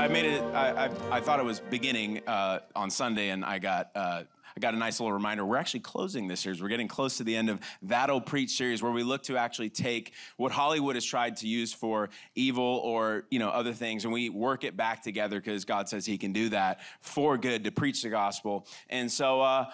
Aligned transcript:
I 0.00 0.08
made 0.08 0.24
it. 0.24 0.40
I, 0.54 0.86
I, 0.86 0.90
I 1.18 1.20
thought 1.20 1.40
it 1.40 1.44
was 1.44 1.60
beginning 1.60 2.22
uh, 2.26 2.60
on 2.74 2.88
Sunday, 2.88 3.28
and 3.28 3.44
I 3.44 3.58
got. 3.58 3.90
Uh, 3.94 4.22
I 4.56 4.58
got 4.58 4.74
a 4.74 4.76
nice 4.76 4.98
little 4.98 5.12
reminder. 5.12 5.44
We're 5.46 5.58
actually 5.58 5.80
closing 5.80 6.26
this 6.26 6.40
series. 6.40 6.60
We're 6.60 6.68
getting 6.68 6.88
close 6.88 7.18
to 7.18 7.24
the 7.24 7.36
end 7.36 7.50
of 7.50 7.60
That'll 7.82 8.20
Preach 8.20 8.50
series, 8.56 8.82
where 8.82 8.90
we 8.90 9.04
look 9.04 9.22
to 9.24 9.36
actually 9.36 9.70
take 9.70 10.12
what 10.38 10.50
Hollywood 10.50 10.96
has 10.96 11.04
tried 11.04 11.36
to 11.36 11.46
use 11.46 11.72
for 11.72 12.08
evil 12.34 12.80
or 12.82 13.26
you 13.30 13.38
know 13.38 13.50
other 13.50 13.74
things, 13.74 14.04
and 14.04 14.12
we 14.12 14.30
work 14.30 14.64
it 14.64 14.74
back 14.74 15.02
together 15.02 15.38
because 15.38 15.66
God 15.66 15.88
says 15.88 16.06
He 16.06 16.16
can 16.16 16.32
do 16.32 16.48
that 16.48 16.80
for 17.00 17.36
good 17.36 17.62
to 17.64 17.70
preach 17.70 18.02
the 18.02 18.08
gospel. 18.08 18.66
And 18.88 19.12
so 19.12 19.42
uh, 19.42 19.66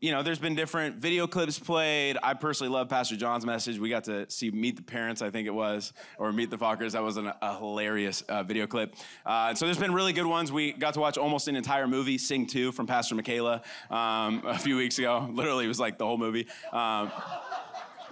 you 0.00 0.10
know, 0.10 0.22
there's 0.22 0.38
been 0.38 0.54
different 0.54 0.96
video 0.96 1.26
clips 1.26 1.58
played. 1.58 2.18
I 2.22 2.34
personally 2.34 2.72
love 2.72 2.88
Pastor 2.88 3.16
John's 3.16 3.46
message. 3.46 3.78
We 3.78 3.88
got 3.88 4.04
to 4.04 4.28
see 4.30 4.50
Meet 4.50 4.76
the 4.76 4.82
Parents, 4.82 5.22
I 5.22 5.30
think 5.30 5.46
it 5.46 5.54
was, 5.54 5.92
or 6.18 6.32
Meet 6.32 6.50
the 6.50 6.58
Fockers. 6.58 6.92
That 6.92 7.02
was 7.02 7.16
an, 7.16 7.32
a 7.40 7.56
hilarious 7.56 8.22
uh, 8.22 8.42
video 8.42 8.66
clip. 8.66 8.96
Uh, 9.24 9.54
so 9.54 9.64
there's 9.66 9.78
been 9.78 9.94
really 9.94 10.12
good 10.12 10.26
ones. 10.26 10.50
We 10.50 10.72
got 10.72 10.94
to 10.94 11.00
watch 11.00 11.18
almost 11.18 11.46
an 11.46 11.54
entire 11.54 11.86
movie, 11.86 12.18
Sing 12.18 12.46
2, 12.46 12.72
from 12.72 12.86
Pastor 12.86 13.14
Michaela 13.14 13.62
um, 13.90 14.42
a 14.44 14.58
few 14.58 14.76
weeks 14.76 14.98
ago. 14.98 15.28
Literally, 15.32 15.66
it 15.66 15.68
was 15.68 15.80
like 15.80 15.98
the 15.98 16.06
whole 16.06 16.18
movie. 16.18 16.48
Um, 16.72 17.12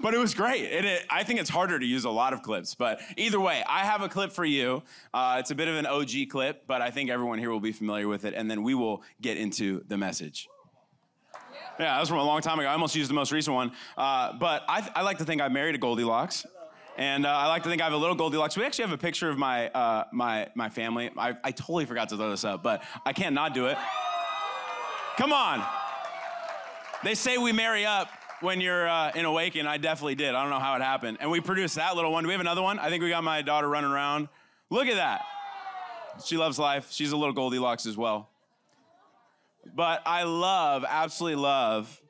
but 0.01 0.15
it 0.15 0.19
was 0.19 0.33
great. 0.33 0.71
And 0.71 0.87
it, 0.87 1.07
I 1.11 1.25
think 1.25 1.41
it's 1.41 1.51
harder 1.51 1.79
to 1.79 1.85
use 1.85 2.05
a 2.05 2.11
lot 2.11 2.33
of 2.33 2.43
clips. 2.43 2.75
But 2.75 3.01
either 3.17 3.41
way, 3.41 3.65
I 3.69 3.85
have 3.85 4.03
a 4.03 4.09
clip 4.09 4.33
for 4.33 4.45
you. 4.45 4.83
Uh, 5.13 5.37
it's 5.41 5.51
a 5.51 5.55
bit 5.55 5.69
of 5.69 5.77
an 5.77 5.87
OG 5.87 6.29
clip, 6.31 6.67
but 6.67 6.81
I 6.83 6.91
think 6.91 7.11
everyone 7.11 7.39
here 7.39 7.51
will 7.51 7.61
be 7.61 7.73
familiar 7.73 8.09
with 8.09 8.25
it. 8.25 8.35
And 8.35 8.51
then 8.51 8.63
we 8.63 8.75
will 8.75 9.03
get 9.21 9.37
into 9.37 9.85
the 9.89 9.99
message. 9.99 10.49
Yeah, 11.81 11.95
that 11.95 12.01
was 12.01 12.11
from 12.11 12.19
a 12.19 12.25
long 12.25 12.43
time 12.43 12.59
ago. 12.59 12.69
I 12.69 12.73
almost 12.73 12.95
used 12.95 13.09
the 13.09 13.15
most 13.15 13.33
recent 13.33 13.57
one. 13.57 13.73
Uh, 13.97 14.35
but 14.35 14.65
I, 14.69 14.87
I, 14.97 15.01
like 15.01 15.17
to 15.17 15.25
think 15.25 15.41
I 15.41 15.49
married 15.49 15.75
a 15.75 15.79
Goldilocks. 15.79 16.45
And 16.99 17.25
uh, 17.25 17.31
I 17.31 17.47
like 17.47 17.63
to 17.63 17.71
think 17.71 17.81
I 17.81 17.85
have 17.85 17.95
a 17.95 17.97
little 17.97 18.15
Goldilocks. 18.15 18.55
We 18.55 18.67
actually 18.67 18.85
have 18.85 18.93
a 18.93 18.99
picture 18.99 19.31
of 19.31 19.39
my, 19.39 19.71
uh, 19.71 20.05
my, 20.13 20.49
my 20.55 20.69
family. 20.69 21.11
I, 21.17 21.35
I 21.43 21.53
totally 21.53 21.87
forgot 21.87 22.11
to 22.11 22.19
throw 22.19 22.31
this 22.31 22.45
up, 22.45 22.63
but 22.63 22.83
I 23.07 23.15
can't 23.15 23.35
not 23.35 23.55
do 23.55 23.65
it. 23.65 23.79
Come 25.17 25.33
on. 25.33 25.65
They 27.03 27.15
say 27.15 27.39
we 27.39 27.53
marry 27.53 27.87
up 27.87 28.11
when 28.43 28.61
you're 28.61 28.87
uh, 28.87 29.13
in 29.15 29.25
Awaken. 29.25 29.67
I 29.67 29.79
definitely 29.79 30.17
did. 30.17 30.35
I 30.35 30.43
don't 30.43 30.51
know 30.51 30.59
how 30.59 30.77
it 30.77 30.83
happened. 30.83 31.17
And 31.23 31.31
we 31.31 31.41
produced 31.41 31.77
that 31.77 31.97
little 31.97 32.13
one. 32.13 32.25
Do 32.25 32.29
we 32.29 32.35
have 32.35 32.43
another 32.43 32.63
one? 32.63 32.79
I 32.79 32.91
think 32.91 33.03
we 33.03 33.09
got 33.09 33.25
my 33.25 33.41
daughter 33.41 33.71
running 33.71 33.91
around. 33.91 34.29
Look 34.69 34.87
at 34.87 34.97
that. 34.97 35.23
She 36.27 36.37
loves 36.37 36.59
life. 36.59 36.93
She's 36.93 37.13
a 37.13 37.17
little 37.17 37.33
Goldilocks 37.33 37.87
as 37.87 37.97
well. 37.97 38.30
But 39.75 40.03
I 40.07 40.25
love, 40.25 40.85
absolutely 40.89 41.43
love 41.43 42.01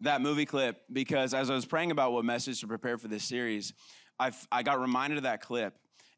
that 0.00 0.20
movie 0.20 0.46
clip 0.46 0.82
because 0.92 1.34
as 1.34 1.50
I 1.50 1.54
was 1.54 1.64
praying 1.64 1.90
about 1.90 2.12
what 2.12 2.24
message 2.24 2.60
to 2.60 2.66
prepare 2.66 2.98
for 2.98 3.08
this 3.08 3.24
series, 3.24 3.72
I, 4.18 4.32
I 4.50 4.62
got 4.62 4.80
reminded 4.80 5.18
of 5.18 5.22
that 5.24 5.40
clip. 5.40 5.74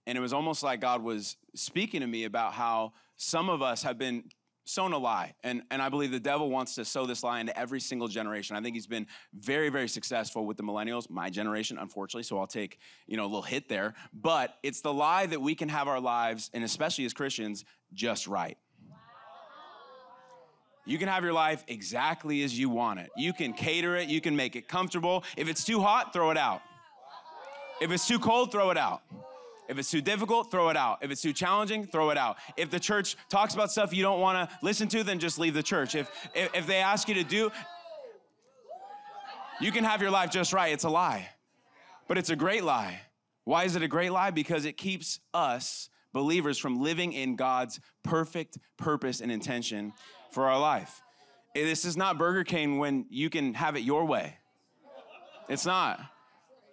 And 0.07 0.17
it 0.17 0.21
was 0.21 0.33
almost 0.33 0.63
like 0.63 0.81
God 0.81 1.03
was 1.03 1.37
speaking 1.55 2.01
to 2.01 2.07
me 2.07 2.25
about 2.25 2.55
how 2.55 2.95
some 3.17 3.51
of 3.51 3.61
us 3.61 3.83
have 3.83 3.99
been 3.99 4.25
sown 4.65 4.93
a 4.93 4.99
lie. 4.99 5.35
And, 5.43 5.63
and 5.71 5.81
I 5.81 5.89
believe 5.89 6.11
the 6.11 6.21
devil 6.21 6.51
wants 6.51 6.75
to 6.75 6.85
sow 6.85 7.07
this 7.07 7.23
lie 7.23 7.41
into 7.41 7.59
every 7.59 7.81
single 7.81 8.07
generation. 8.07 8.55
I 8.55 8.61
think 8.61 8.75
he's 8.75 8.87
been 8.87 9.07
very, 9.35 9.71
very 9.71 9.89
successful 9.89 10.47
with 10.47 10.57
the 10.57 10.63
millennials, 10.63 11.09
my 11.11 11.31
generation, 11.31 11.79
unfortunately. 11.79 12.23
So 12.25 12.39
I'll 12.39 12.47
take, 12.47 12.79
you 13.07 13.17
know, 13.17 13.25
a 13.25 13.27
little 13.27 13.43
hit 13.43 13.69
there. 13.69 13.95
But 14.13 14.57
it's 14.63 14.81
the 14.81 14.93
lie 14.93 15.27
that 15.27 15.41
we 15.41 15.55
can 15.55 15.69
have 15.69 15.89
our 15.89 16.01
lives, 16.01 16.51
and 16.53 16.65
especially 16.65 17.07
as 17.07 17.15
Christians, 17.15 17.65
just 17.93 18.27
right. 18.27 18.59
You 20.89 20.97
can 20.97 21.09
have 21.09 21.23
your 21.23 21.35
life 21.35 21.65
exactly 21.69 22.43
as 22.43 22.59
you 22.59 22.71
want 22.71 22.99
it. 22.99 23.11
You 23.15 23.35
can 23.35 23.53
cater 23.53 23.95
it, 23.97 24.09
you 24.09 24.23
can 24.23 24.35
make 24.35 24.57
it 24.57 24.69
comfortable. 24.69 25.23
If 25.37 25.47
it's 25.47 25.63
too 25.63 25.81
hot, 25.81 26.15
throw 26.15 26.31
it 26.31 26.39
out. 26.39 26.63
If 27.83 27.91
it's 27.91 28.09
too 28.09 28.19
cold, 28.19 28.51
throw 28.51 28.71
it 28.71 28.79
out. 28.79 29.03
If 29.69 29.79
it's 29.79 29.91
too 29.91 30.01
difficult, 30.01 30.51
throw 30.51 30.71
it 30.71 30.79
out. 30.79 31.01
If 31.03 31.11
it's 31.11 31.21
too 31.21 31.35
challenging, 31.35 31.87
throw 31.87 32.09
it 32.09 32.17
out. 32.17 32.39
If 32.57 32.71
the 32.71 32.81
church 32.81 33.17
talks 33.29 33.53
about 33.53 33.71
stuff 33.71 33.93
you 33.93 34.03
don't 34.03 34.19
want 34.19 34.49
to 34.49 34.57
listen 34.63 34.89
to, 34.89 35.05
then 35.05 35.19
just 35.19 35.39
leave 35.39 35.53
the 35.53 35.63
church. 35.63 35.95
If, 35.95 36.11
if, 36.35 36.55
if 36.55 36.67
they 36.67 36.79
ask 36.79 37.07
you 37.07 37.17
to 37.17 37.25
do, 37.25 37.51
you 39.61 39.71
can 39.71 39.85
have 39.85 40.01
your 40.01 40.11
life 40.11 40.31
just 40.31 40.55
right. 40.55 40.73
It's 40.73 40.85
a 40.85 40.91
lie, 40.91 41.29
but 42.09 42.17
it's 42.17 42.31
a 42.31 42.37
great 42.37 42.65
lie. 42.65 42.99
Why 43.45 43.65
is 43.65 43.77
it 43.77 43.83
a 43.83 43.89
great 43.89 44.11
lie? 44.11 44.31
Because 44.31 44.65
it 44.65 44.79
keeps 44.79 45.21
us 45.35 45.91
believers 46.15 46.57
from 46.57 46.81
living 46.81 47.13
in 47.13 47.37
God's 47.37 47.79
perfect 48.03 48.57
purpose 48.79 49.21
and 49.21 49.31
intention 49.31 49.93
for 50.31 50.49
our 50.49 50.59
life. 50.59 51.03
This 51.55 51.85
is 51.85 51.97
not 51.97 52.19
Burger 52.19 52.45
King 52.45 52.79
when 52.79 53.07
you 53.11 53.31
can 53.31 53.55
have 53.55 53.77
it 53.77 53.81
your 53.81 54.05
way. 54.05 54.37
It's 55.49 55.67
not. 55.67 56.01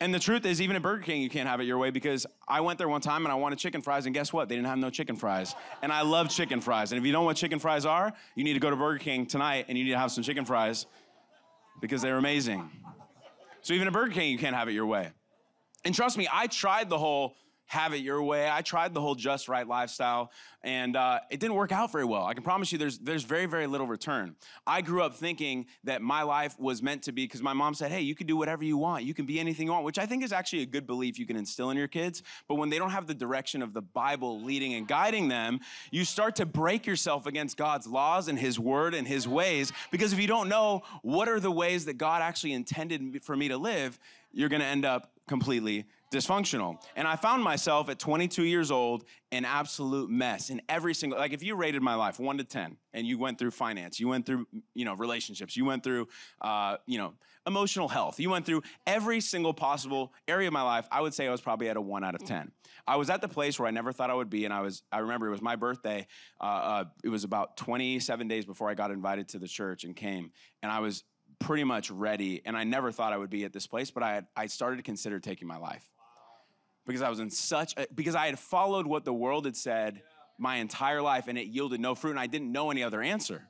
And 0.01 0.13
the 0.13 0.19
truth 0.19 0.45
is, 0.45 0.61
even 0.61 0.75
at 0.75 0.81
Burger 0.81 1.01
King, 1.01 1.21
you 1.21 1.29
can't 1.29 1.47
have 1.47 1.61
it 1.61 1.63
your 1.63 1.77
way 1.77 1.89
because 1.89 2.25
I 2.47 2.61
went 2.61 2.77
there 2.77 2.89
one 2.89 3.01
time 3.01 3.25
and 3.25 3.31
I 3.31 3.35
wanted 3.35 3.57
chicken 3.57 3.81
fries, 3.81 4.05
and 4.05 4.13
guess 4.13 4.33
what? 4.33 4.49
They 4.49 4.55
didn't 4.55 4.67
have 4.67 4.77
no 4.77 4.89
chicken 4.89 5.15
fries. 5.15 5.55
And 5.81 5.91
I 5.91 6.01
love 6.01 6.29
chicken 6.29 6.59
fries. 6.59 6.91
And 6.91 6.99
if 6.99 7.05
you 7.05 7.13
don't 7.13 7.21
know 7.21 7.25
what 7.25 7.37
chicken 7.37 7.59
fries 7.59 7.85
are, 7.85 8.13
you 8.35 8.43
need 8.43 8.53
to 8.53 8.59
go 8.59 8.69
to 8.69 8.75
Burger 8.75 8.99
King 8.99 9.25
tonight 9.25 9.65
and 9.69 9.77
you 9.77 9.85
need 9.85 9.91
to 9.91 9.97
have 9.97 10.11
some 10.11 10.23
chicken 10.23 10.43
fries 10.45 10.85
because 11.81 12.01
they're 12.01 12.17
amazing. 12.17 12.69
So 13.61 13.73
even 13.73 13.87
at 13.87 13.93
Burger 13.93 14.11
King, 14.11 14.31
you 14.31 14.37
can't 14.37 14.55
have 14.55 14.67
it 14.67 14.73
your 14.73 14.85
way. 14.85 15.09
And 15.85 15.95
trust 15.95 16.17
me, 16.17 16.27
I 16.31 16.47
tried 16.47 16.89
the 16.89 16.97
whole 16.97 17.35
have 17.67 17.93
it 17.93 17.97
your 17.97 18.21
way. 18.21 18.49
I 18.49 18.61
tried 18.61 18.93
the 18.93 19.01
whole 19.01 19.15
just 19.15 19.47
right 19.47 19.67
lifestyle, 19.67 20.31
and 20.63 20.95
uh, 20.95 21.19
it 21.29 21.39
didn't 21.39 21.55
work 21.55 21.71
out 21.71 21.91
very 21.91 22.05
well. 22.05 22.25
I 22.25 22.33
can 22.33 22.43
promise 22.43 22.71
you, 22.71 22.77
there's 22.77 22.99
there's 22.99 23.23
very 23.23 23.45
very 23.45 23.67
little 23.67 23.87
return. 23.87 24.35
I 24.67 24.81
grew 24.81 25.01
up 25.01 25.15
thinking 25.15 25.65
that 25.83 26.01
my 26.01 26.23
life 26.23 26.59
was 26.59 26.81
meant 26.83 27.03
to 27.03 27.11
be 27.11 27.25
because 27.25 27.41
my 27.41 27.53
mom 27.53 27.73
said, 27.73 27.91
"Hey, 27.91 28.01
you 28.01 28.15
can 28.15 28.27
do 28.27 28.37
whatever 28.37 28.63
you 28.63 28.77
want. 28.77 29.03
You 29.03 29.13
can 29.13 29.25
be 29.25 29.39
anything 29.39 29.67
you 29.67 29.71
want," 29.71 29.83
which 29.83 29.97
I 29.97 30.05
think 30.05 30.23
is 30.23 30.31
actually 30.31 30.61
a 30.61 30.65
good 30.65 30.85
belief 30.85 31.17
you 31.17 31.25
can 31.25 31.37
instill 31.37 31.69
in 31.71 31.77
your 31.77 31.87
kids. 31.87 32.21
But 32.47 32.55
when 32.55 32.69
they 32.69 32.77
don't 32.77 32.91
have 32.91 33.07
the 33.07 33.13
direction 33.13 33.61
of 33.61 33.73
the 33.73 33.81
Bible 33.81 34.41
leading 34.41 34.73
and 34.75 34.87
guiding 34.87 35.27
them, 35.27 35.59
you 35.91 36.05
start 36.05 36.35
to 36.37 36.45
break 36.45 36.85
yourself 36.85 37.25
against 37.25 37.57
God's 37.57 37.87
laws 37.87 38.27
and 38.27 38.37
His 38.37 38.59
Word 38.59 38.93
and 38.93 39.07
His 39.07 39.27
ways. 39.27 39.71
Because 39.91 40.13
if 40.13 40.19
you 40.19 40.27
don't 40.27 40.49
know 40.49 40.83
what 41.01 41.27
are 41.27 41.39
the 41.39 41.51
ways 41.51 41.85
that 41.85 41.97
God 41.97 42.21
actually 42.21 42.53
intended 42.53 43.23
for 43.23 43.35
me 43.35 43.47
to 43.47 43.57
live, 43.57 43.97
you're 44.33 44.49
going 44.49 44.61
to 44.61 44.67
end 44.67 44.85
up 44.85 45.11
completely 45.27 45.85
dysfunctional. 46.15 46.81
And 46.95 47.07
I 47.07 47.15
found 47.15 47.43
myself 47.43 47.89
at 47.89 47.99
22 47.99 48.43
years 48.43 48.71
old 48.71 49.03
an 49.31 49.43
absolute 49.43 50.09
mess 50.09 50.49
in 50.49 50.61
every 50.69 50.93
single 50.93 51.19
like 51.19 51.33
if 51.33 51.43
you 51.43 51.55
rated 51.55 51.81
my 51.81 51.95
life 51.95 52.19
1 52.19 52.37
to 52.37 52.43
10 52.43 52.77
and 52.93 53.05
you 53.05 53.17
went 53.17 53.37
through 53.37 53.51
finance, 53.51 53.99
you 53.99 54.07
went 54.07 54.25
through 54.25 54.47
you 54.73 54.85
know 54.85 54.95
relationships, 54.95 55.57
you 55.57 55.65
went 55.65 55.83
through 55.83 56.07
uh, 56.41 56.77
you 56.85 56.97
know 56.97 57.13
emotional 57.45 57.87
health, 57.87 58.19
you 58.19 58.29
went 58.29 58.45
through 58.45 58.63
every 58.87 59.19
single 59.19 59.53
possible 59.53 60.13
area 60.27 60.47
of 60.47 60.53
my 60.53 60.61
life, 60.61 60.87
I 60.91 61.01
would 61.01 61.13
say 61.13 61.27
I 61.27 61.31
was 61.31 61.41
probably 61.41 61.69
at 61.69 61.77
a 61.77 61.81
1 61.81 62.03
out 62.03 62.15
of 62.15 62.25
10. 62.25 62.51
I 62.87 62.95
was 62.95 63.09
at 63.09 63.21
the 63.21 63.27
place 63.27 63.59
where 63.59 63.67
I 63.67 63.71
never 63.71 63.91
thought 63.91 64.09
I 64.09 64.13
would 64.13 64.29
be 64.29 64.45
and 64.45 64.53
I 64.53 64.61
was 64.61 64.83
I 64.91 64.99
remember 64.99 65.27
it 65.27 65.31
was 65.31 65.41
my 65.41 65.55
birthday. 65.55 66.07
Uh, 66.39 66.43
uh, 66.43 66.83
it 67.03 67.09
was 67.09 67.23
about 67.23 67.57
27 67.57 68.27
days 68.27 68.45
before 68.45 68.69
I 68.69 68.73
got 68.73 68.91
invited 68.91 69.27
to 69.29 69.39
the 69.39 69.47
church 69.47 69.83
and 69.83 69.95
came 69.95 70.31
and 70.63 70.71
I 70.71 70.79
was 70.79 71.03
pretty 71.39 71.65
much 71.65 71.91
ready 71.91 72.41
and 72.45 72.55
I 72.55 72.63
never 72.63 72.91
thought 72.91 73.11
I 73.11 73.17
would 73.17 73.29
be 73.29 73.43
at 73.43 73.51
this 73.51 73.67
place, 73.67 73.91
but 73.91 74.03
I 74.03 74.13
had, 74.15 74.27
I 74.37 74.45
started 74.45 74.77
to 74.77 74.83
consider 74.83 75.19
taking 75.19 75.47
my 75.47 75.57
life 75.57 75.89
because 76.85 77.01
I 77.01 77.09
was 77.09 77.19
in 77.19 77.29
such 77.29 77.73
a, 77.77 77.87
because 77.93 78.15
I 78.15 78.27
had 78.27 78.39
followed 78.39 78.85
what 78.85 79.05
the 79.05 79.13
world 79.13 79.45
had 79.45 79.55
said 79.55 80.01
my 80.37 80.57
entire 80.57 81.01
life 81.01 81.27
and 81.27 81.37
it 81.37 81.47
yielded 81.47 81.79
no 81.79 81.95
fruit 81.95 82.11
and 82.11 82.19
I 82.19 82.27
didn't 82.27 82.51
know 82.51 82.71
any 82.71 82.83
other 82.83 83.01
answer. 83.01 83.43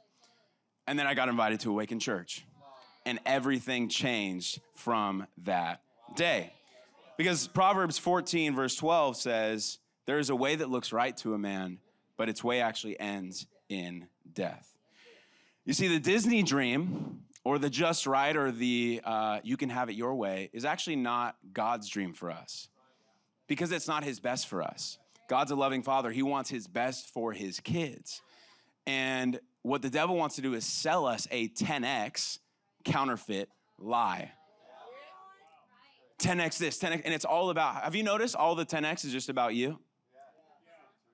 And 0.87 0.97
then 0.97 1.07
I 1.07 1.13
got 1.13 1.29
invited 1.29 1.59
to 1.61 1.71
Awaken 1.71 1.99
Church. 1.99 2.45
And 3.07 3.19
everything 3.25 3.89
changed 3.89 4.61
from 4.75 5.27
that 5.43 5.81
day. 6.15 6.53
Because 7.17 7.47
Proverbs 7.47 7.97
14, 7.97 8.55
verse 8.55 8.75
12 8.75 9.17
says, 9.17 9.79
There 10.05 10.19
is 10.19 10.29
a 10.29 10.35
way 10.35 10.55
that 10.55 10.69
looks 10.69 10.91
right 10.91 11.15
to 11.17 11.33
a 11.33 11.37
man, 11.37 11.79
but 12.17 12.29
its 12.29 12.43
way 12.43 12.61
actually 12.61 12.99
ends 12.99 13.45
in 13.69 14.07
death. 14.33 14.75
You 15.65 15.73
see, 15.73 15.87
the 15.87 15.99
Disney 15.99 16.43
dream, 16.43 17.21
or 17.43 17.59
the 17.59 17.69
just 17.69 18.07
right, 18.07 18.35
or 18.35 18.51
the 18.51 19.01
uh, 19.03 19.39
you 19.43 19.55
can 19.55 19.69
have 19.69 19.89
it 19.89 19.93
your 19.93 20.15
way, 20.15 20.49
is 20.51 20.65
actually 20.65 20.95
not 20.95 21.35
God's 21.53 21.87
dream 21.89 22.13
for 22.13 22.31
us 22.31 22.69
because 23.47 23.71
it's 23.71 23.87
not 23.87 24.03
his 24.03 24.19
best 24.19 24.47
for 24.47 24.61
us. 24.61 24.97
God's 25.27 25.51
a 25.51 25.55
loving 25.55 25.83
father. 25.83 26.11
He 26.11 26.23
wants 26.23 26.49
his 26.49 26.67
best 26.67 27.09
for 27.09 27.33
his 27.33 27.59
kids. 27.59 28.21
And 28.85 29.39
what 29.63 29.81
the 29.81 29.89
devil 29.89 30.15
wants 30.15 30.35
to 30.35 30.41
do 30.41 30.53
is 30.53 30.65
sell 30.65 31.05
us 31.05 31.27
a 31.31 31.49
10x 31.49 32.39
counterfeit 32.83 33.49
lie. 33.79 34.31
10x 36.19 36.57
this, 36.57 36.79
10x, 36.79 37.01
and 37.03 37.13
it's 37.13 37.25
all 37.25 37.49
about, 37.49 37.83
have 37.83 37.95
you 37.95 38.03
noticed 38.03 38.35
all 38.35 38.55
the 38.55 38.65
10x 38.65 39.05
is 39.05 39.11
just 39.11 39.29
about 39.29 39.53
you? 39.55 39.79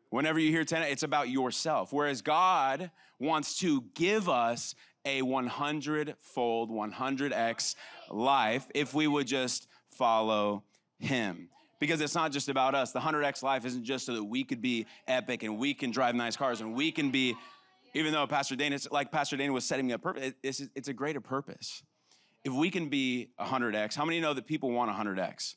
Whenever 0.10 0.39
you 0.39 0.51
hear 0.51 0.66
10, 0.66 0.83
it's 0.83 1.04
about 1.04 1.30
yourself. 1.30 1.94
Whereas 1.94 2.22
God 2.22 2.92
wants 3.18 3.60
to 3.60 3.86
give 3.95 4.28
us 4.28 4.75
a 5.06 5.22
100 5.22 6.16
fold, 6.19 6.69
100x 6.69 7.75
life 8.10 8.68
if 8.75 8.94
we 8.94 9.07
would 9.07 9.25
just 9.25 9.68
follow 9.89 10.63
Him. 11.00 11.50
Because 11.81 12.00
it's 12.00 12.16
not 12.16 12.31
just 12.31 12.48
about 12.48 12.75
us. 12.75 12.92
The 12.92 13.00
100x 13.00 13.44
life 13.44 13.66
isn't 13.66 13.83
just 13.83 14.06
so 14.06 14.13
that 14.13 14.24
we 14.24 14.45
could 14.45 14.62
be 14.62 14.86
epic 15.07 15.44
and 15.44 15.57
we 15.57 15.74
can 15.74 15.92
drive 15.92 16.16
nice 16.16 16.38
cars 16.38 16.62
and 16.62 16.75
we 16.75 16.92
can 16.92 17.12
be, 17.12 17.36
even 17.94 18.13
though 18.13 18.25
Pastor 18.28 18.56
Dana, 18.56 18.78
like 18.92 19.12
Pastor 19.12 19.36
Dana 19.36 19.51
was 19.51 19.66
setting 19.66 19.88
me 19.88 19.94
up 19.94 20.01
purpose, 20.01 20.31
it's, 20.44 20.62
it's 20.75 20.88
a 20.88 20.94
greater 20.94 21.19
purpose. 21.19 21.83
If 22.45 22.54
we 22.54 22.69
can 22.69 22.88
be 22.88 23.31
100x, 23.39 23.95
how 23.95 24.06
many 24.06 24.22
know 24.22 24.33
that 24.33 24.45
people 24.45 24.72
want 24.72 24.92
100x? 24.92 25.56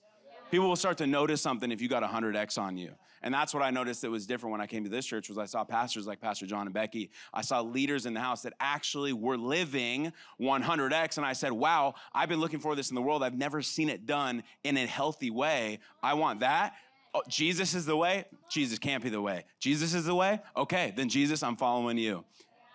People 0.55 0.69
will 0.69 0.77
start 0.77 0.99
to 0.99 1.07
notice 1.09 1.43
something 1.43 1.73
if 1.73 1.83
you 1.83 1.89
got 1.89 2.05
100x 2.05 2.59
on 2.59 2.77
you. 2.77 2.93
And 3.25 3.35
that's 3.35 3.53
what 3.53 3.65
I 3.65 3.73
noticed 3.73 4.03
that 4.03 4.11
was 4.13 4.25
different 4.25 4.53
when 4.53 4.61
I 4.61 4.69
came 4.69 4.85
to 4.85 4.89
this 4.89 5.05
church 5.05 5.29
was 5.29 5.37
I 5.37 5.47
saw 5.47 5.65
pastors 5.65 6.07
like 6.07 6.21
Pastor 6.21 6.47
John 6.47 6.69
and 6.69 6.73
Becky. 6.73 7.11
I 7.33 7.43
saw 7.43 7.61
leaders 7.61 8.07
in 8.07 8.15
the 8.15 8.21
house 8.21 8.43
that 8.43 8.53
actually 8.61 9.13
were 9.13 9.37
living 9.37 10.13
100x 10.41 11.17
and 11.17 11.27
I 11.27 11.33
said, 11.33 11.51
"Wow, 11.51 11.95
I've 12.15 12.29
been 12.29 12.39
looking 12.39 12.61
for 12.61 12.77
this 12.77 12.89
in 12.89 12.95
the 12.95 13.03
world. 13.03 13.25
I've 13.25 13.37
never 13.37 13.63
seen 13.63 13.89
it 13.89 14.07
done 14.07 14.45
in 14.63 14.77
a 14.77 14.87
healthy 14.87 15.29
way. 15.29 15.81
I 16.05 16.15
want 16.15 16.39
that." 16.39 16.77
Oh, 17.15 17.23
Jesus 17.29 17.75
is 17.75 17.85
the 17.85 17.97
way. 17.97 18.25
Jesus 18.49 18.79
can't 18.79 19.03
be 19.03 19.11
the 19.11 19.21
way. 19.21 19.47
Jesus 19.59 19.93
is 19.93 20.05
the 20.05 20.15
way. 20.15 20.41
Okay, 20.57 20.93
then 20.95 21.09
Jesus, 21.09 21.43
I'm 21.43 21.57
following 21.57 21.99
you 21.99 22.25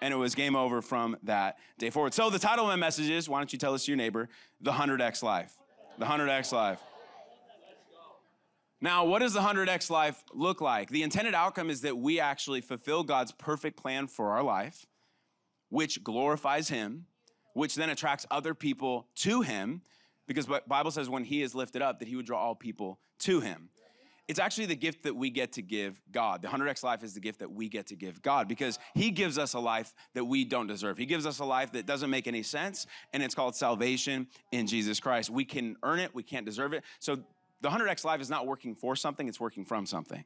and 0.01 0.13
it 0.13 0.17
was 0.17 0.35
game 0.35 0.57
over 0.57 0.81
from 0.81 1.15
that 1.23 1.57
day 1.77 1.91
forward. 1.91 2.13
So 2.13 2.29
the 2.29 2.39
title 2.39 2.65
of 2.65 2.69
my 2.69 2.75
message 2.75 3.09
is, 3.09 3.29
why 3.29 3.39
don't 3.39 3.53
you 3.53 3.59
tell 3.59 3.73
us 3.73 3.85
to 3.85 3.91
your 3.91 3.97
neighbor, 3.97 4.27
the 4.59 4.73
100x 4.73 5.23
life. 5.23 5.53
The 5.97 6.05
100x 6.05 6.51
life. 6.51 6.81
Now, 8.81 9.05
what 9.05 9.19
does 9.19 9.33
the 9.33 9.41
100x 9.41 9.89
life 9.89 10.23
look 10.33 10.61
like? 10.61 10.89
The 10.89 11.03
intended 11.03 11.33
outcome 11.33 11.69
is 11.69 11.81
that 11.81 11.97
we 11.97 12.19
actually 12.19 12.61
fulfill 12.61 13.03
God's 13.03 13.31
perfect 13.33 13.77
plan 13.77 14.07
for 14.07 14.31
our 14.31 14.43
life, 14.43 14.85
which 15.69 16.03
glorifies 16.03 16.69
him, 16.69 17.05
which 17.53 17.75
then 17.75 17.89
attracts 17.89 18.25
other 18.31 18.53
people 18.53 19.07
to 19.15 19.41
him, 19.41 19.81
because 20.27 20.45
the 20.45 20.63
Bible 20.67 20.91
says 20.91 21.09
when 21.09 21.25
he 21.25 21.41
is 21.41 21.53
lifted 21.53 21.81
up 21.81 21.99
that 21.99 22.07
he 22.07 22.15
would 22.15 22.25
draw 22.25 22.39
all 22.39 22.55
people 22.55 22.99
to 23.19 23.41
him 23.41 23.69
it's 24.29 24.39
actually 24.39 24.67
the 24.67 24.75
gift 24.75 25.01
that 25.03 25.15
we 25.15 25.31
get 25.31 25.53
to 25.53 25.63
give 25.63 25.99
God. 26.11 26.43
The 26.43 26.47
100x 26.47 26.83
life 26.83 27.03
is 27.03 27.15
the 27.15 27.19
gift 27.19 27.39
that 27.39 27.51
we 27.51 27.67
get 27.67 27.87
to 27.87 27.95
give 27.95 28.21
God 28.21 28.47
because 28.47 28.77
He 28.93 29.09
gives 29.09 29.39
us 29.39 29.55
a 29.55 29.59
life 29.59 29.95
that 30.13 30.23
we 30.23 30.45
don't 30.45 30.67
deserve. 30.67 30.99
He 30.99 31.07
gives 31.07 31.25
us 31.25 31.39
a 31.39 31.45
life 31.45 31.71
that 31.71 31.87
doesn't 31.87 32.11
make 32.11 32.27
any 32.27 32.43
sense, 32.43 32.85
and 33.11 33.23
it's 33.23 33.33
called 33.33 33.55
salvation 33.55 34.27
in 34.51 34.67
Jesus 34.67 34.99
Christ. 34.99 35.31
We 35.31 35.45
can 35.45 35.77
earn 35.81 35.97
it, 35.97 36.13
we 36.13 36.21
can't 36.21 36.45
deserve 36.45 36.73
it. 36.73 36.83
So 36.99 37.17
the 37.61 37.69
100x 37.69 38.03
life 38.03 38.21
is 38.21 38.29
not 38.29 38.47
working 38.47 38.75
for 38.75 38.95
something, 38.95 39.27
it's 39.27 39.39
working 39.39 39.65
from 39.65 39.85
something. 39.85 40.23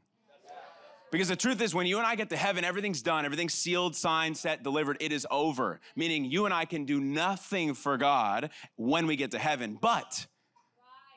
Because 1.11 1.27
the 1.27 1.35
truth 1.35 1.61
is, 1.61 1.75
when 1.75 1.85
you 1.85 1.99
and 1.99 2.07
I 2.07 2.15
get 2.15 2.29
to 2.29 2.35
heaven, 2.35 2.63
everything's 2.63 3.03
done, 3.03 3.23
everything's 3.23 3.53
sealed, 3.53 3.95
signed, 3.95 4.35
set, 4.35 4.63
delivered, 4.63 4.97
it 4.99 5.11
is 5.11 5.27
over. 5.29 5.79
Meaning 5.95 6.25
you 6.25 6.45
and 6.45 6.53
I 6.53 6.65
can 6.65 6.85
do 6.85 6.99
nothing 6.99 7.75
for 7.75 7.97
God 7.97 8.49
when 8.77 9.05
we 9.05 9.15
get 9.15 9.29
to 9.31 9.37
heaven. 9.37 9.77
But 9.79 10.25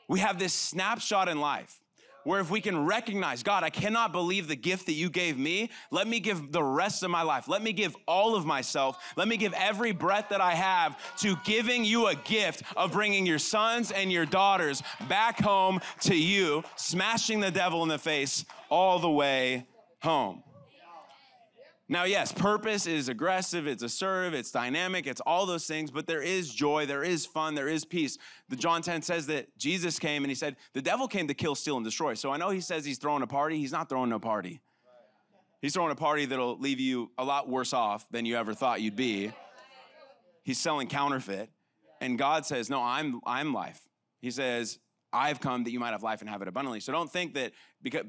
we 0.07 0.19
have 0.19 0.37
this 0.37 0.53
snapshot 0.53 1.29
in 1.29 1.39
life 1.39 1.79
where 2.27 2.41
if 2.41 2.51
we 2.51 2.59
can 2.59 2.85
recognize, 2.85 3.41
God, 3.41 3.63
I 3.63 3.69
cannot 3.69 4.11
believe 4.11 4.49
the 4.49 4.55
gift 4.57 4.87
that 4.87 4.95
you 4.95 5.09
gave 5.09 5.37
me, 5.37 5.69
let 5.91 6.07
me 6.07 6.19
give 6.19 6.51
the 6.51 6.61
rest 6.61 7.01
of 7.03 7.09
my 7.09 7.21
life. 7.21 7.47
Let 7.47 7.63
me 7.63 7.71
give 7.71 7.95
all 8.05 8.35
of 8.35 8.45
myself. 8.45 9.01
Let 9.15 9.29
me 9.29 9.37
give 9.37 9.53
every 9.53 9.93
breath 9.93 10.25
that 10.31 10.41
I 10.41 10.51
have 10.51 10.97
to 11.19 11.37
giving 11.45 11.85
you 11.85 12.07
a 12.07 12.15
gift 12.15 12.63
of 12.75 12.91
bringing 12.91 13.25
your 13.25 13.39
sons 13.39 13.91
and 13.91 14.11
your 14.11 14.25
daughters 14.25 14.83
back 15.07 15.39
home 15.39 15.79
to 16.01 16.15
you, 16.17 16.65
smashing 16.75 17.39
the 17.39 17.49
devil 17.49 17.81
in 17.83 17.87
the 17.87 17.97
face 17.97 18.43
all 18.69 18.99
the 18.99 19.09
way 19.09 19.65
home. 20.01 20.43
Now, 21.89 22.03
yes, 22.03 22.33
purpose 22.33 22.85
is 22.85 23.07
aggressive, 23.07 23.65
it's 23.65 23.81
assertive, 23.81 24.33
it's 24.33 24.51
dynamic, 24.51 25.07
it's 25.07 25.21
all 25.21 25.45
those 25.45 25.65
things, 25.65 25.89
but 25.89 26.05
there 26.05 26.21
is 26.21 26.53
joy, 26.53 26.85
there 26.85 27.03
is 27.03 27.25
fun, 27.25 27.55
there 27.55 27.69
is 27.69 27.85
peace. 27.85 28.17
The 28.49 28.57
John 28.57 28.81
10 28.81 29.01
says 29.01 29.27
that 29.27 29.57
Jesus 29.57 29.97
came 29.97 30.25
and 30.25 30.29
he 30.29 30.35
said, 30.35 30.57
The 30.73 30.81
devil 30.81 31.07
came 31.07 31.29
to 31.29 31.33
kill, 31.33 31.55
steal, 31.55 31.77
and 31.77 31.85
destroy. 31.85 32.13
So 32.13 32.29
I 32.29 32.37
know 32.37 32.49
he 32.49 32.59
says 32.59 32.83
he's 32.83 32.97
throwing 32.97 33.23
a 33.23 33.27
party, 33.27 33.57
he's 33.57 33.71
not 33.71 33.87
throwing 33.87 34.11
a 34.11 34.19
party. 34.19 34.59
He's 35.61 35.73
throwing 35.73 35.91
a 35.91 35.95
party 35.95 36.25
that'll 36.25 36.59
leave 36.59 36.79
you 36.79 37.09
a 37.17 37.23
lot 37.23 37.49
worse 37.49 37.73
off 37.73 38.07
than 38.11 38.25
you 38.25 38.35
ever 38.35 38.53
thought 38.53 38.81
you'd 38.81 38.95
be. 38.95 39.31
He's 40.43 40.59
selling 40.59 40.87
counterfeit. 40.87 41.49
And 42.01 42.17
God 42.17 42.45
says, 42.45 42.69
No, 42.69 42.83
I'm, 42.83 43.21
I'm 43.25 43.53
life. 43.53 43.79
He 44.21 44.29
says, 44.29 44.79
I've 45.13 45.39
come 45.39 45.63
that 45.63 45.71
you 45.71 45.79
might 45.79 45.91
have 45.91 46.03
life 46.03 46.21
and 46.21 46.29
have 46.29 46.41
it 46.41 46.47
abundantly. 46.47 46.79
So 46.79 46.91
don't 46.91 47.11
think 47.11 47.33
that 47.35 47.53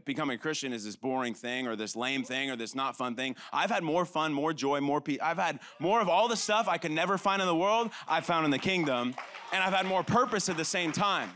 becoming 0.05 0.37
a 0.37 0.39
Christian 0.39 0.73
is 0.73 0.85
this 0.85 0.97
boring 0.97 1.35
thing 1.35 1.69
or 1.69 1.77
this 1.77 1.95
lame 1.95 2.25
thing 2.25 2.51
or 2.51 2.57
this 2.57 2.75
not 2.75 2.97
fun 2.97 3.15
thing. 3.15 3.37
I've 3.53 3.71
had 3.71 3.85
more 3.85 4.05
fun, 4.05 4.33
more 4.33 4.53
joy, 4.53 4.81
more 4.81 5.01
peace. 5.01 5.19
I've 5.23 5.39
had 5.39 5.61
more 5.79 6.01
of 6.01 6.09
all 6.09 6.27
the 6.29 6.37
stuff 6.37 6.69
I 6.69 6.79
could 6.79 6.91
never 6.91 7.17
find 7.17 7.41
in 7.41 7.47
the 7.47 7.55
world, 7.55 7.91
I've 8.09 8.27
found 8.27 8.45
in 8.45 8.51
the 8.51 8.59
kingdom. 8.59 9.15
And 9.53 9.63
I've 9.63 9.73
had 9.73 9.87
more 9.87 10.03
purpose 10.03 10.49
at 10.49 10.57
the 10.57 10.65
same 10.65 10.93
time. 10.93 11.31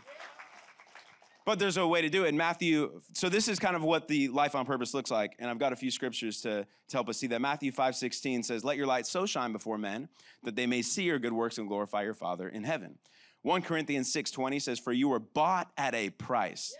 But 1.44 1.59
there's 1.59 1.76
a 1.76 1.87
way 1.87 2.03
to 2.03 2.09
do 2.09 2.25
it. 2.25 2.35
Matthew, 2.35 3.00
so 3.14 3.29
this 3.29 3.49
is 3.49 3.59
kind 3.59 3.75
of 3.75 3.82
what 3.82 4.06
the 4.06 4.29
life 4.29 4.55
on 4.55 4.64
purpose 4.64 4.94
looks 4.94 5.11
like. 5.11 5.35
And 5.38 5.50
I've 5.50 5.59
got 5.59 5.73
a 5.73 5.76
few 5.76 5.91
scriptures 5.91 6.41
to, 6.43 6.64
to 6.88 6.97
help 6.97 7.09
us 7.09 7.19
see 7.19 7.26
that. 7.29 7.41
Matthew 7.41 7.73
5 7.73 7.97
16 7.97 8.44
says, 8.44 8.64
Let 8.64 8.76
your 8.76 8.87
light 8.87 9.06
so 9.06 9.26
shine 9.26 9.53
before 9.53 9.76
men 9.76 10.09
that 10.44 10.55
they 10.55 10.67
may 10.67 10.82
see 10.82 11.03
your 11.03 11.19
good 11.19 11.32
works 11.32 11.59
and 11.59 11.67
glorify 11.67 12.03
your 12.03 12.14
Father 12.14 12.49
in 12.49 12.62
heaven. 12.62 12.99
1 13.42 13.62
Corinthians 13.62 14.12
6:20 14.12 14.62
says, 14.62 14.78
For 14.78 14.92
you 14.92 15.08
were 15.08 15.18
bought 15.18 15.70
at 15.76 15.94
a 15.94 16.10
price. 16.10 16.74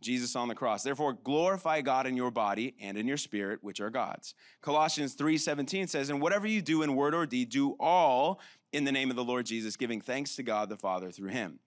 Jesus 0.00 0.36
on 0.36 0.48
the 0.48 0.54
cross. 0.54 0.82
Therefore, 0.82 1.14
glorify 1.14 1.80
God 1.80 2.06
in 2.06 2.14
your 2.14 2.30
body 2.30 2.74
and 2.78 2.98
in 2.98 3.08
your 3.08 3.16
spirit, 3.16 3.60
which 3.62 3.80
are 3.80 3.90
God's. 3.90 4.34
Colossians 4.60 5.16
3:17 5.16 5.88
says, 5.88 6.10
And 6.10 6.20
whatever 6.20 6.46
you 6.46 6.60
do 6.60 6.82
in 6.82 6.94
word 6.94 7.14
or 7.14 7.26
deed, 7.26 7.48
do 7.48 7.76
all 7.80 8.40
in 8.72 8.84
the 8.84 8.92
name 8.92 9.10
of 9.10 9.16
the 9.16 9.24
Lord 9.24 9.46
Jesus, 9.46 9.76
giving 9.76 10.00
thanks 10.00 10.36
to 10.36 10.42
God 10.42 10.68
the 10.68 10.76
Father 10.76 11.10
through 11.10 11.30
him. 11.30 11.58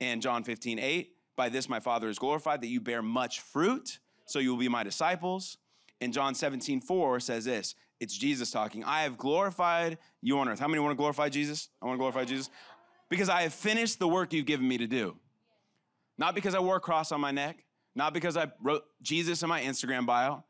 And 0.00 0.22
John 0.22 0.44
15:8 0.44 1.08
by 1.36 1.48
this 1.48 1.68
my 1.68 1.78
Father 1.78 2.08
is 2.08 2.18
glorified, 2.18 2.62
that 2.62 2.68
you 2.68 2.80
bear 2.80 3.02
much 3.02 3.40
fruit, 3.40 3.98
so 4.24 4.38
you 4.38 4.50
will 4.50 4.58
be 4.58 4.68
my 4.68 4.82
disciples. 4.82 5.58
And 6.00 6.12
John 6.12 6.34
17, 6.34 6.80
4 6.80 7.20
says 7.20 7.44
this. 7.44 7.74
It's 8.00 8.16
Jesus 8.16 8.50
talking. 8.50 8.84
I 8.84 9.02
have 9.02 9.18
glorified 9.18 9.98
you 10.20 10.38
on 10.38 10.48
earth. 10.48 10.60
How 10.60 10.68
many 10.68 10.80
want 10.80 10.92
to 10.92 10.96
glorify 10.96 11.28
Jesus? 11.28 11.70
I 11.82 11.86
want 11.86 11.96
to 11.96 11.98
glorify 11.98 12.24
Jesus 12.24 12.50
because 13.08 13.28
I 13.28 13.42
have 13.42 13.54
finished 13.54 13.98
the 13.98 14.08
work 14.08 14.32
you've 14.32 14.46
given 14.46 14.66
me 14.66 14.78
to 14.78 14.86
do. 14.86 15.16
Not 16.16 16.34
because 16.34 16.54
I 16.54 16.58
wore 16.58 16.76
a 16.76 16.80
cross 16.80 17.12
on 17.12 17.20
my 17.20 17.30
neck, 17.30 17.64
not 17.94 18.12
because 18.12 18.36
I 18.36 18.50
wrote 18.62 18.84
Jesus 19.02 19.42
in 19.42 19.48
my 19.48 19.62
Instagram 19.62 20.04
bio, 20.06 20.44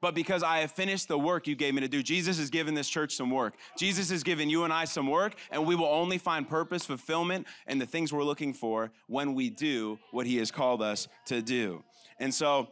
but 0.00 0.14
because 0.14 0.42
I 0.42 0.58
have 0.58 0.72
finished 0.72 1.08
the 1.08 1.18
work 1.18 1.46
you 1.46 1.54
gave 1.54 1.74
me 1.74 1.80
to 1.82 1.88
do. 1.88 2.02
Jesus 2.02 2.38
has 2.38 2.48
given 2.48 2.74
this 2.74 2.88
church 2.88 3.14
some 3.14 3.30
work. 3.30 3.54
Jesus 3.76 4.10
has 4.10 4.22
given 4.22 4.48
you 4.48 4.64
and 4.64 4.72
I 4.72 4.84
some 4.84 5.08
work, 5.08 5.34
and 5.50 5.66
we 5.66 5.74
will 5.74 5.86
only 5.86 6.16
find 6.16 6.48
purpose, 6.48 6.86
fulfillment, 6.86 7.46
and 7.66 7.80
the 7.80 7.86
things 7.86 8.12
we're 8.12 8.24
looking 8.24 8.54
for 8.54 8.92
when 9.08 9.34
we 9.34 9.50
do 9.50 9.98
what 10.10 10.26
He 10.26 10.38
has 10.38 10.50
called 10.50 10.80
us 10.80 11.08
to 11.26 11.42
do. 11.42 11.84
And 12.18 12.32
so, 12.32 12.68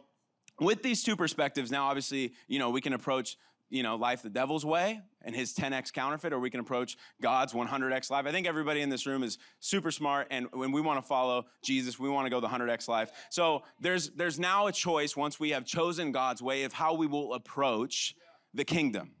with 0.59 0.83
these 0.83 1.03
two 1.03 1.15
perspectives, 1.15 1.71
now 1.71 1.85
obviously, 1.85 2.33
you 2.47 2.59
know, 2.59 2.69
we 2.69 2.81
can 2.81 2.93
approach 2.93 3.37
you 3.69 3.83
know, 3.83 3.95
life 3.95 4.21
the 4.21 4.29
devil's 4.29 4.65
way 4.65 5.01
and 5.21 5.35
his 5.35 5.53
10x 5.53 5.93
counterfeit, 5.93 6.33
or 6.33 6.39
we 6.39 6.49
can 6.49 6.59
approach 6.59 6.97
God's 7.21 7.53
100x 7.53 8.09
life. 8.09 8.25
I 8.25 8.31
think 8.31 8.47
everybody 8.47 8.81
in 8.81 8.89
this 8.89 9.05
room 9.05 9.21
is 9.21 9.37
super 9.59 9.91
smart, 9.91 10.27
and 10.31 10.47
when 10.53 10.71
we 10.71 10.81
want 10.81 11.01
to 11.01 11.07
follow 11.07 11.45
Jesus, 11.61 11.99
we 11.99 12.09
want 12.09 12.25
to 12.25 12.29
go 12.29 12.39
the 12.39 12.47
100x 12.47 12.87
life. 12.87 13.11
So 13.29 13.63
there's 13.79 14.09
there's 14.11 14.39
now 14.39 14.67
a 14.67 14.71
choice 14.71 15.15
once 15.15 15.39
we 15.39 15.51
have 15.51 15.65
chosen 15.65 16.11
God's 16.11 16.41
way 16.41 16.63
of 16.63 16.73
how 16.73 16.95
we 16.95 17.05
will 17.05 17.33
approach 17.33 18.15
the 18.53 18.65
kingdom, 18.65 19.11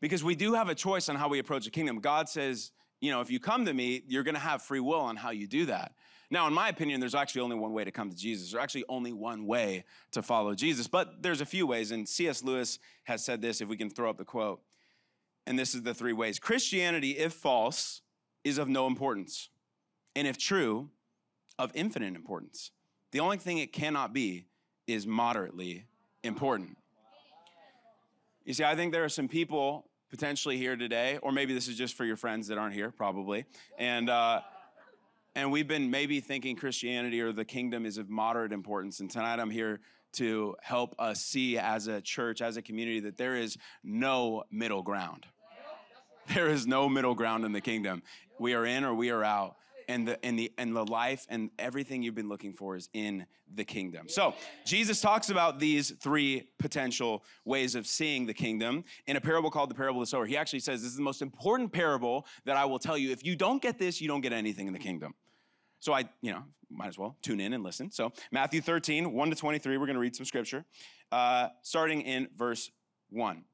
because 0.00 0.22
we 0.22 0.36
do 0.36 0.54
have 0.54 0.68
a 0.68 0.74
choice 0.74 1.08
on 1.08 1.16
how 1.16 1.28
we 1.28 1.38
approach 1.38 1.64
the 1.64 1.70
kingdom. 1.70 2.00
God 2.00 2.28
says, 2.28 2.70
you 3.00 3.10
know, 3.10 3.20
if 3.20 3.30
you 3.30 3.40
come 3.40 3.64
to 3.66 3.74
me, 3.74 4.02
you're 4.06 4.22
going 4.22 4.34
to 4.34 4.40
have 4.40 4.62
free 4.62 4.80
will 4.80 5.00
on 5.00 5.16
how 5.16 5.30
you 5.30 5.46
do 5.46 5.66
that. 5.66 5.92
Now, 6.30 6.46
in 6.46 6.52
my 6.52 6.68
opinion, 6.68 7.00
there's 7.00 7.14
actually 7.14 7.42
only 7.42 7.56
one 7.56 7.72
way 7.72 7.84
to 7.84 7.90
come 7.90 8.10
to 8.10 8.16
Jesus. 8.16 8.50
There's 8.50 8.62
actually 8.62 8.84
only 8.88 9.12
one 9.12 9.46
way 9.46 9.84
to 10.12 10.22
follow 10.22 10.54
Jesus, 10.54 10.86
but 10.88 11.22
there's 11.22 11.40
a 11.40 11.46
few 11.46 11.66
ways. 11.66 11.92
And 11.92 12.08
C.S. 12.08 12.42
Lewis 12.42 12.78
has 13.04 13.24
said 13.24 13.40
this, 13.40 13.60
if 13.60 13.68
we 13.68 13.76
can 13.76 13.90
throw 13.90 14.10
up 14.10 14.18
the 14.18 14.24
quote. 14.24 14.60
And 15.46 15.56
this 15.58 15.74
is 15.74 15.82
the 15.82 15.94
three 15.94 16.12
ways 16.12 16.38
Christianity, 16.38 17.12
if 17.12 17.32
false, 17.32 18.02
is 18.42 18.58
of 18.58 18.68
no 18.68 18.86
importance. 18.86 19.50
And 20.16 20.26
if 20.26 20.36
true, 20.38 20.90
of 21.58 21.70
infinite 21.74 22.16
importance. 22.16 22.70
The 23.12 23.20
only 23.20 23.38
thing 23.38 23.58
it 23.58 23.72
cannot 23.72 24.12
be 24.12 24.46
is 24.86 25.06
moderately 25.06 25.86
important. 26.22 26.76
You 28.44 28.54
see, 28.54 28.64
I 28.64 28.74
think 28.76 28.92
there 28.92 29.04
are 29.04 29.08
some 29.08 29.28
people 29.28 29.88
potentially 30.10 30.56
here 30.56 30.76
today, 30.76 31.18
or 31.22 31.32
maybe 31.32 31.54
this 31.54 31.68
is 31.68 31.76
just 31.76 31.96
for 31.96 32.04
your 32.04 32.16
friends 32.16 32.48
that 32.48 32.58
aren't 32.58 32.74
here, 32.74 32.90
probably. 32.90 33.44
And, 33.78 34.08
uh, 34.08 34.42
and 35.36 35.52
we've 35.52 35.68
been 35.68 35.90
maybe 35.90 36.18
thinking 36.20 36.56
Christianity 36.56 37.20
or 37.20 37.30
the 37.30 37.44
kingdom 37.44 37.84
is 37.84 37.98
of 37.98 38.08
moderate 38.08 38.52
importance. 38.52 39.00
And 39.00 39.10
tonight 39.10 39.38
I'm 39.38 39.50
here 39.50 39.80
to 40.14 40.56
help 40.62 40.94
us 40.98 41.20
see 41.20 41.58
as 41.58 41.88
a 41.88 42.00
church, 42.00 42.40
as 42.40 42.56
a 42.56 42.62
community, 42.62 43.00
that 43.00 43.18
there 43.18 43.36
is 43.36 43.58
no 43.84 44.44
middle 44.50 44.82
ground. 44.82 45.26
There 46.34 46.48
is 46.48 46.66
no 46.66 46.88
middle 46.88 47.14
ground 47.14 47.44
in 47.44 47.52
the 47.52 47.60
kingdom. 47.60 48.02
We 48.40 48.54
are 48.54 48.66
in 48.66 48.82
or 48.82 48.94
we 48.94 49.10
are 49.10 49.22
out. 49.22 49.56
and 49.88 50.08
the 50.08 50.24
and 50.24 50.36
the 50.36 50.52
and 50.58 50.74
the 50.74 50.84
life 50.84 51.26
and 51.28 51.50
everything 51.58 52.02
you've 52.02 52.14
been 52.14 52.28
looking 52.28 52.52
for 52.52 52.74
is 52.74 52.88
in 52.92 53.26
the 53.54 53.64
kingdom. 53.64 54.08
So 54.08 54.34
Jesus 54.64 55.00
talks 55.00 55.30
about 55.30 55.60
these 55.60 55.90
three 55.90 56.48
potential 56.58 57.22
ways 57.44 57.76
of 57.76 57.86
seeing 57.86 58.26
the 58.26 58.34
kingdom 58.34 58.84
in 59.06 59.16
a 59.16 59.20
parable 59.20 59.50
called 59.50 59.70
the 59.70 59.74
parable 59.74 60.00
of 60.00 60.08
the 60.08 60.10
sower. 60.10 60.26
He 60.26 60.36
actually 60.36 60.60
says 60.60 60.82
this 60.82 60.90
is 60.90 60.96
the 60.96 61.02
most 61.02 61.22
important 61.22 61.72
parable 61.72 62.26
that 62.44 62.56
I 62.56 62.64
will 62.64 62.80
tell 62.80 62.98
you. 62.98 63.12
If 63.12 63.24
you 63.24 63.36
don't 63.36 63.62
get 63.62 63.78
this, 63.78 64.00
you 64.00 64.08
don't 64.08 64.22
get 64.22 64.32
anything 64.32 64.66
in 64.66 64.72
the 64.72 64.80
kingdom. 64.80 65.14
So 65.80 65.92
I, 65.92 66.04
you 66.22 66.32
know, 66.32 66.42
might 66.70 66.88
as 66.88 66.98
well 66.98 67.16
tune 67.22 67.40
in 67.40 67.52
and 67.52 67.62
listen. 67.62 67.90
So 67.90 68.12
Matthew 68.32 68.60
13, 68.60 69.12
1 69.12 69.30
to 69.30 69.36
23, 69.36 69.76
we're 69.76 69.86
going 69.86 69.94
to 69.94 70.00
read 70.00 70.16
some 70.16 70.26
scripture, 70.26 70.64
uh, 71.12 71.48
starting 71.62 72.02
in 72.02 72.28
verse 72.36 72.70
1. 73.10 73.44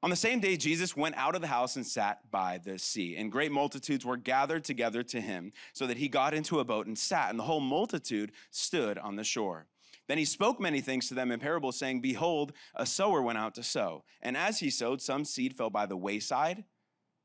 On 0.00 0.10
the 0.10 0.16
same 0.16 0.38
day, 0.38 0.56
Jesus 0.56 0.96
went 0.96 1.16
out 1.16 1.34
of 1.34 1.40
the 1.40 1.48
house 1.48 1.74
and 1.74 1.84
sat 1.84 2.30
by 2.30 2.60
the 2.64 2.78
sea, 2.78 3.16
and 3.16 3.32
great 3.32 3.50
multitudes 3.50 4.04
were 4.04 4.16
gathered 4.16 4.62
together 4.62 5.02
to 5.02 5.20
him, 5.20 5.52
so 5.72 5.88
that 5.88 5.96
he 5.96 6.08
got 6.08 6.34
into 6.34 6.60
a 6.60 6.64
boat 6.64 6.86
and 6.86 6.96
sat, 6.96 7.30
and 7.30 7.38
the 7.38 7.44
whole 7.44 7.60
multitude 7.60 8.30
stood 8.52 8.96
on 8.98 9.16
the 9.16 9.24
shore. 9.24 9.66
Then 10.06 10.16
he 10.16 10.24
spoke 10.24 10.60
many 10.60 10.80
things 10.80 11.08
to 11.08 11.14
them 11.14 11.32
in 11.32 11.40
parables, 11.40 11.78
saying, 11.78 12.00
Behold, 12.00 12.52
a 12.76 12.86
sower 12.86 13.20
went 13.20 13.38
out 13.38 13.56
to 13.56 13.64
sow. 13.64 14.04
And 14.22 14.36
as 14.36 14.60
he 14.60 14.70
sowed, 14.70 15.02
some 15.02 15.24
seed 15.24 15.56
fell 15.56 15.68
by 15.68 15.84
the 15.86 15.96
wayside, 15.96 16.64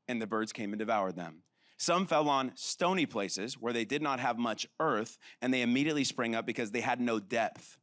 and 0.08 0.20
the 0.20 0.26
birds 0.26 0.52
came 0.52 0.72
and 0.72 0.78
devoured 0.78 1.14
them. 1.14 1.42
Some 1.76 2.06
fell 2.06 2.28
on 2.28 2.52
stony 2.54 3.06
places 3.06 3.54
where 3.54 3.72
they 3.72 3.84
did 3.84 4.02
not 4.02 4.20
have 4.20 4.38
much 4.38 4.66
earth, 4.80 5.18
and 5.42 5.52
they 5.52 5.62
immediately 5.62 6.04
sprang 6.04 6.34
up 6.34 6.46
because 6.46 6.70
they 6.70 6.80
had 6.80 7.00
no 7.00 7.18
depth 7.18 7.78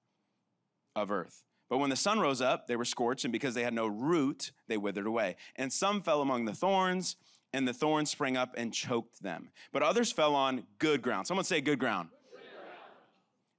of 0.95 1.11
earth. 1.11 1.43
But 1.69 1.77
when 1.77 1.89
the 1.89 1.95
sun 1.95 2.19
rose 2.19 2.41
up, 2.41 2.67
they 2.67 2.75
were 2.75 2.85
scorched, 2.85 3.23
and 3.23 3.31
because 3.31 3.53
they 3.53 3.63
had 3.63 3.73
no 3.73 3.87
root, 3.87 4.51
they 4.67 4.77
withered 4.77 5.07
away. 5.07 5.37
And 5.55 5.71
some 5.71 6.01
fell 6.01 6.21
among 6.21 6.45
the 6.45 6.53
thorns, 6.53 7.15
and 7.53 7.67
the 7.67 7.73
thorns 7.73 8.09
sprang 8.09 8.37
up 8.37 8.55
and 8.57 8.73
choked 8.73 9.21
them. 9.21 9.49
But 9.71 9.83
others 9.83 10.11
fell 10.11 10.35
on 10.35 10.63
good 10.79 11.01
ground. 11.01 11.27
Someone 11.27 11.45
say 11.45 11.61
good 11.61 11.79
ground. 11.79 12.09
Good 12.09 12.41
ground. 12.41 12.77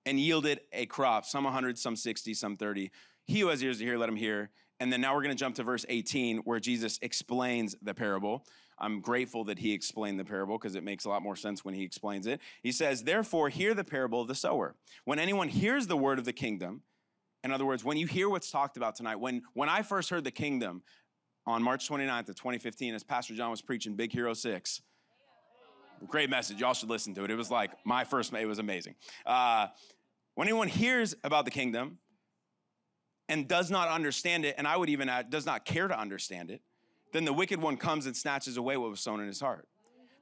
And 0.07 0.21
yielded 0.21 0.61
a 0.73 0.87
crop, 0.87 1.25
some 1.25 1.45
100, 1.45 1.79
some 1.79 1.97
60, 1.97 2.35
some 2.35 2.57
30. 2.57 2.91
He 3.25 3.41
who 3.41 3.49
has 3.49 3.63
ears 3.63 3.79
to 3.79 3.85
hear, 3.85 3.97
let 3.97 4.09
him 4.09 4.17
hear. 4.17 4.51
And 4.81 4.93
then 4.93 5.01
now 5.01 5.15
we're 5.15 5.23
going 5.23 5.35
to 5.35 5.41
jump 5.41 5.55
to 5.57 5.63
verse 5.63 5.87
18, 5.89 6.39
where 6.39 6.59
Jesus 6.59 6.99
explains 7.03 7.77
the 7.81 7.95
parable. 7.95 8.45
I'm 8.83 9.01
grateful 9.01 9.45
that 9.45 9.61
he 9.61 9.73
explained 9.73 10.19
the 10.19 10.25
parable 10.25 10.59
because 10.59 10.75
it 10.75 10.83
makes 10.83 11.05
a 11.05 11.09
lot 11.09 11.23
more 11.23 11.37
sense 11.37 11.65
when 11.65 11.75
he 11.75 11.85
explains 11.85 12.27
it. 12.27 12.41
He 12.63 12.73
says, 12.73 13.05
Therefore, 13.05 13.49
hear 13.49 13.75
the 13.75 13.85
parable 13.85 14.21
of 14.21 14.29
the 14.29 14.35
sower. 14.35 14.75
When 15.05 15.21
anyone 15.21 15.49
hears 15.49 15.87
the 15.87 15.97
word 15.97 16.19
of 16.19 16.25
the 16.25 16.33
kingdom, 16.33 16.83
in 17.45 17.53
other 17.53 17.65
words, 17.65 17.85
when 17.85 17.97
you 17.97 18.07
hear 18.07 18.29
what's 18.29 18.51
talked 18.51 18.77
about 18.77 18.97
tonight, 18.97 19.17
when, 19.17 19.43
when 19.55 19.69
I 19.69 19.83
first 19.83 20.11
heard 20.11 20.25
the 20.25 20.33
kingdom 20.33 20.83
on 21.47 21.63
March 21.63 21.89
29th 21.89 22.29
of 22.29 22.35
2015, 22.35 22.95
as 22.95 23.05
Pastor 23.05 23.35
John 23.35 23.51
was 23.51 23.63
preaching 23.63 23.95
Big 23.95 24.13
Hero 24.13 24.35
6, 24.35 24.83
great 26.09 26.29
message. 26.29 26.61
Y'all 26.61 26.75
should 26.75 26.91
listen 26.91 27.15
to 27.15 27.25
it. 27.25 27.31
It 27.31 27.37
was 27.37 27.51
like 27.51 27.71
my 27.87 28.03
first, 28.03 28.33
it 28.33 28.47
was 28.47 28.59
amazing. 28.59 28.97
Uh, 29.25 29.69
when 30.35 30.49
anyone 30.49 30.69
hears 30.69 31.15
about 31.23 31.45
the 31.45 31.51
kingdom 31.53 31.99
and 33.29 33.47
does 33.47 33.71
not 33.71 33.89
understand 33.89 34.45
it, 34.45 34.57
and 34.59 34.67
I 34.67 34.77
would 34.77 34.89
even 34.89 35.09
add, 35.09 35.31
does 35.31 35.47
not 35.47 35.65
care 35.65 35.87
to 35.87 35.99
understand 35.99 36.51
it, 36.51 36.63
then 37.13 37.25
the 37.25 37.33
wicked 37.33 37.61
one 37.61 37.77
comes 37.77 38.07
and 38.07 38.17
snatches 38.17 38.57
away 38.57 38.77
what 38.77 38.91
was 38.91 39.01
sown 39.01 39.21
in 39.21 39.27
his 39.27 39.41
heart. 39.41 39.69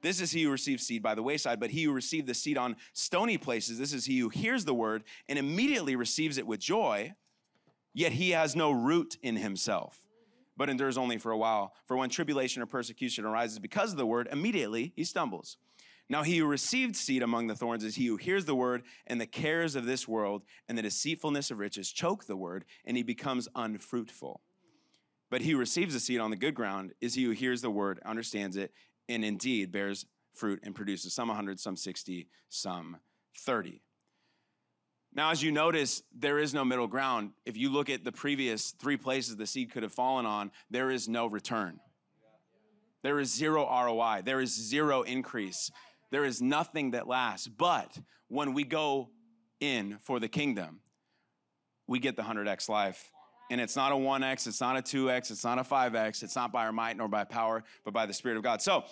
This 0.01 0.19
is 0.19 0.31
he 0.31 0.43
who 0.43 0.51
receives 0.51 0.85
seed 0.85 1.03
by 1.03 1.15
the 1.15 1.23
wayside, 1.23 1.59
but 1.59 1.69
he 1.69 1.83
who 1.83 1.91
received 1.91 2.27
the 2.27 2.33
seed 2.33 2.57
on 2.57 2.75
stony 2.93 3.37
places, 3.37 3.77
this 3.77 3.93
is 3.93 4.05
he 4.05 4.19
who 4.19 4.29
hears 4.29 4.65
the 4.65 4.73
word 4.73 5.03
and 5.29 5.37
immediately 5.37 5.95
receives 5.95 6.37
it 6.37 6.47
with 6.47 6.59
joy, 6.59 7.13
yet 7.93 8.11
he 8.11 8.31
has 8.31 8.55
no 8.55 8.71
root 8.71 9.17
in 9.21 9.35
himself, 9.35 9.99
but 10.57 10.69
endures 10.69 10.97
only 10.97 11.17
for 11.17 11.31
a 11.31 11.37
while. 11.37 11.73
For 11.85 11.95
when 11.97 12.09
tribulation 12.09 12.63
or 12.63 12.65
persecution 12.65 13.25
arises 13.25 13.59
because 13.59 13.91
of 13.91 13.97
the 13.97 14.05
word, 14.05 14.27
immediately 14.31 14.91
he 14.95 15.03
stumbles. 15.03 15.57
Now, 16.09 16.23
he 16.23 16.39
who 16.39 16.45
received 16.45 16.97
seed 16.97 17.23
among 17.23 17.47
the 17.47 17.55
thorns 17.55 17.85
is 17.85 17.95
he 17.95 18.07
who 18.07 18.17
hears 18.17 18.43
the 18.43 18.55
word, 18.55 18.83
and 19.07 19.21
the 19.21 19.25
cares 19.25 19.77
of 19.77 19.85
this 19.85 20.09
world 20.09 20.43
and 20.67 20.77
the 20.77 20.81
deceitfulness 20.81 21.51
of 21.51 21.59
riches 21.59 21.89
choke 21.89 22.25
the 22.25 22.35
word, 22.35 22.65
and 22.83 22.97
he 22.97 23.03
becomes 23.03 23.47
unfruitful. 23.55 24.41
But 25.31 25.41
he 25.41 25.51
who 25.51 25.57
receives 25.57 25.93
the 25.93 25.99
seed 25.99 26.19
on 26.19 26.29
the 26.29 26.35
good 26.35 26.53
ground 26.53 26.91
is 26.99 27.15
he 27.15 27.23
who 27.23 27.31
hears 27.31 27.61
the 27.61 27.71
word, 27.71 27.99
understands 28.05 28.57
it, 28.57 28.73
and 29.07 29.23
indeed 29.23 29.71
bears 29.71 30.05
fruit 30.35 30.59
and 30.63 30.75
produces 30.75 31.13
some 31.13 31.29
100, 31.29 31.59
some 31.59 31.77
60, 31.77 32.27
some 32.49 32.97
30. 33.39 33.81
Now, 35.13 35.31
as 35.31 35.41
you 35.41 35.51
notice, 35.51 36.03
there 36.13 36.37
is 36.37 36.53
no 36.53 36.63
middle 36.63 36.87
ground. 36.87 37.31
If 37.45 37.57
you 37.57 37.69
look 37.69 37.89
at 37.89 38.03
the 38.03 38.11
previous 38.11 38.71
three 38.71 38.97
places 38.97 39.37
the 39.37 39.47
seed 39.47 39.71
could 39.71 39.83
have 39.83 39.93
fallen 39.93 40.25
on, 40.25 40.51
there 40.69 40.91
is 40.91 41.07
no 41.07 41.27
return. 41.27 41.79
There 43.01 43.19
is 43.19 43.33
zero 43.33 43.63
ROI. 43.63 44.21
There 44.23 44.41
is 44.41 44.53
zero 44.53 45.01
increase. 45.01 45.71
There 46.11 46.25
is 46.25 46.41
nothing 46.41 46.91
that 46.91 47.07
lasts. 47.07 47.47
But 47.47 47.97
when 48.27 48.53
we 48.53 48.63
go 48.63 49.09
in 49.59 49.97
for 50.01 50.19
the 50.19 50.27
kingdom, 50.27 50.81
we 51.87 51.99
get 51.99 52.15
the 52.15 52.23
100x 52.23 52.69
life 52.69 53.11
and 53.51 53.59
it's 53.59 53.75
not 53.75 53.91
a 53.91 53.95
1x, 53.95 54.47
it's 54.47 54.61
not 54.61 54.77
a 54.77 54.81
2x, 54.81 55.29
it's 55.29 55.43
not 55.43 55.59
a 55.59 55.63
5x, 55.63 56.23
it's 56.23 56.35
not 56.37 56.53
by 56.53 56.65
our 56.65 56.71
might 56.71 56.95
nor 56.95 57.09
by 57.09 57.25
power, 57.25 57.63
but 57.83 57.93
by 57.93 58.05
the 58.05 58.13
Spirit 58.13 58.37
of 58.37 58.43
God. 58.43 58.61
So, 58.61 58.85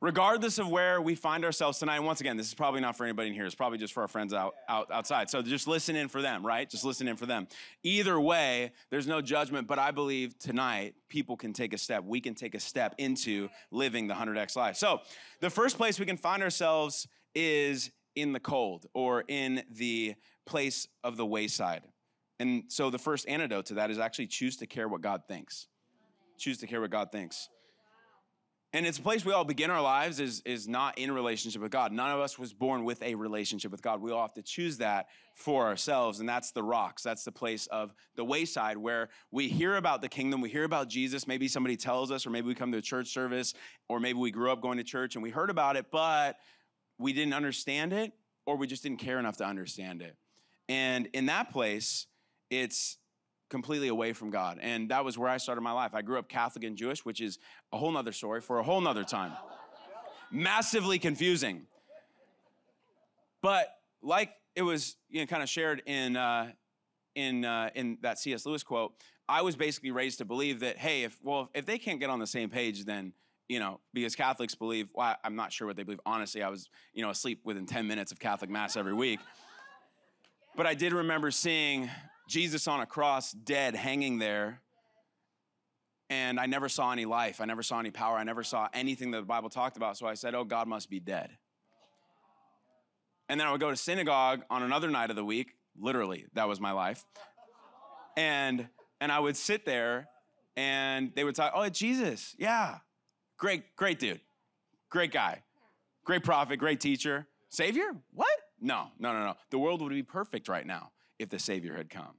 regardless 0.00 0.58
of 0.58 0.68
where 0.68 1.02
we 1.02 1.16
find 1.16 1.44
ourselves 1.44 1.80
tonight, 1.80 1.98
once 1.98 2.20
again, 2.20 2.36
this 2.36 2.46
is 2.46 2.54
probably 2.54 2.80
not 2.80 2.96
for 2.96 3.02
anybody 3.02 3.28
in 3.28 3.34
here, 3.34 3.44
it's 3.44 3.56
probably 3.56 3.76
just 3.76 3.92
for 3.92 4.02
our 4.02 4.08
friends 4.08 4.32
out, 4.32 4.54
out 4.68 4.88
outside. 4.92 5.28
So 5.28 5.42
just 5.42 5.66
listen 5.66 5.96
in 5.96 6.06
for 6.06 6.22
them, 6.22 6.46
right? 6.46 6.70
Just 6.70 6.84
listen 6.84 7.08
in 7.08 7.16
for 7.16 7.26
them. 7.26 7.48
Either 7.82 8.20
way, 8.20 8.70
there's 8.90 9.08
no 9.08 9.20
judgment, 9.20 9.66
but 9.66 9.80
I 9.80 9.90
believe 9.90 10.38
tonight 10.38 10.94
people 11.08 11.36
can 11.36 11.52
take 11.52 11.74
a 11.74 11.78
step. 11.78 12.04
We 12.04 12.20
can 12.20 12.34
take 12.34 12.54
a 12.54 12.60
step 12.60 12.94
into 12.98 13.48
living 13.72 14.06
the 14.06 14.14
100x 14.14 14.54
life. 14.54 14.76
So 14.76 15.00
the 15.40 15.50
first 15.50 15.76
place 15.76 15.98
we 15.98 16.06
can 16.06 16.18
find 16.18 16.40
ourselves 16.40 17.08
is 17.34 17.90
in 18.14 18.32
the 18.32 18.40
cold 18.40 18.86
or 18.94 19.24
in 19.26 19.64
the 19.72 20.14
place 20.46 20.86
of 21.02 21.16
the 21.16 21.26
wayside. 21.26 21.82
And 22.40 22.64
so 22.68 22.90
the 22.90 22.98
first 22.98 23.28
antidote 23.28 23.66
to 23.66 23.74
that 23.74 23.90
is 23.90 23.98
actually 23.98 24.26
choose 24.26 24.56
to 24.58 24.66
care 24.66 24.88
what 24.88 25.00
God 25.00 25.22
thinks. 25.28 25.68
Choose 26.38 26.58
to 26.58 26.66
care 26.66 26.80
what 26.80 26.90
God 26.90 27.12
thinks. 27.12 27.48
And 28.74 28.84
it's 28.84 28.98
a 28.98 29.02
place 29.02 29.24
we 29.24 29.32
all 29.32 29.44
begin 29.44 29.70
our 29.70 29.80
lives 29.80 30.18
is, 30.18 30.42
is 30.44 30.66
not 30.66 30.98
in 30.98 31.12
relationship 31.12 31.62
with 31.62 31.70
God. 31.70 31.92
None 31.92 32.10
of 32.10 32.18
us 32.18 32.40
was 32.40 32.52
born 32.52 32.82
with 32.82 33.00
a 33.04 33.14
relationship 33.14 33.70
with 33.70 33.82
God. 33.82 34.02
We 34.02 34.10
all 34.10 34.22
have 34.22 34.34
to 34.34 34.42
choose 34.42 34.78
that 34.78 35.06
for 35.36 35.64
ourselves. 35.64 36.18
And 36.18 36.28
that's 36.28 36.50
the 36.50 36.64
rocks. 36.64 37.00
That's 37.00 37.22
the 37.22 37.30
place 37.30 37.68
of 37.68 37.94
the 38.16 38.24
wayside 38.24 38.76
where 38.76 39.10
we 39.30 39.48
hear 39.48 39.76
about 39.76 40.02
the 40.02 40.08
kingdom. 40.08 40.40
We 40.40 40.48
hear 40.48 40.64
about 40.64 40.88
Jesus. 40.88 41.28
Maybe 41.28 41.46
somebody 41.46 41.76
tells 41.76 42.10
us, 42.10 42.26
or 42.26 42.30
maybe 42.30 42.48
we 42.48 42.56
come 42.56 42.72
to 42.72 42.78
a 42.78 42.82
church 42.82 43.12
service, 43.12 43.54
or 43.88 44.00
maybe 44.00 44.18
we 44.18 44.32
grew 44.32 44.50
up 44.50 44.60
going 44.60 44.78
to 44.78 44.84
church 44.84 45.14
and 45.14 45.22
we 45.22 45.30
heard 45.30 45.50
about 45.50 45.76
it, 45.76 45.86
but 45.92 46.38
we 46.98 47.12
didn't 47.12 47.34
understand 47.34 47.92
it, 47.92 48.12
or 48.44 48.56
we 48.56 48.66
just 48.66 48.82
didn't 48.82 48.98
care 48.98 49.20
enough 49.20 49.36
to 49.36 49.44
understand 49.44 50.02
it. 50.02 50.16
And 50.68 51.08
in 51.12 51.26
that 51.26 51.52
place, 51.52 52.08
it's 52.60 52.98
completely 53.50 53.88
away 53.88 54.12
from 54.12 54.30
God. 54.30 54.58
And 54.60 54.90
that 54.90 55.04
was 55.04 55.18
where 55.18 55.28
I 55.28 55.36
started 55.36 55.60
my 55.60 55.72
life. 55.72 55.94
I 55.94 56.02
grew 56.02 56.18
up 56.18 56.28
Catholic 56.28 56.64
and 56.64 56.76
Jewish, 56.76 57.04
which 57.04 57.20
is 57.20 57.38
a 57.72 57.78
whole 57.78 57.92
nother 57.92 58.12
story 58.12 58.40
for 58.40 58.58
a 58.58 58.62
whole 58.62 58.80
nother 58.80 59.04
time. 59.04 59.32
Massively 60.30 60.98
confusing. 60.98 61.66
But 63.42 63.68
like 64.02 64.30
it 64.56 64.62
was 64.62 64.96
you 65.08 65.20
know, 65.20 65.26
kind 65.26 65.42
of 65.42 65.48
shared 65.48 65.82
in, 65.86 66.16
uh, 66.16 66.52
in, 67.14 67.44
uh, 67.44 67.70
in 67.74 67.98
that 68.02 68.18
C.S. 68.18 68.46
Lewis 68.46 68.62
quote, 68.62 68.94
I 69.28 69.42
was 69.42 69.56
basically 69.56 69.90
raised 69.90 70.18
to 70.18 70.24
believe 70.24 70.60
that, 70.60 70.76
hey, 70.76 71.04
if, 71.04 71.18
well, 71.22 71.50
if 71.54 71.64
they 71.66 71.78
can't 71.78 72.00
get 72.00 72.10
on 72.10 72.18
the 72.18 72.26
same 72.26 72.50
page, 72.50 72.84
then 72.84 73.12
you 73.48 73.60
know, 73.60 73.80
because 73.92 74.16
Catholics 74.16 74.54
believe, 74.54 74.88
well, 74.94 75.16
I'm 75.22 75.36
not 75.36 75.52
sure 75.52 75.66
what 75.66 75.76
they 75.76 75.82
believe. 75.82 76.00
Honestly, 76.06 76.42
I 76.42 76.48
was, 76.48 76.68
you 76.94 77.02
know, 77.02 77.10
asleep 77.10 77.40
within 77.44 77.66
10 77.66 77.86
minutes 77.86 78.10
of 78.10 78.18
Catholic 78.18 78.50
Mass 78.50 78.76
every 78.76 78.94
week. 78.94 79.20
But 80.56 80.66
I 80.66 80.74
did 80.74 80.92
remember 80.92 81.30
seeing 81.30 81.90
Jesus 82.28 82.66
on 82.66 82.80
a 82.80 82.86
cross, 82.86 83.32
dead, 83.32 83.74
hanging 83.74 84.18
there. 84.18 84.60
And 86.10 86.38
I 86.38 86.46
never 86.46 86.68
saw 86.68 86.92
any 86.92 87.06
life. 87.06 87.40
I 87.40 87.44
never 87.44 87.62
saw 87.62 87.78
any 87.78 87.90
power. 87.90 88.16
I 88.16 88.24
never 88.24 88.44
saw 88.44 88.68
anything 88.72 89.10
that 89.12 89.18
the 89.20 89.26
Bible 89.26 89.48
talked 89.48 89.76
about. 89.76 89.96
So 89.96 90.06
I 90.06 90.14
said, 90.14 90.34
Oh, 90.34 90.44
God 90.44 90.68
must 90.68 90.90
be 90.90 91.00
dead. 91.00 91.30
And 93.28 93.40
then 93.40 93.46
I 93.46 93.52
would 93.52 93.60
go 93.60 93.70
to 93.70 93.76
synagogue 93.76 94.42
on 94.50 94.62
another 94.62 94.90
night 94.90 95.10
of 95.10 95.16
the 95.16 95.24
week. 95.24 95.54
Literally, 95.78 96.26
that 96.34 96.46
was 96.46 96.60
my 96.60 96.72
life. 96.72 97.04
And 98.16 98.68
and 99.00 99.10
I 99.10 99.18
would 99.18 99.36
sit 99.36 99.64
there 99.64 100.08
and 100.56 101.10
they 101.14 101.24
would 101.24 101.34
talk, 101.34 101.52
Oh, 101.54 101.68
Jesus. 101.68 102.34
Yeah. 102.38 102.78
Great, 103.38 103.74
great 103.76 103.98
dude. 103.98 104.20
Great 104.90 105.10
guy. 105.10 105.42
Great 106.04 106.22
prophet, 106.22 106.58
great 106.58 106.80
teacher. 106.80 107.26
Savior? 107.48 107.96
What? 108.12 108.28
No, 108.60 108.88
no, 108.98 109.12
no, 109.12 109.24
no. 109.24 109.34
The 109.50 109.58
world 109.58 109.80
would 109.82 109.90
be 109.90 110.02
perfect 110.02 110.48
right 110.48 110.66
now 110.66 110.90
if 111.18 111.28
the 111.28 111.38
Savior 111.38 111.76
had 111.76 111.90
come. 111.90 112.14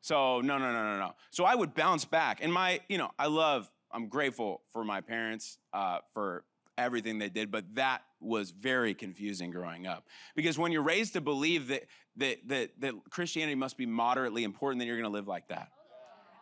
So, 0.00 0.40
no, 0.40 0.58
no, 0.58 0.72
no, 0.72 0.92
no, 0.92 0.98
no. 0.98 1.14
So 1.30 1.44
I 1.44 1.54
would 1.54 1.74
bounce 1.74 2.04
back. 2.04 2.38
And 2.42 2.52
my, 2.52 2.80
you 2.88 2.98
know, 2.98 3.10
I 3.18 3.26
love, 3.26 3.70
I'm 3.92 4.08
grateful 4.08 4.62
for 4.72 4.84
my 4.84 5.00
parents 5.00 5.58
uh, 5.72 5.98
for 6.14 6.44
everything 6.76 7.18
they 7.18 7.28
did, 7.28 7.50
but 7.50 7.64
that 7.74 8.02
was 8.20 8.52
very 8.52 8.94
confusing 8.94 9.50
growing 9.50 9.86
up. 9.86 10.06
Because 10.36 10.56
when 10.56 10.70
you're 10.70 10.82
raised 10.82 11.14
to 11.14 11.20
believe 11.20 11.68
that, 11.68 11.84
that, 12.16 12.48
that, 12.48 12.70
that 12.80 12.94
Christianity 13.10 13.56
must 13.56 13.76
be 13.76 13.86
moderately 13.86 14.44
important, 14.44 14.78
then 14.78 14.86
you're 14.86 14.96
gonna 14.96 15.08
live 15.08 15.28
like 15.28 15.48
that. 15.48 15.70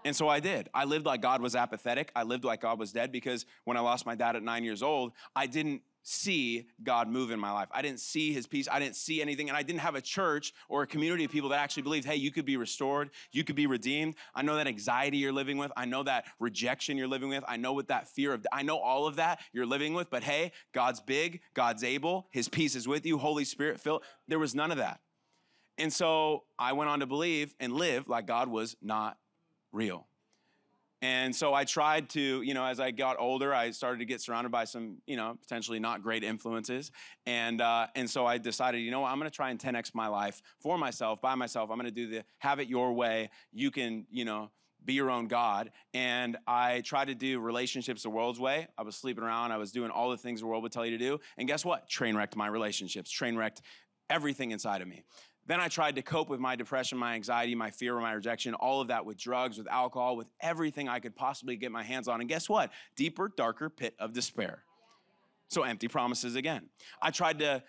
And 0.04 0.14
so 0.14 0.28
I 0.28 0.38
did. 0.38 0.68
I 0.73 0.85
lived 0.85 1.04
like 1.04 1.21
God 1.21 1.40
was 1.40 1.56
apathetic. 1.56 2.12
I 2.14 2.23
lived 2.23 2.45
like 2.45 2.61
God 2.61 2.78
was 2.78 2.92
dead 2.92 3.11
because 3.11 3.45
when 3.64 3.76
I 3.76 3.80
lost 3.80 4.06
my 4.06 4.14
dad 4.14 4.37
at 4.37 4.42
nine 4.42 4.62
years 4.62 4.83
old, 4.83 5.12
I 5.35 5.47
didn't 5.47 5.83
see 6.06 6.68
God 6.84 7.08
move 7.08 7.32
in 7.32 7.40
my 7.40 7.50
life. 7.50 7.68
I 7.72 7.82
didn't 7.82 7.98
see 7.98 8.32
his 8.32 8.46
peace. 8.46 8.68
I 8.70 8.78
didn't 8.78 8.94
see 8.94 9.20
anything. 9.20 9.48
And 9.48 9.56
I 9.56 9.62
didn't 9.62 9.80
have 9.80 9.96
a 9.96 10.00
church 10.00 10.52
or 10.68 10.82
a 10.82 10.86
community 10.86 11.25
of 11.25 11.32
people 11.32 11.48
that 11.48 11.58
actually 11.58 11.82
believed, 11.82 12.06
hey, 12.06 12.14
you 12.14 12.30
could 12.30 12.44
be 12.44 12.56
restored. 12.56 13.10
You 13.32 13.42
could 13.42 13.56
be 13.56 13.66
redeemed. 13.66 14.14
I 14.32 14.42
know 14.42 14.54
that 14.56 14.68
anxiety 14.68 15.16
you're 15.16 15.32
living 15.32 15.58
with. 15.58 15.72
I 15.76 15.84
know 15.84 16.04
that 16.04 16.26
rejection 16.38 16.96
you're 16.96 17.08
living 17.08 17.28
with. 17.28 17.42
I 17.48 17.56
know 17.56 17.72
what 17.72 17.88
that 17.88 18.06
fear 18.06 18.32
of, 18.32 18.46
I 18.52 18.62
know 18.62 18.78
all 18.78 19.06
of 19.06 19.16
that 19.16 19.40
you're 19.52 19.66
living 19.66 19.94
with. 19.94 20.08
But 20.08 20.22
hey, 20.22 20.52
God's 20.72 21.00
big. 21.00 21.40
God's 21.54 21.82
able. 21.82 22.28
His 22.30 22.48
peace 22.48 22.76
is 22.76 22.86
with 22.86 23.04
you. 23.04 23.18
Holy 23.18 23.44
Spirit 23.44 23.80
filled. 23.80 24.04
There 24.28 24.38
was 24.38 24.54
none 24.54 24.70
of 24.70 24.78
that. 24.78 25.00
And 25.76 25.92
so 25.92 26.44
I 26.58 26.72
went 26.72 26.88
on 26.88 27.00
to 27.00 27.06
believe 27.06 27.54
and 27.58 27.72
live 27.72 28.08
like 28.08 28.26
God 28.26 28.48
was 28.48 28.76
not 28.80 29.18
real. 29.72 30.06
And 31.06 31.34
so 31.34 31.54
I 31.54 31.62
tried 31.62 32.08
to, 32.10 32.42
you 32.42 32.52
know, 32.52 32.64
as 32.64 32.80
I 32.80 32.90
got 32.90 33.16
older, 33.20 33.54
I 33.54 33.70
started 33.70 34.00
to 34.00 34.04
get 34.04 34.20
surrounded 34.20 34.50
by 34.50 34.64
some, 34.64 34.96
you 35.06 35.16
know, 35.16 35.38
potentially 35.40 35.78
not 35.78 36.02
great 36.02 36.25
influences. 36.25 36.90
And, 37.26 37.60
uh, 37.60 37.86
and 37.94 38.10
so 38.10 38.26
I 38.26 38.38
decided, 38.38 38.78
you 38.78 38.90
know 38.90 39.04
I'm 39.04 39.16
going 39.20 39.30
to 39.30 39.34
try 39.34 39.50
and 39.50 39.60
10x 39.60 39.94
my 39.94 40.08
life 40.08 40.42
for 40.58 40.76
myself, 40.76 41.20
by 41.20 41.36
myself. 41.36 41.70
I'm 41.70 41.78
going 41.78 41.84
to 41.84 41.94
do 41.94 42.08
the 42.08 42.25
have 42.38 42.58
it 42.58 42.66
your 42.66 42.92
way. 42.92 43.30
You 43.52 43.70
can, 43.70 44.06
you 44.10 44.25
know, 44.25 44.50
be 44.84 44.94
your 44.94 45.08
own 45.08 45.28
God. 45.28 45.70
And 45.94 46.38
I 46.44 46.80
tried 46.80 47.06
to 47.06 47.14
do 47.14 47.38
relationships 47.38 48.02
the 48.02 48.10
world's 48.10 48.40
way. 48.40 48.66
I 48.76 48.82
was 48.82 48.96
sleeping 48.96 49.22
around. 49.22 49.52
I 49.52 49.58
was 49.58 49.70
doing 49.70 49.92
all 49.92 50.10
the 50.10 50.16
things 50.16 50.40
the 50.40 50.46
world 50.46 50.64
would 50.64 50.72
tell 50.72 50.84
you 50.84 50.98
to 50.98 51.04
do. 51.04 51.20
And 51.38 51.46
guess 51.46 51.64
what? 51.64 51.88
Train 51.88 52.16
wrecked 52.16 52.34
my 52.34 52.48
relationships, 52.48 53.12
train 53.12 53.36
wrecked 53.36 53.62
everything 54.10 54.50
inside 54.50 54.82
of 54.82 54.88
me. 54.88 55.04
Then 55.47 55.61
I 55.61 55.69
tried 55.69 55.97
to 55.97 56.03
cope 56.03 56.29
with 56.29 56.41
my 56.41 56.57
depression, 56.57 56.99
my 56.99 57.15
anxiety, 57.15 57.55
my 57.55 57.71
fear, 57.71 57.99
my 58.00 58.12
rejection, 58.12 58.55
all 58.55 58.81
of 58.81 58.88
that 58.88 59.05
with 59.05 59.17
drugs, 59.17 59.59
with 59.59 59.69
alcohol, 59.69 60.17
with 60.17 60.26
everything 60.41 60.88
I 60.88 60.99
could 60.99 61.15
possibly 61.15 61.57
get 61.57 61.71
my 61.71 61.83
hands 61.83 62.09
on. 62.09 62.21
And 62.21 62.29
guess 62.29 62.49
what? 62.49 62.73
Deeper, 62.97 63.31
darker 63.37 63.71
pit 63.71 63.95
of 63.99 64.12
despair. 64.12 64.62
So 65.49 65.62
empty 65.62 65.87
promises 65.88 66.35
again. 66.35 66.69
I 67.00 67.11
tried 67.11 67.38
to 67.38 67.62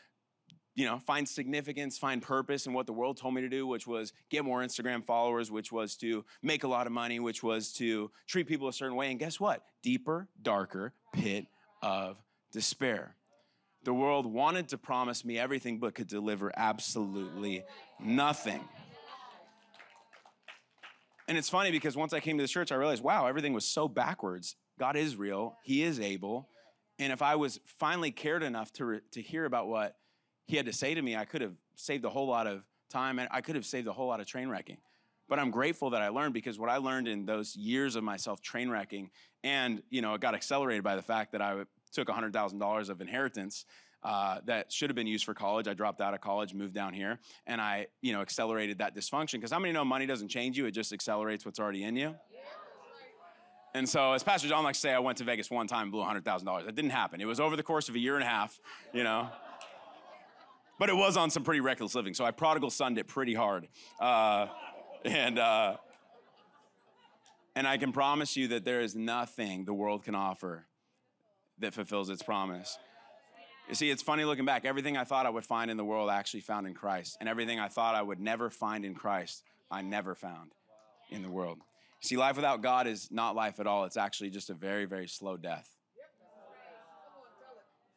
you 0.77 0.85
know, 0.85 0.99
find 0.99 1.27
significance, 1.27 1.97
find 1.97 2.21
purpose 2.21 2.67
in 2.67 2.73
what 2.73 2.85
the 2.85 2.93
world 2.93 3.17
told 3.17 3.33
me 3.33 3.41
to 3.41 3.49
do, 3.49 3.65
which 3.65 3.87
was 3.87 4.13
get 4.29 4.45
more 4.45 4.61
Instagram 4.61 5.03
followers, 5.03 5.49
which 5.49 5.71
was 5.71 5.95
to 5.97 6.23
make 6.43 6.63
a 6.63 6.67
lot 6.67 6.85
of 6.85 6.93
money, 6.93 7.19
which 7.19 7.41
was 7.41 7.73
to 7.73 8.11
treat 8.27 8.47
people 8.47 8.67
a 8.67 8.73
certain 8.73 8.95
way. 8.95 9.09
And 9.09 9.19
guess 9.19 9.39
what? 9.39 9.63
Deeper, 9.81 10.27
darker 10.43 10.93
pit 11.13 11.47
of 11.81 12.17
despair. 12.51 13.16
The 13.83 13.93
world 13.93 14.25
wanted 14.25 14.69
to 14.69 14.77
promise 14.77 15.23
me 15.23 15.39
everything 15.39 15.79
but 15.79 15.95
could 15.95 16.07
deliver 16.07 16.51
absolutely 16.57 17.63
nothing. 17.99 18.61
And 21.27 21.37
it's 21.37 21.49
funny 21.49 21.71
because 21.71 21.95
once 21.97 22.13
I 22.13 22.19
came 22.19 22.37
to 22.37 22.43
the 22.43 22.47
church, 22.47 22.71
I 22.71 22.75
realized, 22.75 23.03
wow, 23.03 23.27
everything 23.27 23.53
was 23.53 23.65
so 23.65 23.87
backwards. 23.87 24.55
God 24.79 24.95
is 24.95 25.15
real, 25.15 25.57
He 25.63 25.83
is 25.83 25.99
able. 25.99 26.49
And 26.99 27.13
if 27.13 27.21
I 27.21 27.35
was 27.35 27.59
finally 27.65 28.11
cared 28.11 28.43
enough 28.43 28.71
to, 28.73 28.85
re- 28.85 28.99
to 29.11 29.21
hear 29.21 29.45
about 29.45 29.67
what 29.67 29.95
He 30.45 30.57
had 30.57 30.65
to 30.65 30.73
say 30.73 30.93
to 30.93 31.01
me, 31.01 31.15
I 31.15 31.25
could 31.25 31.41
have 31.41 31.55
saved 31.75 32.05
a 32.05 32.09
whole 32.09 32.27
lot 32.27 32.47
of 32.47 32.63
time 32.89 33.19
and 33.19 33.27
I 33.31 33.41
could 33.41 33.55
have 33.55 33.65
saved 33.65 33.87
a 33.87 33.93
whole 33.93 34.07
lot 34.07 34.19
of 34.19 34.25
train 34.25 34.49
wrecking. 34.49 34.77
But 35.29 35.39
I'm 35.39 35.51
grateful 35.51 35.89
that 35.89 36.01
I 36.01 36.07
learned 36.07 36.33
because 36.33 36.57
what 36.57 36.69
I 36.69 36.77
learned 36.77 37.07
in 37.07 37.25
those 37.25 37.55
years 37.55 37.97
of 37.97 38.03
myself 38.03 38.41
train 38.41 38.69
wrecking, 38.69 39.09
and 39.43 39.83
you 39.89 40.01
know, 40.01 40.13
it 40.13 40.21
got 40.21 40.35
accelerated 40.35 40.83
by 40.83 40.95
the 40.95 41.01
fact 41.01 41.33
that 41.33 41.41
I 41.41 41.63
took 41.91 42.07
$100,000 42.07 42.89
of 42.89 43.01
inheritance 43.01 43.65
uh, 44.03 44.39
that 44.45 44.71
should 44.71 44.89
have 44.89 44.95
been 44.95 45.07
used 45.07 45.25
for 45.25 45.33
college. 45.33 45.67
I 45.67 45.73
dropped 45.73 46.01
out 46.01 46.13
of 46.13 46.21
college, 46.21 46.53
moved 46.53 46.73
down 46.73 46.93
here, 46.93 47.19
and 47.45 47.59
I, 47.59 47.87
you 48.01 48.13
know, 48.13 48.21
accelerated 48.21 48.77
that 48.77 48.95
dysfunction. 48.95 49.33
Because 49.33 49.51
how 49.51 49.59
many 49.59 49.73
know 49.73 49.83
money 49.83 50.05
doesn't 50.05 50.29
change 50.29 50.57
you? 50.57 50.65
It 50.65 50.71
just 50.71 50.93
accelerates 50.93 51.45
what's 51.45 51.59
already 51.59 51.83
in 51.83 51.95
you. 51.95 52.15
And 53.73 53.87
so, 53.87 54.13
as 54.13 54.23
Pastor 54.23 54.47
John 54.47 54.63
likes 54.63 54.79
to 54.79 54.81
say, 54.83 54.93
I 54.93 54.99
went 54.99 55.17
to 55.17 55.23
Vegas 55.23 55.51
one 55.51 55.67
time 55.67 55.83
and 55.83 55.91
blew 55.91 56.03
$100,000. 56.03 56.65
That 56.65 56.75
didn't 56.75 56.91
happen. 56.91 57.21
It 57.21 57.25
was 57.25 57.39
over 57.39 57.55
the 57.55 57.63
course 57.63 57.89
of 57.89 57.95
a 57.95 57.99
year 57.99 58.15
and 58.15 58.23
a 58.23 58.27
half, 58.27 58.59
you 58.93 59.03
know. 59.03 59.29
But 60.79 60.89
it 60.89 60.95
was 60.95 61.17
on 61.17 61.29
some 61.29 61.43
pretty 61.43 61.59
reckless 61.59 61.95
living. 61.95 62.13
So 62.13 62.23
I 62.23 62.31
prodigal 62.31 62.69
sunned 62.69 62.97
it 62.97 63.07
pretty 63.07 63.33
hard. 63.33 63.67
Uh, 63.99 64.47
and, 65.03 65.39
uh, 65.39 65.77
and 67.55 67.67
I 67.67 67.77
can 67.77 67.91
promise 67.91 68.37
you 68.37 68.49
that 68.49 68.63
there 68.63 68.81
is 68.81 68.95
nothing 68.95 69.65
the 69.65 69.73
world 69.73 70.03
can 70.03 70.13
offer 70.13 70.66
that 71.59 71.73
fulfills 71.73 72.09
its 72.09 72.23
promise. 72.23 72.77
You 73.67 73.75
see, 73.75 73.89
it's 73.89 74.01
funny 74.01 74.23
looking 74.23 74.45
back. 74.45 74.63
Everything 74.63 74.95
I 74.95 75.03
thought 75.03 75.25
I 75.25 75.29
would 75.29 75.45
find 75.45 75.69
in 75.69 75.77
the 75.77 75.83
world, 75.83 76.09
I 76.09 76.15
actually 76.15 76.39
found 76.41 76.67
in 76.67 76.73
Christ. 76.73 77.17
And 77.19 77.27
everything 77.27 77.59
I 77.59 77.67
thought 77.67 77.95
I 77.95 78.01
would 78.01 78.19
never 78.19 78.49
find 78.49 78.85
in 78.85 78.95
Christ, 78.95 79.43
I 79.69 79.81
never 79.81 80.15
found 80.15 80.51
in 81.09 81.21
the 81.21 81.29
world. 81.29 81.59
See, 81.99 82.15
life 82.15 82.35
without 82.35 82.61
God 82.61 82.87
is 82.87 83.09
not 83.11 83.35
life 83.35 83.59
at 83.59 83.67
all. 83.67 83.83
It's 83.83 83.97
actually 83.97 84.29
just 84.29 84.49
a 84.49 84.53
very, 84.53 84.85
very 84.85 85.07
slow 85.07 85.35
death. 85.35 85.69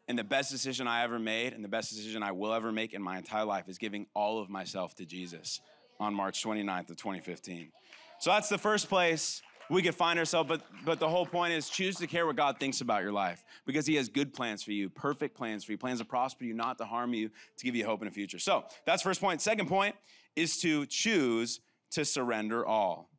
And 0.08 0.18
the 0.18 0.24
best 0.24 0.50
decision 0.50 0.88
I 0.88 1.04
ever 1.04 1.20
made 1.20 1.52
and 1.52 1.62
the 1.62 1.68
best 1.68 1.90
decision 1.90 2.24
I 2.24 2.32
will 2.32 2.52
ever 2.52 2.72
make 2.72 2.94
in 2.94 3.00
my 3.00 3.16
entire 3.16 3.44
life 3.44 3.68
is 3.68 3.78
giving 3.78 4.06
all 4.12 4.40
of 4.40 4.50
myself 4.50 4.96
to 4.96 5.06
Jesus 5.06 5.60
on 6.00 6.14
March 6.14 6.42
29th 6.42 6.90
of 6.90 6.96
2015. 6.96 7.70
So 8.18 8.30
that's 8.30 8.48
the 8.48 8.58
first 8.58 8.88
place 8.88 9.40
we 9.70 9.82
could 9.82 9.94
find 9.94 10.18
ourselves, 10.18 10.48
but 10.48 10.62
but 10.84 10.98
the 10.98 11.08
whole 11.08 11.24
point 11.24 11.52
is 11.52 11.70
choose 11.70 11.96
to 11.96 12.06
care 12.06 12.26
what 12.26 12.36
God 12.36 12.58
thinks 12.58 12.80
about 12.80 13.02
your 13.02 13.12
life 13.12 13.44
because 13.66 13.86
He 13.86 13.94
has 13.94 14.08
good 14.08 14.34
plans 14.34 14.62
for 14.62 14.72
you, 14.72 14.90
perfect 14.90 15.36
plans 15.36 15.64
for 15.64 15.72
you, 15.72 15.78
plans 15.78 16.00
to 16.00 16.04
prosper 16.04 16.44
you, 16.44 16.54
not 16.54 16.78
to 16.78 16.84
harm 16.84 17.14
you, 17.14 17.30
to 17.56 17.64
give 17.64 17.76
you 17.76 17.86
hope 17.86 18.02
in 18.02 18.08
the 18.08 18.14
future. 18.14 18.38
So 18.38 18.64
that's 18.84 19.02
first 19.02 19.20
point. 19.20 19.40
Second 19.40 19.68
point 19.68 19.94
is 20.36 20.60
to 20.60 20.86
choose 20.86 21.60
to 21.92 22.04
surrender 22.04 22.66
all. 22.66 23.10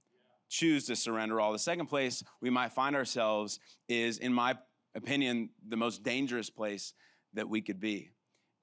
Choose 0.50 0.86
to 0.88 0.96
surrender 0.96 1.40
all. 1.40 1.54
The 1.54 1.60
second 1.60 1.88
place 1.88 2.24
we 2.42 2.50
might 2.50 2.74
find 2.74 2.96
ourselves 2.96 3.60
is, 3.88 4.18
in 4.18 4.34
my 4.34 4.58
opinion, 4.96 5.50
the 5.68 5.78
most 5.78 6.04
dangerous 6.04 6.50
place 6.50 6.94
that 7.34 7.48
we 7.48 7.62
could 7.62 7.80
be. 7.80 8.12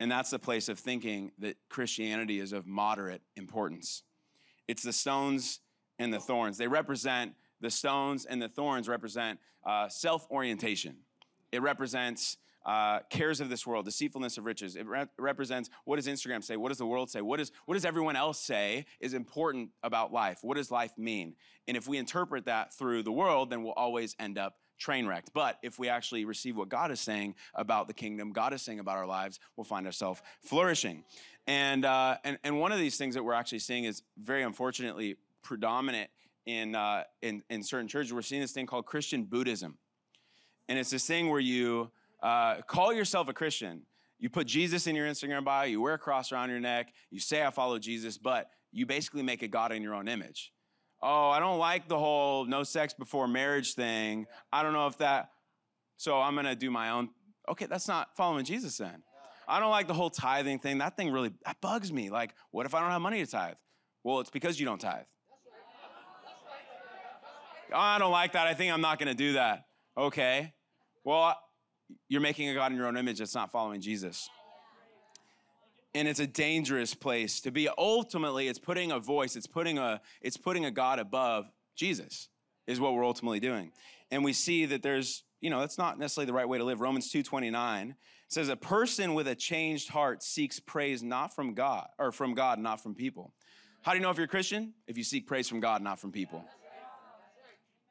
And 0.01 0.11
that's 0.11 0.31
the 0.31 0.38
place 0.38 0.68
of 0.68 0.79
thinking 0.79 1.33
that 1.38 1.57
Christianity 1.68 2.38
is 2.38 2.53
of 2.53 2.66
moderate 2.66 3.22
importance. 3.37 4.03
It's 4.68 4.83
the 4.83 4.92
stones 4.92 5.61
and 5.98 6.12
the 6.12 6.20
thorns. 6.20 6.59
They 6.59 6.68
represent 6.68 7.33
the 7.61 7.71
stones 7.71 8.25
and 8.25 8.40
the 8.40 8.49
thorns 8.49 8.88
represent 8.88 9.38
uh, 9.64 9.88
self 9.88 10.27
orientation, 10.31 10.97
it 11.53 11.62
represents 11.62 12.38
uh, 12.68 13.01
cares 13.09 13.40
of 13.40 13.49
this 13.49 13.66
world, 13.66 13.87
deceitfulness 13.87 14.37
of 14.37 14.44
riches. 14.44 14.77
It 14.77 14.87
re- 14.87 15.07
represents 15.18 15.71
what 15.85 15.97
does 15.97 16.07
Instagram 16.07 16.44
say? 16.44 16.57
What 16.57 16.68
does 16.68 16.79
the 16.79 16.87
world 16.87 17.11
say? 17.11 17.23
What, 17.23 17.40
is, 17.40 17.51
what 17.64 17.75
does 17.75 17.87
everyone 17.87 18.14
else 18.14 18.38
say 18.38 18.85
is 19.01 19.14
important 19.14 19.71
about 19.83 20.12
life? 20.12 20.40
What 20.42 20.59
does 20.59 20.71
life 20.71 20.92
mean? 20.99 21.35
And 21.66 21.77
if 21.77 21.88
we 21.88 21.97
interpret 21.97 22.44
that 22.44 22.75
through 22.75 23.05
the 23.05 23.12
world, 23.12 23.49
then 23.49 23.62
we'll 23.62 23.73
always 23.73 24.14
end 24.18 24.37
up 24.37 24.57
train 24.79 25.07
wrecked. 25.07 25.31
But 25.33 25.59
if 25.62 25.79
we 25.79 25.88
actually 25.88 26.25
receive 26.27 26.57
what 26.57 26.68
God 26.68 26.90
is 26.90 27.01
saying 27.01 27.37
about 27.55 27.88
the 27.88 27.94
kingdom, 27.94 28.33
God 28.33 28.53
is 28.53 28.61
saying 28.62 28.81
about 28.81 28.99
our 28.99 29.07
lives, 29.07 29.40
we'll 29.57 29.64
find 29.64 29.87
ourselves 29.87 30.21
flourishing. 30.42 31.05
And, 31.47 31.85
uh, 31.85 32.18
and, 32.23 32.38
and 32.44 32.61
one 32.61 32.73
of 32.73 32.79
these 32.79 32.99
things 32.99 33.14
that 33.14 33.25
we're 33.25 33.33
actually 33.33 33.61
seeing 33.61 33.85
is 33.85 34.03
very 34.18 34.42
unfortunately 34.42 35.16
predominant 35.42 36.11
in, 36.49 36.75
uh, 36.75 37.05
in, 37.21 37.43
in 37.51 37.63
certain 37.63 37.87
churches, 37.87 38.11
we're 38.11 38.23
seeing 38.23 38.41
this 38.41 38.53
thing 38.53 38.65
called 38.65 38.87
Christian 38.87 39.25
Buddhism. 39.25 39.77
And 40.67 40.79
it's 40.79 40.89
this 40.89 41.07
thing 41.07 41.29
where 41.29 41.41
you 41.41 41.91
uh, 42.23 42.63
call 42.63 42.91
yourself 42.91 43.29
a 43.29 43.35
Christian. 43.35 43.83
You 44.19 44.31
put 44.31 44.47
Jesus 44.47 44.87
in 44.87 44.97
your 44.97 45.07
Instagram 45.07 45.45
bio, 45.45 45.67
you 45.67 45.83
wear 45.83 45.95
a 45.95 45.99
cross 45.99 46.33
around 46.33 46.49
your 46.49 46.59
neck, 46.59 46.95
you 47.11 47.21
say, 47.21 47.45
I 47.45 47.51
follow 47.51 47.79
Jesus, 47.79 48.17
but 48.17 48.49
you 48.73 48.87
basically 48.87 49.23
make 49.23 49.43
a 49.43 49.49
God 49.49 49.73
in 49.73 49.83
your 49.83 49.95
own 49.95 50.09
image. 50.09 50.53
Oh, 51.03 51.29
I 51.29 51.39
don't 51.39 51.59
like 51.59 51.87
the 51.87 51.99
whole 51.99 52.47
no 52.47 52.63
sex 52.63 52.95
before 52.95 53.29
marriage 53.29 53.75
thing. 53.75 54.27
I 54.51 54.63
don't 54.63 54.73
know 54.73 54.87
if 54.87 54.97
that, 54.99 55.31
so 55.99 56.19
I'm 56.19 56.35
gonna 56.35 56.57
do 56.57 56.71
my 56.71 56.91
own. 56.91 57.11
Okay, 57.49 57.67
that's 57.67 57.87
not 57.87 58.17
following 58.17 58.45
Jesus 58.45 58.79
then. 58.79 59.03
I 59.47 59.61
don't 59.61 59.71
like 59.71 59.87
the 59.87 59.95
whole 59.95 60.11
tithing 60.11 60.59
thing. 60.59 60.79
That 60.79 60.97
thing 60.97 61.13
really, 61.13 61.33
that 61.45 61.61
bugs 61.61 61.93
me. 61.93 62.11
Like, 62.11 62.35
what 62.51 62.67
if 62.67 62.75
I 62.75 62.81
don't 62.81 62.91
have 62.91 63.03
money 63.03 63.25
to 63.25 63.31
tithe? 63.31 63.55
Well, 64.03 64.21
it's 64.21 64.31
because 64.31 64.59
you 64.59 64.67
don't 64.67 64.81
tithe. 64.81 65.05
Oh, 67.73 67.79
I 67.79 67.99
don't 67.99 68.13
like 68.13 68.33
that. 68.33 68.47
I 68.47 68.55
think 68.55 68.73
I'm 68.73 68.81
not 68.81 68.99
going 68.99 69.09
to 69.09 69.15
do 69.15 69.35
that. 69.35 69.65
Okay. 69.97 70.53
Well, 71.05 71.37
you're 72.09 72.21
making 72.21 72.49
a 72.49 72.55
God 72.55 72.73
in 72.73 72.79
your 72.79 72.87
own 72.87 72.97
image 72.97 73.19
that's 73.19 73.35
not 73.35 73.51
following 73.51 73.81
Jesus. 73.81 74.29
And 75.95 76.07
it's 76.07 76.21
a 76.21 76.27
dangerous 76.27 76.95
place 76.95 77.41
to 77.41 77.51
be. 77.51 77.69
Ultimately, 77.77 78.49
it's 78.49 78.59
putting 78.59 78.93
a 78.93 78.99
voice, 78.99 79.37
it's 79.37 79.47
putting 79.47 79.79
a, 79.79 80.01
it's 80.21 80.37
putting 80.37 80.65
a 80.65 80.71
God 80.71 80.99
above 80.99 81.51
Jesus, 81.77 82.29
is 82.67 82.79
what 82.79 82.95
we're 82.95 83.05
ultimately 83.05 83.41
doing. 83.41 83.73
And 84.11 84.23
we 84.23 84.33
see 84.33 84.67
that 84.67 84.83
there's, 84.83 85.25
you 85.41 85.51
know, 85.51 85.61
that's 85.61 85.79
not 85.79 85.99
necessarily 85.99 86.27
the 86.27 86.35
right 86.35 86.49
way 86.49 86.59
to 86.59 86.65
live. 86.65 86.81
Romans 86.81 87.13
2:29 87.13 87.95
says, 88.29 88.51
a 88.51 88.57
person 88.57 89.15
with 89.15 89.27
a 89.27 89.35
changed 89.35 89.89
heart 89.89 90.23
seeks 90.23 90.61
praise 90.61 91.03
not 91.03 91.35
from 91.35 91.55
God, 91.55 91.89
or 91.99 92.13
from 92.13 92.35
God, 92.35 92.59
not 92.59 92.83
from 92.83 92.95
people. 92.95 93.33
How 93.83 93.93
do 93.93 93.99
you 93.99 94.03
know 94.03 94.11
if 94.11 94.19
you're 94.19 94.27
a 94.27 94.29
Christian? 94.29 94.75
If 94.87 94.99
you 94.99 95.05
seek 95.05 95.27
praise 95.27 95.49
from 95.49 95.61
God, 95.61 95.81
not 95.81 95.99
from 95.99 96.13
people. 96.13 96.45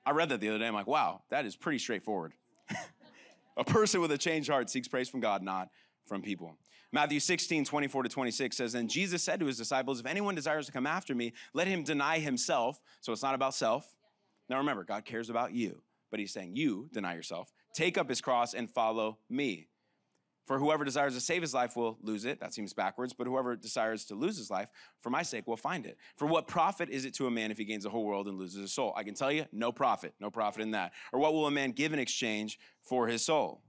I 0.08 0.12
read 0.12 0.30
that 0.30 0.39
the 0.39 0.48
other 0.48 0.58
day. 0.58 0.65
I'm 0.65 0.74
like, 0.74 0.88
wow, 0.88 1.24
that 1.32 1.46
is 1.46 1.58
pretty 1.58 1.80
straightforward. 1.80 2.32
a 3.58 3.65
person 3.65 4.00
with 4.00 4.10
a 4.13 4.17
changed 4.17 4.50
heart 4.50 4.70
seeks 4.70 4.88
praise 4.88 5.10
from 5.10 5.20
God, 5.20 5.43
not 5.43 5.67
from 6.06 6.22
people. 6.22 6.58
Matthew 6.93 7.20
16, 7.20 7.65
24 7.65 8.04
to 8.04 8.10
26 8.10 8.56
says, 8.56 8.74
And 8.74 8.89
Jesus 8.89 9.22
said 9.22 9.41
to 9.41 9.48
his 9.48 9.58
disciples, 9.58 10.00
If 10.00 10.06
anyone 10.06 10.34
desires 10.34 10.65
to 10.67 10.72
come 10.72 10.88
after 10.88 11.13
me, 11.13 11.34
let 11.54 11.67
him 11.67 11.84
deny 11.84 12.20
himself. 12.20 12.80
So 13.02 13.12
it's 13.12 13.22
not 13.22 13.36
about 13.36 13.54
self. 13.54 13.98
Now 14.48 14.60
remember, 14.60 14.86
God 14.86 15.04
cares 15.04 15.30
about 15.30 15.52
you, 15.52 15.82
but 16.10 16.22
he's 16.22 16.32
saying, 16.32 16.56
You 16.56 16.88
deny 16.93 17.13
yourself, 17.13 17.52
take 17.74 17.98
up 17.98 18.08
his 18.08 18.22
cross, 18.22 18.54
and 18.54 18.72
follow 18.72 19.17
me. 19.30 19.67
For 20.47 20.57
whoever 20.57 20.86
desires 20.86 21.13
to 21.13 21.19
save 21.19 21.41
his 21.41 21.53
life 21.53 21.75
will 21.75 21.97
lose 22.01 22.23
it. 22.23 22.39
That 22.39 22.53
seems 22.53 22.73
backwards. 22.73 23.13
But 23.13 23.27
whoever 23.27 23.55
desires 23.57 24.05
to 24.05 24.15
lose 24.15 24.38
his 24.38 24.49
life 24.49 24.69
for 25.01 25.10
my 25.10 25.21
sake 25.21 25.45
will 25.45 25.57
find 25.57 25.86
it. 25.86 25.97
For 26.15 26.25
what 26.25 26.47
profit 26.47 26.89
is 26.89 27.03
it 27.03 27.13
to 27.15 27.27
a 27.27 27.31
man 27.31 27.51
if 27.51 27.57
he 27.57 27.65
gains 27.65 27.83
the 27.83 27.89
whole 27.89 28.05
world 28.05 28.27
and 28.29 28.38
loses 28.38 28.62
his 28.62 28.73
soul? 28.73 28.93
I 28.95 29.03
can 29.03 29.13
tell 29.13 29.31
you, 29.31 29.45
no 29.51 29.73
profit. 29.73 30.13
No 30.21 30.31
profit 30.31 30.62
in 30.62 30.71
that. 30.71 30.93
Or 31.12 31.19
what 31.19 31.33
will 31.33 31.47
a 31.47 31.51
man 31.51 31.71
give 31.71 31.91
in 31.91 31.99
exchange 31.99 32.60
for 32.81 33.07
his 33.07 33.25
soul? 33.25 33.62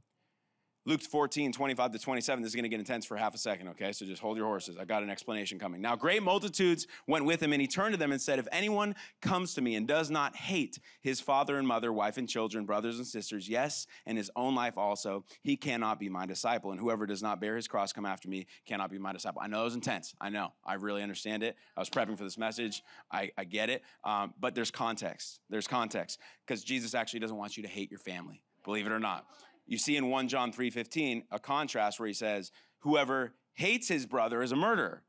Luke 0.88 1.02
14, 1.02 1.52
25 1.52 1.92
to 1.92 1.98
27. 1.98 2.42
This 2.42 2.52
is 2.52 2.54
going 2.54 2.62
to 2.62 2.70
get 2.70 2.78
intense 2.78 3.04
for 3.04 3.14
half 3.18 3.34
a 3.34 3.38
second, 3.38 3.68
okay? 3.68 3.92
So 3.92 4.06
just 4.06 4.22
hold 4.22 4.38
your 4.38 4.46
horses. 4.46 4.78
I 4.78 4.86
got 4.86 5.02
an 5.02 5.10
explanation 5.10 5.58
coming. 5.58 5.82
Now, 5.82 5.96
great 5.96 6.22
multitudes 6.22 6.86
went 7.06 7.26
with 7.26 7.42
him, 7.42 7.52
and 7.52 7.60
he 7.60 7.68
turned 7.68 7.92
to 7.92 7.98
them 7.98 8.10
and 8.10 8.18
said, 8.18 8.38
If 8.38 8.48
anyone 8.50 8.94
comes 9.20 9.52
to 9.52 9.60
me 9.60 9.74
and 9.74 9.86
does 9.86 10.08
not 10.08 10.34
hate 10.34 10.78
his 11.02 11.20
father 11.20 11.58
and 11.58 11.68
mother, 11.68 11.92
wife 11.92 12.16
and 12.16 12.26
children, 12.26 12.64
brothers 12.64 12.96
and 12.96 13.06
sisters, 13.06 13.50
yes, 13.50 13.86
and 14.06 14.16
his 14.16 14.30
own 14.34 14.54
life 14.54 14.78
also, 14.78 15.26
he 15.42 15.58
cannot 15.58 16.00
be 16.00 16.08
my 16.08 16.24
disciple. 16.24 16.70
And 16.70 16.80
whoever 16.80 17.04
does 17.04 17.22
not 17.22 17.38
bear 17.38 17.56
his 17.56 17.68
cross, 17.68 17.92
come 17.92 18.06
after 18.06 18.30
me, 18.30 18.46
cannot 18.64 18.90
be 18.90 18.96
my 18.96 19.12
disciple. 19.12 19.42
I 19.44 19.46
know 19.46 19.60
it 19.60 19.64
was 19.64 19.74
intense. 19.74 20.14
I 20.18 20.30
know. 20.30 20.54
I 20.64 20.74
really 20.76 21.02
understand 21.02 21.42
it. 21.42 21.56
I 21.76 21.80
was 21.80 21.90
prepping 21.90 22.16
for 22.16 22.24
this 22.24 22.38
message. 22.38 22.82
I, 23.12 23.30
I 23.36 23.44
get 23.44 23.68
it. 23.68 23.82
Um, 24.04 24.32
but 24.40 24.54
there's 24.54 24.70
context. 24.70 25.40
There's 25.50 25.66
context 25.66 26.18
because 26.46 26.64
Jesus 26.64 26.94
actually 26.94 27.20
doesn't 27.20 27.36
want 27.36 27.58
you 27.58 27.62
to 27.64 27.68
hate 27.68 27.90
your 27.90 28.00
family, 28.00 28.40
believe 28.64 28.86
it 28.86 28.92
or 28.92 28.98
not 28.98 29.26
you 29.68 29.76
see 29.76 29.96
in 29.96 30.08
1 30.08 30.28
John 30.28 30.50
3:15 30.50 31.24
a 31.30 31.38
contrast 31.38 32.00
where 32.00 32.08
he 32.08 32.14
says, 32.14 32.50
"Whoever 32.80 33.34
hates 33.52 33.86
his 33.86 34.06
brother 34.06 34.42
is 34.42 34.50
a 34.50 34.56
murderer." 34.56 35.04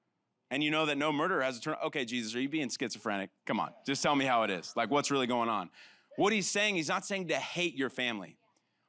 And 0.51 0.63
you 0.63 0.69
know 0.69 0.85
that 0.85 0.97
no 0.97 1.11
murderer 1.11 1.41
has 1.41 1.57
a 1.57 1.61
turn. 1.61 1.75
Okay, 1.85 2.05
Jesus, 2.05 2.35
are 2.35 2.41
you 2.41 2.49
being 2.49 2.69
schizophrenic? 2.69 3.29
Come 3.45 3.59
on, 3.59 3.73
just 3.85 4.03
tell 4.03 4.15
me 4.15 4.25
how 4.25 4.43
it 4.43 4.49
is. 4.49 4.73
Like, 4.75 4.91
what's 4.91 5.11
really 5.11 5.27
going 5.27 5.47
on? 5.47 5.69
What 6.17 6.33
he's 6.33 6.49
saying, 6.49 6.75
he's 6.75 6.89
not 6.89 7.05
saying 7.05 7.29
to 7.29 7.37
hate 7.37 7.75
your 7.75 7.89
family. 7.89 8.37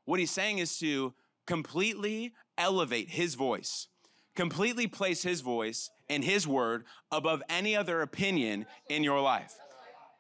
What 0.07 0.19
he's 0.19 0.33
saying 0.33 0.59
is 0.59 0.79
to 0.79 1.15
completely 1.47 2.35
elevate 2.59 3.11
his 3.11 3.37
voice, 3.37 3.87
completely 4.35 4.89
place 4.89 5.23
his 5.23 5.41
voice 5.41 5.91
and 6.09 6.25
his 6.25 6.49
word 6.49 6.85
above 7.13 7.43
any 7.49 7.77
other 7.77 8.03
opinion 8.03 8.67
in 8.89 9.05
your 9.05 9.21
life. 9.21 9.55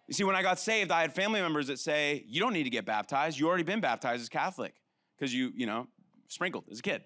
You 0.06 0.14
see, 0.14 0.24
when 0.24 0.36
I 0.36 0.42
got 0.42 0.60
saved, 0.60 0.92
I 0.92 1.00
had 1.00 1.12
family 1.12 1.40
members 1.40 1.66
that 1.68 1.78
say, 1.80 2.24
You 2.28 2.40
don't 2.40 2.52
need 2.52 2.64
to 2.64 2.70
get 2.70 2.84
baptized. 2.84 3.38
You 3.38 3.48
already 3.48 3.64
been 3.64 3.80
baptized 3.80 4.22
as 4.22 4.28
Catholic 4.28 4.74
because 5.20 5.34
you, 5.34 5.52
you 5.54 5.66
know, 5.66 5.86
sprinkled 6.28 6.64
as 6.70 6.78
a 6.78 6.82
kid. 6.82 7.02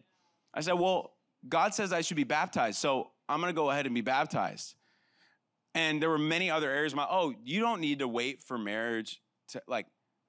I 0.54 0.60
said, 0.60 0.74
Well, 0.74 1.12
God 1.48 1.74
says 1.74 1.92
I 1.92 2.00
should 2.00 2.16
be 2.16 2.24
baptized, 2.24 2.78
so 2.78 3.10
I'm 3.28 3.40
gonna 3.40 3.52
go 3.52 3.70
ahead 3.70 3.86
and 3.86 3.94
be 3.94 4.00
baptized. 4.00 4.76
And 5.74 6.00
there 6.00 6.08
were 6.08 6.18
many 6.18 6.50
other 6.50 6.70
areas. 6.70 6.94
My, 6.94 7.06
oh, 7.10 7.34
you 7.42 7.60
don't 7.60 7.80
need 7.80 7.98
to 7.98 8.06
wait 8.06 8.40
for 8.40 8.56
marriage 8.56 9.20
to 9.48 9.62
like, 9.66 9.86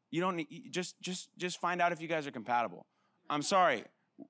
you 0.09 0.21
don't 0.21 0.37
need 0.37 0.47
just 0.71 0.99
just 1.01 1.29
just 1.37 1.59
find 1.61 1.81
out 1.81 1.91
if 1.91 2.01
you 2.01 2.07
guys 2.07 2.25
are 2.25 2.31
compatible. 2.31 2.85
I'm 3.29 3.41
sorry, 3.41 3.83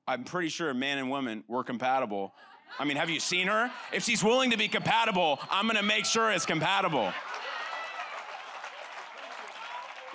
I'm 0.07 0.23
pretty 0.23 0.49
sure 0.49 0.73
man 0.73 0.97
and 0.97 1.09
woman 1.09 1.43
were 1.47 1.63
compatible. 1.63 2.33
I 2.77 2.83
mean, 2.83 2.97
have 2.97 3.09
you 3.09 3.19
seen 3.19 3.47
her? 3.47 3.71
If 3.93 4.03
she's 4.03 4.23
willing 4.23 4.51
to 4.51 4.57
be 4.57 4.67
compatible, 4.67 5.39
I'm 5.49 5.67
gonna 5.67 5.83
make 5.83 6.05
sure 6.05 6.31
it's 6.31 6.45
compatible. 6.45 7.13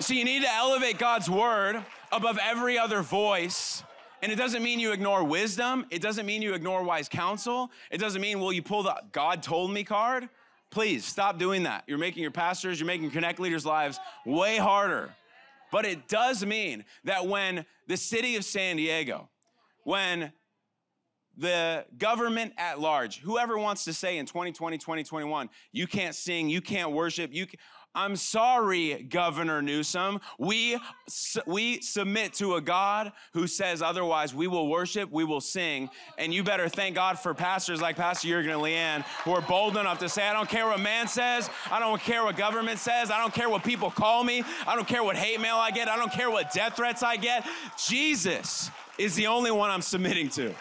See, 0.00 0.18
you 0.18 0.24
need 0.24 0.42
to 0.42 0.50
elevate 0.50 0.98
God's 0.98 1.29
word 1.29 1.85
above 2.12 2.38
every 2.42 2.79
other 2.79 3.03
voice. 3.03 3.83
And 4.23 4.31
it 4.31 4.37
doesn't 4.37 4.62
mean 4.62 4.81
you 4.81 4.92
ignore 4.92 5.25
wisdom. 5.25 5.87
It 5.90 6.03
doesn't 6.03 6.27
mean 6.27 6.42
you 6.42 6.55
ignore 6.55 6.83
wise 6.83 7.09
counsel. 7.09 7.70
It 7.90 7.99
doesn't 7.99 8.20
mean, 8.20 8.40
well, 8.40 8.53
you 8.53 8.62
pull 8.62 8.83
the 8.83 8.94
God 9.12 9.42
told 9.42 9.73
me 9.73 9.85
card. 9.85 10.29
Please 10.70 11.05
stop 11.05 11.38
doing 11.38 11.64
that. 11.64 11.85
You're 11.87 11.99
making 11.99 12.23
your 12.23 12.31
pastors, 12.31 12.79
you're 12.79 12.87
making 12.87 13.11
Connect 13.11 13.40
leaders' 13.40 13.66
lives 13.66 13.99
way 14.25 14.57
harder. 14.57 15.14
But 15.73 15.85
it 15.85 16.09
does 16.09 16.44
mean 16.44 16.85
that 17.05 17.27
when 17.27 17.64
the 17.87 17.96
city 17.96 18.37
of 18.37 18.44
San 18.44 18.77
Diego, 18.77 19.29
when 19.85 20.33
the 21.37 21.87
government 21.96 22.53
at 22.59 22.81
large, 22.81 23.20
whoever 23.20 23.57
wants 23.59 23.85
to 23.85 23.94
say 23.94 24.18
in 24.18 24.27
2020, 24.27 24.79
2021, 24.79 25.49
you 25.73 25.87
can't 25.87 26.14
sing, 26.14 26.49
you 26.49 26.61
can't 26.61 26.92
worship, 26.92 27.33
you 27.33 27.46
can, 27.46 27.59
I'm 27.94 28.14
sorry, 28.14 29.03
Governor 29.03 29.61
Newsom. 29.62 30.20
We, 30.38 30.79
we 31.46 31.81
submit 31.81 32.35
to 32.35 32.55
a 32.55 32.61
God 32.61 33.12
who 33.33 33.48
says 33.48 33.83
otherwise. 33.83 34.33
We 34.33 34.46
will 34.46 34.68
worship, 34.68 35.11
we 35.11 35.24
will 35.24 35.40
sing. 35.40 35.90
And 36.16 36.33
you 36.33 36.44
better 36.44 36.68
thank 36.68 36.94
God 36.94 37.18
for 37.18 37.35
pastors 37.35 37.81
like 37.81 37.96
Pastor 37.96 38.29
Jurgen 38.29 38.53
and 38.53 38.61
Leanne 38.61 39.03
who 39.24 39.33
are 39.33 39.40
bold 39.40 39.76
enough 39.76 39.98
to 40.00 40.09
say, 40.09 40.26
I 40.26 40.33
don't 40.33 40.48
care 40.48 40.66
what 40.66 40.79
man 40.79 41.09
says. 41.09 41.50
I 41.70 41.81
don't 41.81 42.00
care 42.00 42.22
what 42.22 42.37
government 42.37 42.79
says. 42.79 43.11
I 43.11 43.18
don't 43.18 43.35
care 43.35 43.48
what 43.48 43.64
people 43.64 43.90
call 43.90 44.22
me. 44.22 44.44
I 44.66 44.76
don't 44.76 44.87
care 44.87 45.03
what 45.03 45.16
hate 45.16 45.40
mail 45.40 45.57
I 45.57 45.72
get. 45.72 45.88
I 45.88 45.96
don't 45.96 46.12
care 46.12 46.31
what 46.31 46.53
death 46.53 46.76
threats 46.76 47.03
I 47.03 47.16
get. 47.16 47.44
Jesus 47.76 48.70
is 48.98 49.16
the 49.16 49.26
only 49.26 49.50
one 49.50 49.70
I'm 49.70 49.83
submitting 49.83 50.29
to. 50.31 50.55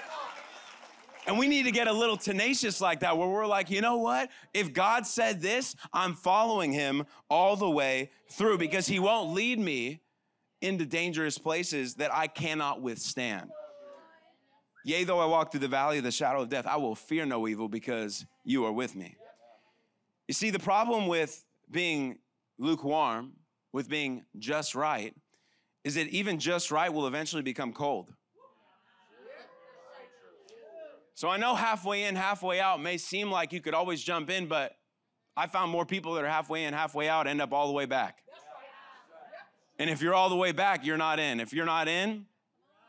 And 1.29 1.37
we 1.37 1.47
need 1.47 1.65
to 1.65 1.71
get 1.71 1.85
a 1.85 1.93
little 1.93 2.17
tenacious 2.17 2.81
like 2.81 3.01
that, 3.01 3.15
where 3.15 3.27
we're 3.27 3.45
like, 3.45 3.69
you 3.69 3.81
know 3.81 3.97
what? 3.97 4.31
If 4.51 4.73
God 4.73 5.05
said 5.05 5.43
this, 5.43 5.75
I'm 5.93 6.15
following 6.15 6.71
him 6.71 7.05
all 7.29 7.55
the 7.55 7.69
way 7.69 8.09
through 8.31 8.57
because 8.57 8.87
he 8.87 8.97
won't 8.97 9.35
lead 9.35 9.59
me 9.59 10.01
into 10.59 10.87
dangerous 10.87 11.37
places 11.37 11.93
that 11.97 12.11
I 12.11 12.25
cannot 12.25 12.81
withstand. 12.81 13.51
Yea, 14.83 15.03
though 15.03 15.19
I 15.19 15.27
walk 15.27 15.51
through 15.51 15.59
the 15.59 15.67
valley 15.67 15.99
of 15.99 16.03
the 16.03 16.09
shadow 16.09 16.41
of 16.41 16.49
death, 16.49 16.65
I 16.65 16.77
will 16.77 16.95
fear 16.95 17.27
no 17.27 17.47
evil 17.47 17.69
because 17.69 18.25
you 18.43 18.65
are 18.65 18.73
with 18.73 18.95
me. 18.95 19.15
You 20.27 20.33
see, 20.33 20.49
the 20.49 20.57
problem 20.57 21.05
with 21.05 21.45
being 21.69 22.17
lukewarm, 22.57 23.33
with 23.71 23.87
being 23.87 24.25
just 24.39 24.73
right, 24.73 25.13
is 25.83 25.93
that 25.93 26.07
even 26.07 26.39
just 26.39 26.71
right 26.71 26.91
will 26.91 27.05
eventually 27.05 27.43
become 27.43 27.71
cold. 27.71 28.11
So 31.19 31.27
I 31.27 31.35
know 31.35 31.53
halfway 31.53 32.05
in, 32.05 32.15
halfway 32.15 32.61
out 32.61 32.81
may 32.81 32.97
seem 32.97 33.29
like 33.29 33.51
you 33.51 33.59
could 33.59 33.73
always 33.73 34.01
jump 34.01 34.29
in, 34.29 34.45
but 34.45 34.77
I 35.35 35.47
found 35.47 35.69
more 35.69 35.85
people 35.85 36.13
that 36.13 36.23
are 36.23 36.29
halfway 36.29 36.63
in, 36.63 36.73
halfway 36.73 37.09
out 37.09 37.27
end 37.27 37.41
up 37.41 37.51
all 37.51 37.67
the 37.67 37.73
way 37.73 37.85
back. 37.85 38.19
And 39.79 39.89
if 39.89 40.01
you're 40.01 40.13
all 40.13 40.29
the 40.29 40.37
way 40.37 40.53
back, 40.53 40.85
you're 40.85 40.95
not 40.95 41.19
in. 41.19 41.41
If 41.41 41.51
you're 41.51 41.65
not 41.65 41.89
in, 41.89 42.25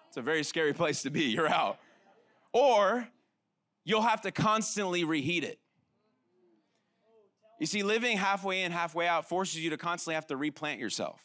it's 0.07 0.17
a 0.17 0.23
very 0.23 0.45
scary 0.45 0.73
place 0.73 1.03
to 1.03 1.11
be. 1.11 1.25
You're 1.25 1.49
out. 1.49 1.81
Or 2.53 3.09
you'll 3.85 4.03
have 4.03 4.21
to 4.21 4.31
constantly 4.31 5.03
reheat 5.03 5.43
it. 5.43 5.59
You 7.59 7.67
see, 7.67 7.83
living 7.83 8.17
halfway 8.17 8.63
in, 8.63 8.71
halfway 8.71 9.09
out 9.09 9.29
forces 9.29 9.59
you 9.59 9.71
to 9.71 9.77
constantly 9.77 10.15
have 10.15 10.29
to 10.29 10.37
replant 10.37 10.79
yourself. 10.79 11.21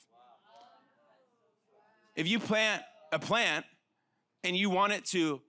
If 2.15 2.27
you 2.27 2.39
plant 2.39 2.81
a 3.11 3.19
plant 3.19 3.63
and 4.43 4.57
you 4.57 4.71
want 4.71 4.93
it 4.93 5.05
to 5.11 5.43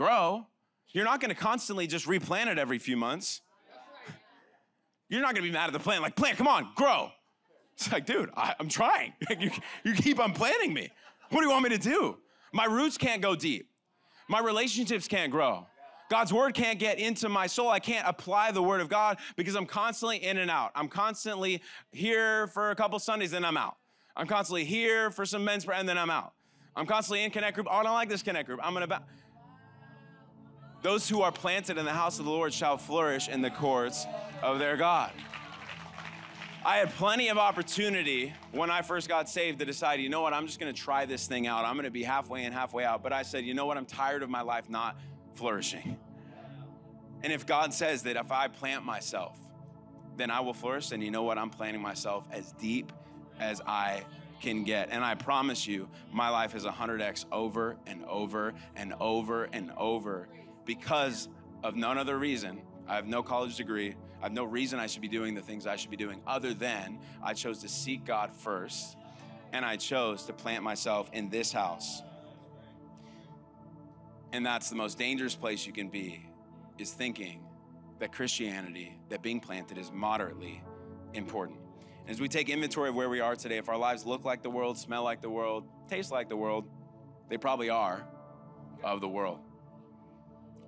grow. 0.00 0.46
You're 0.92 1.04
not 1.04 1.20
gonna 1.20 1.34
constantly 1.34 1.86
just 1.86 2.06
replant 2.06 2.48
it 2.48 2.58
every 2.58 2.78
few 2.78 2.96
months. 2.96 3.42
You're 5.10 5.20
not 5.20 5.34
gonna 5.34 5.46
be 5.46 5.52
mad 5.52 5.66
at 5.66 5.74
the 5.74 5.78
plant, 5.78 6.02
like, 6.02 6.16
plant, 6.16 6.38
come 6.38 6.48
on, 6.48 6.70
grow. 6.74 7.10
It's 7.74 7.92
like, 7.92 8.06
dude, 8.06 8.30
I, 8.34 8.54
am 8.58 8.70
trying. 8.70 9.12
you, 9.38 9.50
you 9.84 9.92
keep 9.92 10.18
on 10.18 10.32
planting 10.32 10.72
me. 10.72 10.88
What 11.28 11.40
do 11.40 11.46
you 11.46 11.52
want 11.52 11.64
me 11.64 11.70
to 11.70 11.78
do? 11.78 12.16
My 12.52 12.64
roots 12.64 12.96
can't 12.96 13.20
go 13.20 13.36
deep. 13.36 13.68
My 14.26 14.40
relationships 14.40 15.06
can't 15.06 15.30
grow. 15.30 15.66
God's 16.08 16.32
word 16.32 16.54
can't 16.54 16.78
get 16.78 16.98
into 16.98 17.28
my 17.28 17.46
soul. 17.46 17.68
I 17.68 17.78
can't 17.78 18.08
apply 18.08 18.52
the 18.52 18.62
word 18.62 18.80
of 18.80 18.88
God 18.88 19.18
because 19.36 19.54
I'm 19.54 19.66
constantly 19.66 20.16
in 20.16 20.38
and 20.38 20.50
out. 20.50 20.72
I'm 20.74 20.88
constantly 20.88 21.62
here 21.92 22.46
for 22.48 22.70
a 22.70 22.74
couple 22.74 22.98
Sundays, 22.98 23.32
then 23.32 23.44
I'm 23.44 23.58
out. 23.58 23.76
I'm 24.16 24.26
constantly 24.26 24.64
here 24.64 25.10
for 25.10 25.26
some 25.26 25.44
men's 25.44 25.66
prayer, 25.66 25.78
and 25.78 25.88
then 25.88 25.98
I'm 25.98 26.10
out. 26.10 26.32
I'm 26.74 26.86
constantly 26.86 27.24
in 27.24 27.30
connect 27.30 27.54
group. 27.54 27.66
Oh, 27.70 27.76
I 27.76 27.82
don't 27.82 27.92
like 27.92 28.08
this 28.08 28.22
connect 28.22 28.48
group. 28.48 28.60
I'm 28.62 28.72
gonna. 28.72 29.02
Those 30.82 31.08
who 31.08 31.20
are 31.20 31.32
planted 31.32 31.76
in 31.76 31.84
the 31.84 31.92
house 31.92 32.18
of 32.18 32.24
the 32.24 32.30
Lord 32.30 32.54
shall 32.54 32.78
flourish 32.78 33.28
in 33.28 33.42
the 33.42 33.50
courts 33.50 34.06
of 34.42 34.58
their 34.58 34.76
God. 34.76 35.12
I 36.64 36.76
had 36.76 36.90
plenty 36.90 37.28
of 37.28 37.38
opportunity 37.38 38.32
when 38.52 38.70
I 38.70 38.82
first 38.82 39.08
got 39.08 39.28
saved 39.28 39.58
to 39.58 39.64
decide, 39.64 40.00
you 40.00 40.08
know 40.08 40.22
what, 40.22 40.32
I'm 40.32 40.46
just 40.46 40.58
gonna 40.58 40.72
try 40.72 41.04
this 41.06 41.26
thing 41.26 41.46
out. 41.46 41.64
I'm 41.64 41.76
gonna 41.76 41.90
be 41.90 42.02
halfway 42.02 42.44
in, 42.44 42.52
halfway 42.52 42.84
out. 42.84 43.02
But 43.02 43.12
I 43.12 43.22
said, 43.22 43.44
you 43.44 43.54
know 43.54 43.66
what, 43.66 43.76
I'm 43.76 43.86
tired 43.86 44.22
of 44.22 44.30
my 44.30 44.42
life 44.42 44.68
not 44.70 44.98
flourishing. 45.34 45.98
And 47.22 47.32
if 47.32 47.46
God 47.46 47.74
says 47.74 48.02
that 48.04 48.16
if 48.16 48.32
I 48.32 48.48
plant 48.48 48.84
myself, 48.84 49.38
then 50.16 50.30
I 50.30 50.40
will 50.40 50.54
flourish, 50.54 50.88
then 50.88 51.02
you 51.02 51.10
know 51.10 51.22
what, 51.22 51.36
I'm 51.36 51.50
planting 51.50 51.82
myself 51.82 52.24
as 52.30 52.52
deep 52.52 52.92
as 53.38 53.60
I 53.66 54.02
can 54.40 54.64
get. 54.64 54.88
And 54.90 55.04
I 55.04 55.14
promise 55.14 55.66
you, 55.66 55.88
my 56.12 56.30
life 56.30 56.54
is 56.54 56.64
100x 56.64 57.26
over 57.30 57.76
and 57.86 58.04
over 58.06 58.54
and 58.76 58.94
over 58.98 59.44
and 59.44 59.70
over 59.76 60.28
because 60.70 61.28
of 61.64 61.74
none 61.74 61.98
other 61.98 62.16
reason. 62.16 62.62
I 62.86 62.94
have 62.94 63.08
no 63.08 63.24
college 63.24 63.56
degree. 63.56 63.96
I 64.20 64.22
have 64.22 64.32
no 64.32 64.44
reason 64.44 64.78
I 64.78 64.86
should 64.86 65.02
be 65.02 65.08
doing 65.08 65.34
the 65.34 65.40
things 65.40 65.66
I 65.66 65.74
should 65.74 65.90
be 65.90 65.96
doing 65.96 66.20
other 66.28 66.54
than 66.54 67.00
I 67.20 67.34
chose 67.34 67.58
to 67.62 67.68
seek 67.68 68.04
God 68.04 68.32
first 68.32 68.96
and 69.52 69.64
I 69.64 69.74
chose 69.74 70.26
to 70.26 70.32
plant 70.32 70.62
myself 70.62 71.10
in 71.12 71.28
this 71.28 71.50
house. 71.50 72.02
And 74.32 74.46
that's 74.46 74.70
the 74.70 74.76
most 74.76 74.96
dangerous 74.96 75.34
place 75.34 75.66
you 75.66 75.72
can 75.72 75.88
be 75.88 76.24
is 76.78 76.92
thinking 76.92 77.42
that 77.98 78.12
Christianity, 78.12 78.96
that 79.08 79.22
being 79.22 79.40
planted 79.40 79.76
is 79.76 79.90
moderately 79.90 80.62
important. 81.14 81.58
And 82.02 82.10
as 82.10 82.20
we 82.20 82.28
take 82.28 82.48
inventory 82.48 82.90
of 82.90 82.94
where 82.94 83.08
we 83.08 83.18
are 83.18 83.34
today, 83.34 83.56
if 83.56 83.68
our 83.68 83.76
lives 83.76 84.06
look 84.06 84.24
like 84.24 84.44
the 84.44 84.50
world, 84.50 84.78
smell 84.78 85.02
like 85.02 85.20
the 85.20 85.30
world, 85.30 85.64
taste 85.88 86.12
like 86.12 86.28
the 86.28 86.36
world, 86.36 86.64
they 87.28 87.38
probably 87.38 87.70
are 87.70 88.06
of 88.84 89.00
the 89.00 89.08
world. 89.08 89.40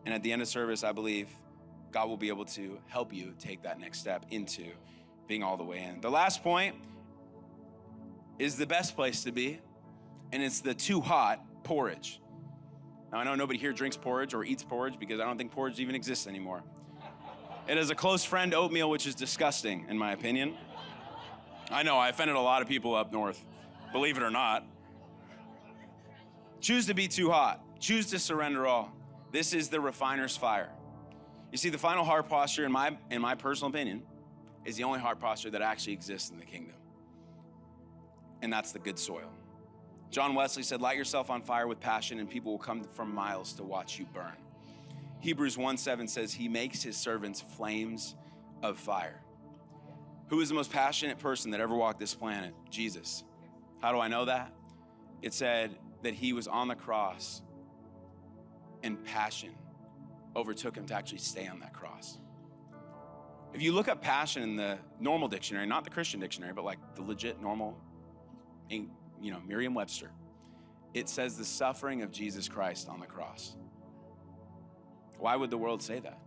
And 0.04 0.14
at 0.14 0.22
the 0.22 0.32
end 0.32 0.42
of 0.42 0.48
service, 0.48 0.84
I 0.84 0.92
believe 0.92 1.28
God 1.92 2.08
will 2.08 2.16
be 2.16 2.28
able 2.28 2.44
to 2.46 2.78
help 2.86 3.12
you 3.12 3.34
take 3.38 3.62
that 3.62 3.78
next 3.78 4.00
step 4.00 4.26
into 4.30 4.64
being 5.28 5.42
all 5.42 5.56
the 5.56 5.64
way 5.64 5.82
in. 5.82 6.00
The 6.00 6.10
last 6.10 6.42
point 6.42 6.74
is 8.38 8.56
the 8.56 8.66
best 8.66 8.96
place 8.96 9.24
to 9.24 9.32
be, 9.32 9.60
and 10.32 10.42
it's 10.42 10.60
the 10.60 10.74
too 10.74 11.00
hot 11.00 11.44
porridge. 11.62 12.20
Now, 13.12 13.18
I 13.18 13.24
know 13.24 13.34
nobody 13.34 13.58
here 13.58 13.72
drinks 13.72 13.96
porridge 13.96 14.34
or 14.34 14.42
eats 14.42 14.64
porridge 14.64 14.98
because 14.98 15.20
I 15.20 15.24
don't 15.24 15.36
think 15.36 15.52
porridge 15.52 15.78
even 15.78 15.94
exists 15.94 16.26
anymore. 16.26 16.62
It 17.68 17.78
is 17.78 17.90
a 17.90 17.94
close 17.94 18.24
friend 18.24 18.54
oatmeal, 18.54 18.90
which 18.90 19.06
is 19.06 19.14
disgusting, 19.14 19.86
in 19.88 19.96
my 19.96 20.12
opinion. 20.12 20.56
I 21.70 21.82
know 21.82 21.96
I 21.96 22.08
offended 22.08 22.36
a 22.36 22.40
lot 22.40 22.62
of 22.62 22.68
people 22.68 22.94
up 22.94 23.12
north, 23.12 23.44
believe 23.92 24.16
it 24.16 24.22
or 24.22 24.30
not. 24.30 24.66
Choose 26.60 26.86
to 26.86 26.94
be 26.94 27.06
too 27.06 27.30
hot, 27.30 27.62
choose 27.78 28.06
to 28.10 28.18
surrender 28.18 28.66
all. 28.66 28.92
This 29.32 29.54
is 29.54 29.68
the 29.68 29.80
refiner's 29.80 30.36
fire. 30.36 30.70
You 31.50 31.58
see, 31.58 31.70
the 31.70 31.78
final 31.78 32.04
heart 32.04 32.28
posture, 32.28 32.64
in 32.64 32.72
my, 32.72 32.96
in 33.10 33.20
my 33.20 33.34
personal 33.34 33.70
opinion, 33.70 34.02
is 34.64 34.76
the 34.76 34.84
only 34.84 35.00
heart 35.00 35.20
posture 35.20 35.50
that 35.50 35.62
actually 35.62 35.94
exists 35.94 36.30
in 36.30 36.38
the 36.38 36.44
kingdom. 36.44 36.76
And 38.42 38.52
that's 38.52 38.72
the 38.72 38.78
good 38.78 38.98
soil. 38.98 39.30
John 40.10 40.34
Wesley 40.34 40.62
said, 40.62 40.82
Light 40.82 40.98
yourself 40.98 41.30
on 41.30 41.42
fire 41.42 41.66
with 41.66 41.80
passion, 41.80 42.18
and 42.20 42.28
people 42.28 42.52
will 42.52 42.58
come 42.58 42.84
from 42.84 43.14
miles 43.14 43.54
to 43.54 43.64
watch 43.64 43.98
you 43.98 44.06
burn. 44.12 44.36
Hebrews 45.20 45.56
1 45.56 45.78
7 45.78 46.06
says, 46.08 46.34
He 46.34 46.48
makes 46.48 46.82
his 46.82 46.96
servants 46.96 47.40
flames 47.40 48.14
of 48.62 48.78
fire. 48.78 49.20
Who 50.28 50.40
is 50.40 50.48
the 50.48 50.54
most 50.54 50.70
passionate 50.70 51.18
person 51.18 51.50
that 51.52 51.60
ever 51.60 51.74
walked 51.74 51.98
this 51.98 52.14
planet? 52.14 52.54
Jesus. 52.70 53.24
How 53.80 53.92
do 53.92 53.98
I 53.98 54.08
know 54.08 54.26
that? 54.26 54.52
It 55.22 55.32
said 55.32 55.76
that 56.02 56.14
he 56.14 56.32
was 56.32 56.48
on 56.48 56.68
the 56.68 56.74
cross 56.74 57.42
and 58.82 59.02
passion 59.04 59.50
overtook 60.34 60.76
him 60.76 60.86
to 60.86 60.94
actually 60.94 61.18
stay 61.18 61.46
on 61.46 61.60
that 61.60 61.72
cross. 61.72 62.18
If 63.52 63.60
you 63.60 63.72
look 63.72 63.88
up 63.88 64.00
passion 64.00 64.42
in 64.42 64.56
the 64.56 64.78
normal 64.98 65.28
dictionary, 65.28 65.66
not 65.66 65.84
the 65.84 65.90
Christian 65.90 66.20
dictionary, 66.20 66.54
but 66.54 66.64
like 66.64 66.78
the 66.96 67.02
legit 67.02 67.40
normal, 67.40 67.76
you 68.70 68.88
know, 69.20 69.40
Merriam 69.46 69.74
Webster, 69.74 70.10
it 70.94 71.08
says 71.08 71.36
the 71.36 71.44
suffering 71.44 72.02
of 72.02 72.10
Jesus 72.10 72.48
Christ 72.48 72.88
on 72.88 73.00
the 73.00 73.06
cross. 73.06 73.56
Why 75.18 75.36
would 75.36 75.50
the 75.50 75.58
world 75.58 75.82
say 75.82 76.00
that? 76.00 76.18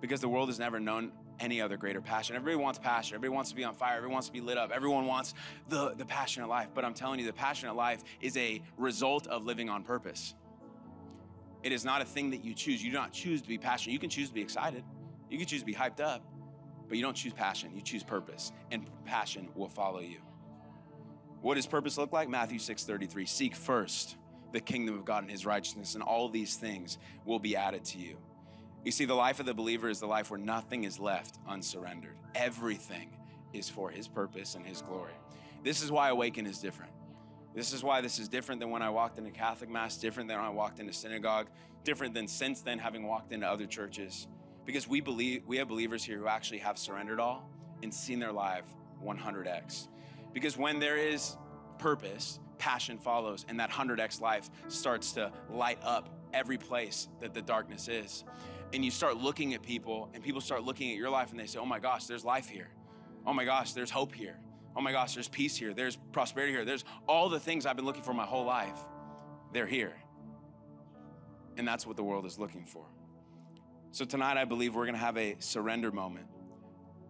Because 0.00 0.20
the 0.20 0.28
world 0.28 0.48
has 0.48 0.58
never 0.58 0.78
known 0.78 1.12
any 1.40 1.60
other 1.60 1.76
greater 1.76 2.00
passion. 2.00 2.36
Everybody 2.36 2.62
wants 2.62 2.78
passion. 2.78 3.16
Everybody 3.16 3.34
wants 3.34 3.50
to 3.50 3.56
be 3.56 3.64
on 3.64 3.74
fire. 3.74 3.96
Everyone 3.96 4.14
wants 4.14 4.28
to 4.28 4.32
be 4.32 4.40
lit 4.40 4.58
up. 4.58 4.70
Everyone 4.70 5.06
wants 5.06 5.34
the, 5.68 5.94
the 5.94 6.04
passionate 6.04 6.48
life. 6.48 6.68
But 6.74 6.84
I'm 6.84 6.94
telling 6.94 7.18
you, 7.18 7.26
the 7.26 7.32
passionate 7.32 7.74
life 7.74 8.04
is 8.20 8.36
a 8.36 8.62
result 8.76 9.26
of 9.26 9.44
living 9.44 9.68
on 9.68 9.82
purpose. 9.82 10.34
It 11.64 11.72
is 11.72 11.84
not 11.84 12.02
a 12.02 12.04
thing 12.04 12.30
that 12.30 12.44
you 12.44 12.52
choose. 12.54 12.84
You 12.84 12.90
do 12.90 12.98
not 12.98 13.10
choose 13.10 13.40
to 13.40 13.48
be 13.48 13.56
passionate. 13.56 13.94
You 13.94 13.98
can 13.98 14.10
choose 14.10 14.28
to 14.28 14.34
be 14.34 14.42
excited. 14.42 14.84
You 15.30 15.38
can 15.38 15.46
choose 15.46 15.60
to 15.60 15.66
be 15.66 15.74
hyped 15.74 15.98
up, 15.98 16.22
but 16.88 16.98
you 16.98 17.02
don't 17.02 17.16
choose 17.16 17.32
passion. 17.32 17.70
You 17.74 17.80
choose 17.80 18.02
purpose, 18.02 18.52
and 18.70 18.86
passion 19.06 19.48
will 19.54 19.70
follow 19.70 20.00
you. 20.00 20.18
What 21.40 21.54
does 21.54 21.66
purpose 21.66 21.96
look 21.96 22.12
like? 22.12 22.28
Matthew 22.28 22.58
6:33. 22.58 23.24
Seek 23.26 23.56
first 23.56 24.16
the 24.52 24.60
kingdom 24.60 24.94
of 24.94 25.06
God 25.06 25.22
and 25.22 25.30
his 25.30 25.46
righteousness, 25.46 25.94
and 25.94 26.02
all 26.02 26.28
these 26.28 26.56
things 26.56 26.98
will 27.24 27.38
be 27.38 27.56
added 27.56 27.82
to 27.86 27.98
you. 27.98 28.18
You 28.84 28.92
see, 28.92 29.06
the 29.06 29.14
life 29.14 29.40
of 29.40 29.46
the 29.46 29.54
believer 29.54 29.88
is 29.88 30.00
the 30.00 30.06
life 30.06 30.30
where 30.30 30.38
nothing 30.38 30.84
is 30.84 31.00
left 31.00 31.38
unsurrendered. 31.48 32.16
Everything 32.34 33.08
is 33.54 33.70
for 33.70 33.88
his 33.88 34.06
purpose 34.06 34.54
and 34.54 34.66
his 34.66 34.82
glory. 34.82 35.14
This 35.62 35.82
is 35.82 35.90
why 35.90 36.10
Awaken 36.10 36.46
is 36.46 36.58
different. 36.58 36.92
This 37.54 37.72
is 37.72 37.84
why 37.84 38.00
this 38.00 38.18
is 38.18 38.28
different 38.28 38.60
than 38.60 38.70
when 38.70 38.82
I 38.82 38.90
walked 38.90 39.16
into 39.16 39.30
Catholic 39.30 39.70
Mass, 39.70 39.96
different 39.96 40.28
than 40.28 40.38
when 40.38 40.46
I 40.46 40.50
walked 40.50 40.80
into 40.80 40.92
synagogue, 40.92 41.46
different 41.84 42.12
than 42.12 42.26
since 42.26 42.62
then 42.62 42.80
having 42.80 43.06
walked 43.06 43.32
into 43.32 43.46
other 43.46 43.66
churches. 43.66 44.26
Because 44.64 44.88
we 44.88 45.00
believe 45.00 45.44
we 45.46 45.58
have 45.58 45.68
believers 45.68 46.02
here 46.02 46.18
who 46.18 46.26
actually 46.26 46.58
have 46.58 46.78
surrendered 46.78 47.20
all 47.20 47.48
and 47.82 47.94
seen 47.94 48.18
their 48.18 48.32
life 48.32 48.64
100x. 49.04 49.86
Because 50.32 50.56
when 50.56 50.80
there 50.80 50.96
is 50.96 51.36
purpose, 51.78 52.40
passion 52.58 52.98
follows, 52.98 53.46
and 53.48 53.60
that 53.60 53.70
100x 53.70 54.20
life 54.20 54.50
starts 54.66 55.12
to 55.12 55.30
light 55.48 55.78
up 55.84 56.08
every 56.32 56.58
place 56.58 57.08
that 57.20 57.34
the 57.34 57.42
darkness 57.42 57.86
is. 57.86 58.24
And 58.72 58.84
you 58.84 58.90
start 58.90 59.18
looking 59.18 59.54
at 59.54 59.62
people, 59.62 60.10
and 60.12 60.24
people 60.24 60.40
start 60.40 60.64
looking 60.64 60.90
at 60.90 60.96
your 60.96 61.10
life, 61.10 61.30
and 61.30 61.38
they 61.38 61.46
say, 61.46 61.60
Oh 61.60 61.66
my 61.66 61.78
gosh, 61.78 62.06
there's 62.06 62.24
life 62.24 62.48
here. 62.48 62.70
Oh 63.24 63.32
my 63.32 63.44
gosh, 63.44 63.74
there's 63.74 63.90
hope 63.90 64.12
here 64.12 64.38
oh 64.76 64.80
my 64.80 64.92
gosh, 64.92 65.14
there's 65.14 65.28
peace 65.28 65.56
here, 65.56 65.72
there's 65.72 65.96
prosperity 66.12 66.52
here, 66.52 66.64
there's 66.64 66.84
all 67.08 67.28
the 67.28 67.40
things 67.40 67.66
I've 67.66 67.76
been 67.76 67.84
looking 67.84 68.02
for 68.02 68.14
my 68.14 68.24
whole 68.24 68.44
life. 68.44 68.78
They're 69.52 69.66
here. 69.66 69.94
And 71.56 71.66
that's 71.66 71.86
what 71.86 71.96
the 71.96 72.02
world 72.02 72.26
is 72.26 72.38
looking 72.38 72.64
for. 72.64 72.84
So 73.92 74.04
tonight, 74.04 74.36
I 74.36 74.44
believe 74.44 74.74
we're 74.74 74.86
gonna 74.86 74.98
have 74.98 75.16
a 75.16 75.36
surrender 75.38 75.92
moment. 75.92 76.26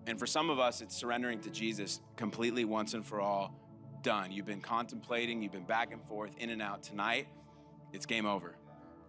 And 0.06 0.18
for 0.18 0.26
some 0.26 0.50
of 0.50 0.58
us, 0.58 0.82
it's 0.82 0.94
surrendering 0.94 1.40
to 1.40 1.50
Jesus 1.50 2.00
completely 2.16 2.66
once 2.66 2.92
and 2.92 3.04
for 3.04 3.20
all, 3.20 3.58
done. 4.02 4.30
You've 4.30 4.44
been 4.44 4.60
contemplating, 4.60 5.42
you've 5.42 5.52
been 5.52 5.64
back 5.64 5.92
and 5.92 6.02
forth, 6.04 6.36
in 6.38 6.50
and 6.50 6.60
out. 6.60 6.82
Tonight, 6.82 7.26
it's 7.92 8.04
game 8.04 8.26
over. 8.26 8.54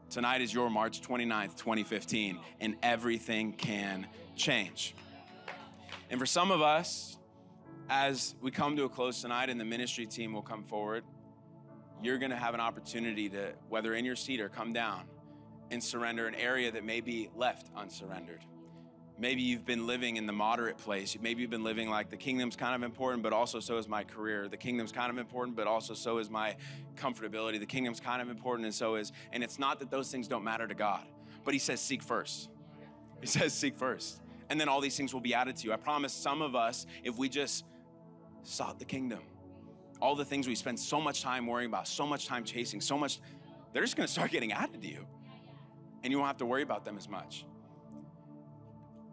Tonight 0.10 0.41
is 0.41 0.54
your 0.54 0.70
March 0.70 1.02
29th, 1.02 1.58
2015, 1.58 2.39
and 2.62 2.76
everything 2.82 3.52
can 3.52 4.08
change. 4.36 4.96
And 6.10 6.20
for 6.20 6.26
some 6.26 6.52
of 6.52 6.62
us, 6.62 7.18
as 7.89 8.36
we 8.41 8.52
come 8.52 8.76
to 8.78 8.84
a 8.84 8.89
close 8.89 9.21
tonight 9.21 9.50
and 9.50 9.60
the 9.60 9.65
ministry 9.65 10.06
team 10.06 10.34
will 10.34 10.41
come 10.41 10.63
forward, 10.63 11.04
you're 12.02 12.17
going 12.17 12.32
to 12.32 12.38
have 12.38 12.54
an 12.54 12.60
opportunity 12.60 13.30
to, 13.30 13.54
whether 13.69 13.93
in 13.95 14.06
your 14.06 14.15
seat 14.15 14.41
or 14.41 14.50
come 14.50 14.74
down, 14.74 15.04
and 15.71 15.84
surrender 15.84 16.28
an 16.28 16.36
area 16.36 16.71
that 16.71 16.84
may 16.84 17.02
be 17.02 17.30
left 17.36 17.69
unsurrendered. 17.76 18.43
Maybe 19.17 19.41
you've 19.41 19.65
been 19.65 19.88
living 19.88 20.17
in 20.17 20.26
the 20.26 20.34
moderate 20.34 20.78
place. 20.78 21.17
Maybe 21.21 21.41
you've 21.41 21.50
been 21.50 21.63
living 21.63 21.89
like 21.89 22.10
the 22.10 22.17
kingdom's 22.17 22.58
kind 22.58 22.76
of 22.76 22.84
important, 22.84 23.24
but 23.24 23.32
also 23.32 23.62
so 23.62 23.78
is 23.78 23.88
my 23.88 24.04
career. 24.04 24.50
The 24.50 24.58
kingdom's 24.58 24.91
kind 24.91 25.10
of 25.10 25.17
important, 25.17 25.56
but 25.56 25.67
also 25.67 25.93
so 25.93 26.17
is 26.17 26.30
my 26.30 26.58
comfortability. 26.98 27.60
The 27.60 27.65
kingdom's 27.65 28.02
kind 28.02 28.21
of 28.21 28.30
important, 28.30 28.65
and 28.65 28.76
so 28.76 28.95
is, 28.95 29.13
and 29.32 29.41
it's 29.41 29.58
not 29.58 29.80
that 29.80 29.89
those 29.89 30.12
things 30.12 30.28
don't 30.28 30.43
matter 30.43 30.67
to 30.67 30.76
God, 30.76 31.06
but 31.45 31.54
He 31.54 31.60
says, 31.60 31.80
seek 31.80 32.04
first. 32.04 32.50
He 33.21 33.28
says, 33.28 33.54
seek 33.54 33.78
first. 33.78 34.21
And 34.50 34.60
then 34.60 34.67
all 34.67 34.82
these 34.82 34.98
things 34.98 35.13
will 35.13 35.21
be 35.21 35.34
added 35.34 35.56
to 35.58 35.67
you. 35.67 35.74
I 35.74 35.78
promise 35.78 36.13
some 36.13 36.41
of 36.41 36.54
us, 36.54 36.86
if 37.04 37.17
we 37.17 37.30
just 37.30 37.63
sought 38.45 38.79
the 38.79 38.86
kingdom. 38.86 39.19
All 40.01 40.15
the 40.15 40.25
things 40.25 40.47
we 40.47 40.55
spend 40.55 40.79
so 40.79 41.01
much 41.01 41.21
time 41.21 41.47
worrying 41.47 41.69
about, 41.69 41.88
so 41.88 42.05
much 42.05 42.27
time 42.27 42.43
chasing, 42.43 42.81
so 42.81 42.97
much, 42.97 43.19
they're 43.73 43.84
just 43.84 43.95
gonna 43.95 44.08
start 44.08 44.31
getting 44.31 44.51
added 44.51 44.81
to 44.81 44.88
you. 44.88 45.05
And 46.03 46.12
you 46.12 46.17
won't 46.17 46.27
have 46.27 46.38
to 46.38 46.45
worry 46.45 46.62
about 46.62 46.86
them 46.86 46.97
as 46.97 47.10
much. 47.10 47.45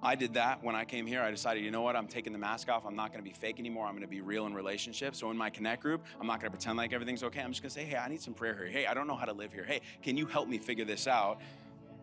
I 0.05 0.17
did 0.17 0.35
that 0.35 0.65
when 0.65 0.75
I 0.75 0.85
came 0.85 1.07
here. 1.07 1.23
I 1.23 1.31
decided, 1.31 1.63
you 1.63 1.71
know 1.71 1.83
what? 1.83 1.95
I'm 1.95 2.09
taking 2.09 2.33
the 2.33 2.39
mask 2.39 2.69
off. 2.69 2.85
I'm 2.85 2.97
not 2.97 3.13
going 3.13 3.25
to 3.25 3.31
be 3.31 3.35
fake 3.35 3.61
anymore. 3.61 3.87
I'm 3.87 3.93
going 3.93 4.03
to 4.03 4.09
be 4.09 4.21
real 4.21 4.47
in 4.47 4.55
relationships. 4.55 5.21
So 5.21 5.31
in 5.31 5.37
my 5.37 5.49
connect 5.49 5.81
group, 5.81 6.05
I'm 6.21 6.27
not 6.27 6.41
going 6.41 6.51
to 6.51 6.57
pretend 6.57 6.77
like 6.77 6.93
everything's 6.93 7.23
okay. 7.23 7.41
I'm 7.41 7.53
just 7.53 7.63
going 7.63 7.71
to 7.71 7.75
say, 7.75 7.85
hey, 7.85 7.97
I 7.97 8.09
need 8.09 8.21
some 8.21 8.35
prayer 8.35 8.57
here. 8.57 8.67
Hey, 8.67 8.87
I 8.87 8.95
don't 8.95 9.07
know 9.07 9.15
how 9.15 9.27
to 9.27 9.33
live 9.33 9.53
here. 9.53 9.63
Hey, 9.63 9.81
can 10.03 10.17
you 10.17 10.27
help 10.27 10.49
me 10.49 10.59
figure 10.59 10.85
this 10.85 11.07
out? 11.07 11.41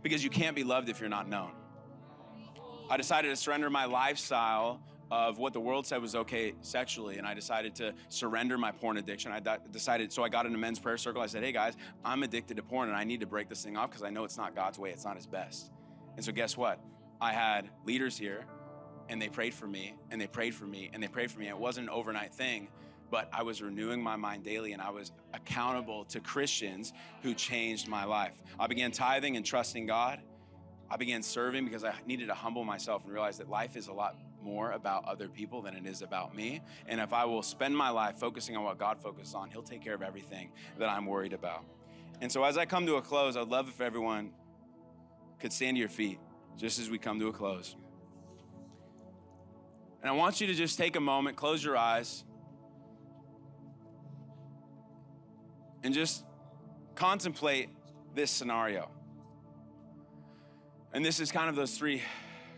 Because 0.02 0.24
you 0.24 0.30
can't 0.30 0.56
be 0.56 0.64
loved 0.64 0.88
if 0.88 1.02
you're 1.02 1.10
not 1.10 1.28
known. 1.28 1.52
I 2.90 2.96
decided 2.96 3.30
to 3.30 3.36
surrender 3.36 3.70
my 3.70 3.84
lifestyle 3.84 4.82
of 5.12 5.40
what 5.40 5.54
the 5.54 5.60
world 5.60 5.88
said 5.88 6.02
was 6.02 6.16
okay 6.16 6.54
sexually, 6.62 7.18
and 7.18 7.26
I 7.26 7.34
decided 7.34 7.76
to 7.76 7.94
surrender 8.10 8.58
my 8.58 8.72
porn 8.72 8.98
addiction. 8.98 9.32
I 9.32 9.42
decided, 9.72 10.14
so 10.14 10.24
I 10.24 10.30
got 10.30 10.46
in 10.46 10.54
a 10.54 10.58
men's 10.58 10.80
prayer 10.80 10.98
circle. 10.98 11.22
I 11.22 11.26
said, 11.26 11.44
Hey 11.44 11.52
guys, 11.52 11.74
I'm 12.06 12.24
addicted 12.24 12.58
to 12.58 12.64
porn, 12.64 12.90
and 12.90 12.98
I 12.98 13.04
need 13.04 13.22
to 13.22 13.28
break 13.28 13.50
this 13.50 13.64
thing 13.64 13.76
off 13.76 13.90
because 13.90 14.04
I 14.04 14.10
know 14.10 14.24
it's 14.24 14.38
not 14.38 14.56
God's 14.56 14.78
way, 14.78 14.92
it's 14.92 15.06
not 15.06 15.16
His 15.16 15.26
best. 15.26 15.72
And 16.16 16.24
so, 16.24 16.32
guess 16.32 16.56
what? 16.56 16.80
I 17.22 17.34
had 17.34 17.70
leaders 17.86 18.18
here, 18.18 18.46
and 19.10 19.22
they 19.22 19.30
prayed 19.30 19.54
for 19.54 19.68
me, 19.68 19.96
and 20.12 20.22
they 20.22 20.28
prayed 20.28 20.54
for 20.54 20.66
me, 20.66 20.90
and 20.94 21.02
they 21.02 21.08
prayed 21.08 21.32
for 21.32 21.40
me. 21.40 21.48
It 21.48 21.58
wasn't 21.58 21.88
an 21.88 21.94
overnight 21.94 22.34
thing, 22.34 22.68
but 23.10 23.30
I 23.34 23.44
was 23.44 23.62
renewing 23.62 24.04
my 24.04 24.16
mind 24.16 24.44
daily, 24.44 24.74
and 24.74 24.82
I 24.82 24.92
was 24.92 25.12
accountable 25.34 26.06
to 26.06 26.20
Christians 26.20 26.94
who 27.24 27.34
changed 27.34 27.88
my 27.88 28.04
life. 28.04 28.42
I 28.60 28.68
began 28.68 28.92
tithing 28.92 29.38
and 29.38 29.46
trusting 29.46 29.88
God. 29.88 30.20
I 30.92 30.98
began 30.98 31.24
serving 31.24 31.66
because 31.66 31.84
I 31.84 31.94
needed 32.06 32.28
to 32.28 32.34
humble 32.34 32.64
myself 32.64 33.04
and 33.04 33.14
realize 33.14 33.38
that 33.40 33.50
life 33.50 33.76
is 33.76 33.88
a 33.88 33.94
lot 33.94 34.16
more 34.42 34.72
about 34.72 35.06
other 35.06 35.28
people 35.28 35.62
than 35.62 35.76
it 35.76 35.86
is 35.86 36.02
about 36.02 36.36
me. 36.36 36.62
And 36.88 37.00
if 37.00 37.14
I 37.14 37.26
will 37.26 37.44
spend 37.44 37.76
my 37.76 37.90
life 37.90 38.18
focusing 38.18 38.56
on 38.56 38.64
what 38.64 38.78
God 38.78 39.02
focuses 39.02 39.34
on, 39.34 39.50
He'll 39.50 39.62
take 39.62 39.84
care 39.84 39.94
of 39.94 40.02
everything 40.02 40.52
that 40.78 40.90
I'm 40.90 41.06
worried 41.06 41.34
about. 41.34 41.64
And 42.22 42.32
so, 42.32 42.44
as 42.44 42.58
I 42.58 42.66
come 42.66 42.86
to 42.86 42.96
a 42.96 43.02
close, 43.02 43.38
I'd 43.38 43.48
love 43.48 43.70
if 43.70 43.82
everyone 43.82 44.32
could 45.40 45.54
stand 45.54 45.76
to 45.76 45.80
your 45.80 45.90
feet 45.90 46.20
just 46.58 46.80
as 46.80 46.90
we 46.90 46.98
come 46.98 47.20
to 47.20 47.28
a 47.28 47.34
close. 47.34 47.76
And 50.02 50.10
I 50.10 50.14
want 50.14 50.40
you 50.42 50.48
to 50.48 50.54
just 50.54 50.78
take 50.78 50.96
a 50.96 51.02
moment, 51.02 51.36
close 51.38 51.64
your 51.64 51.78
eyes, 51.78 52.24
and 55.84 55.94
just 55.94 56.26
contemplate 56.96 57.70
this 58.16 58.32
scenario. 58.32 58.92
And 60.94 61.06
this 61.06 61.20
is 61.20 61.32
kind 61.32 61.50
of 61.50 61.56
those 61.56 61.78
three 61.78 62.02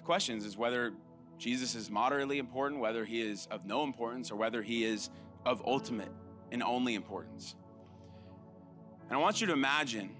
questions 0.03 0.45
is 0.45 0.57
whether 0.57 0.93
Jesus 1.41 1.73
is 1.73 1.89
moderately 1.89 2.37
important, 2.37 2.79
whether 2.79 3.03
he 3.03 3.19
is 3.19 3.47
of 3.49 3.65
no 3.65 3.83
importance, 3.83 4.29
or 4.29 4.35
whether 4.35 4.61
he 4.61 4.85
is 4.85 5.09
of 5.43 5.63
ultimate 5.65 6.11
and 6.51 6.61
only 6.61 6.93
importance. 6.93 7.55
And 9.09 9.17
I 9.17 9.19
want 9.19 9.41
you 9.41 9.47
to 9.47 9.53
imagine 9.53 10.15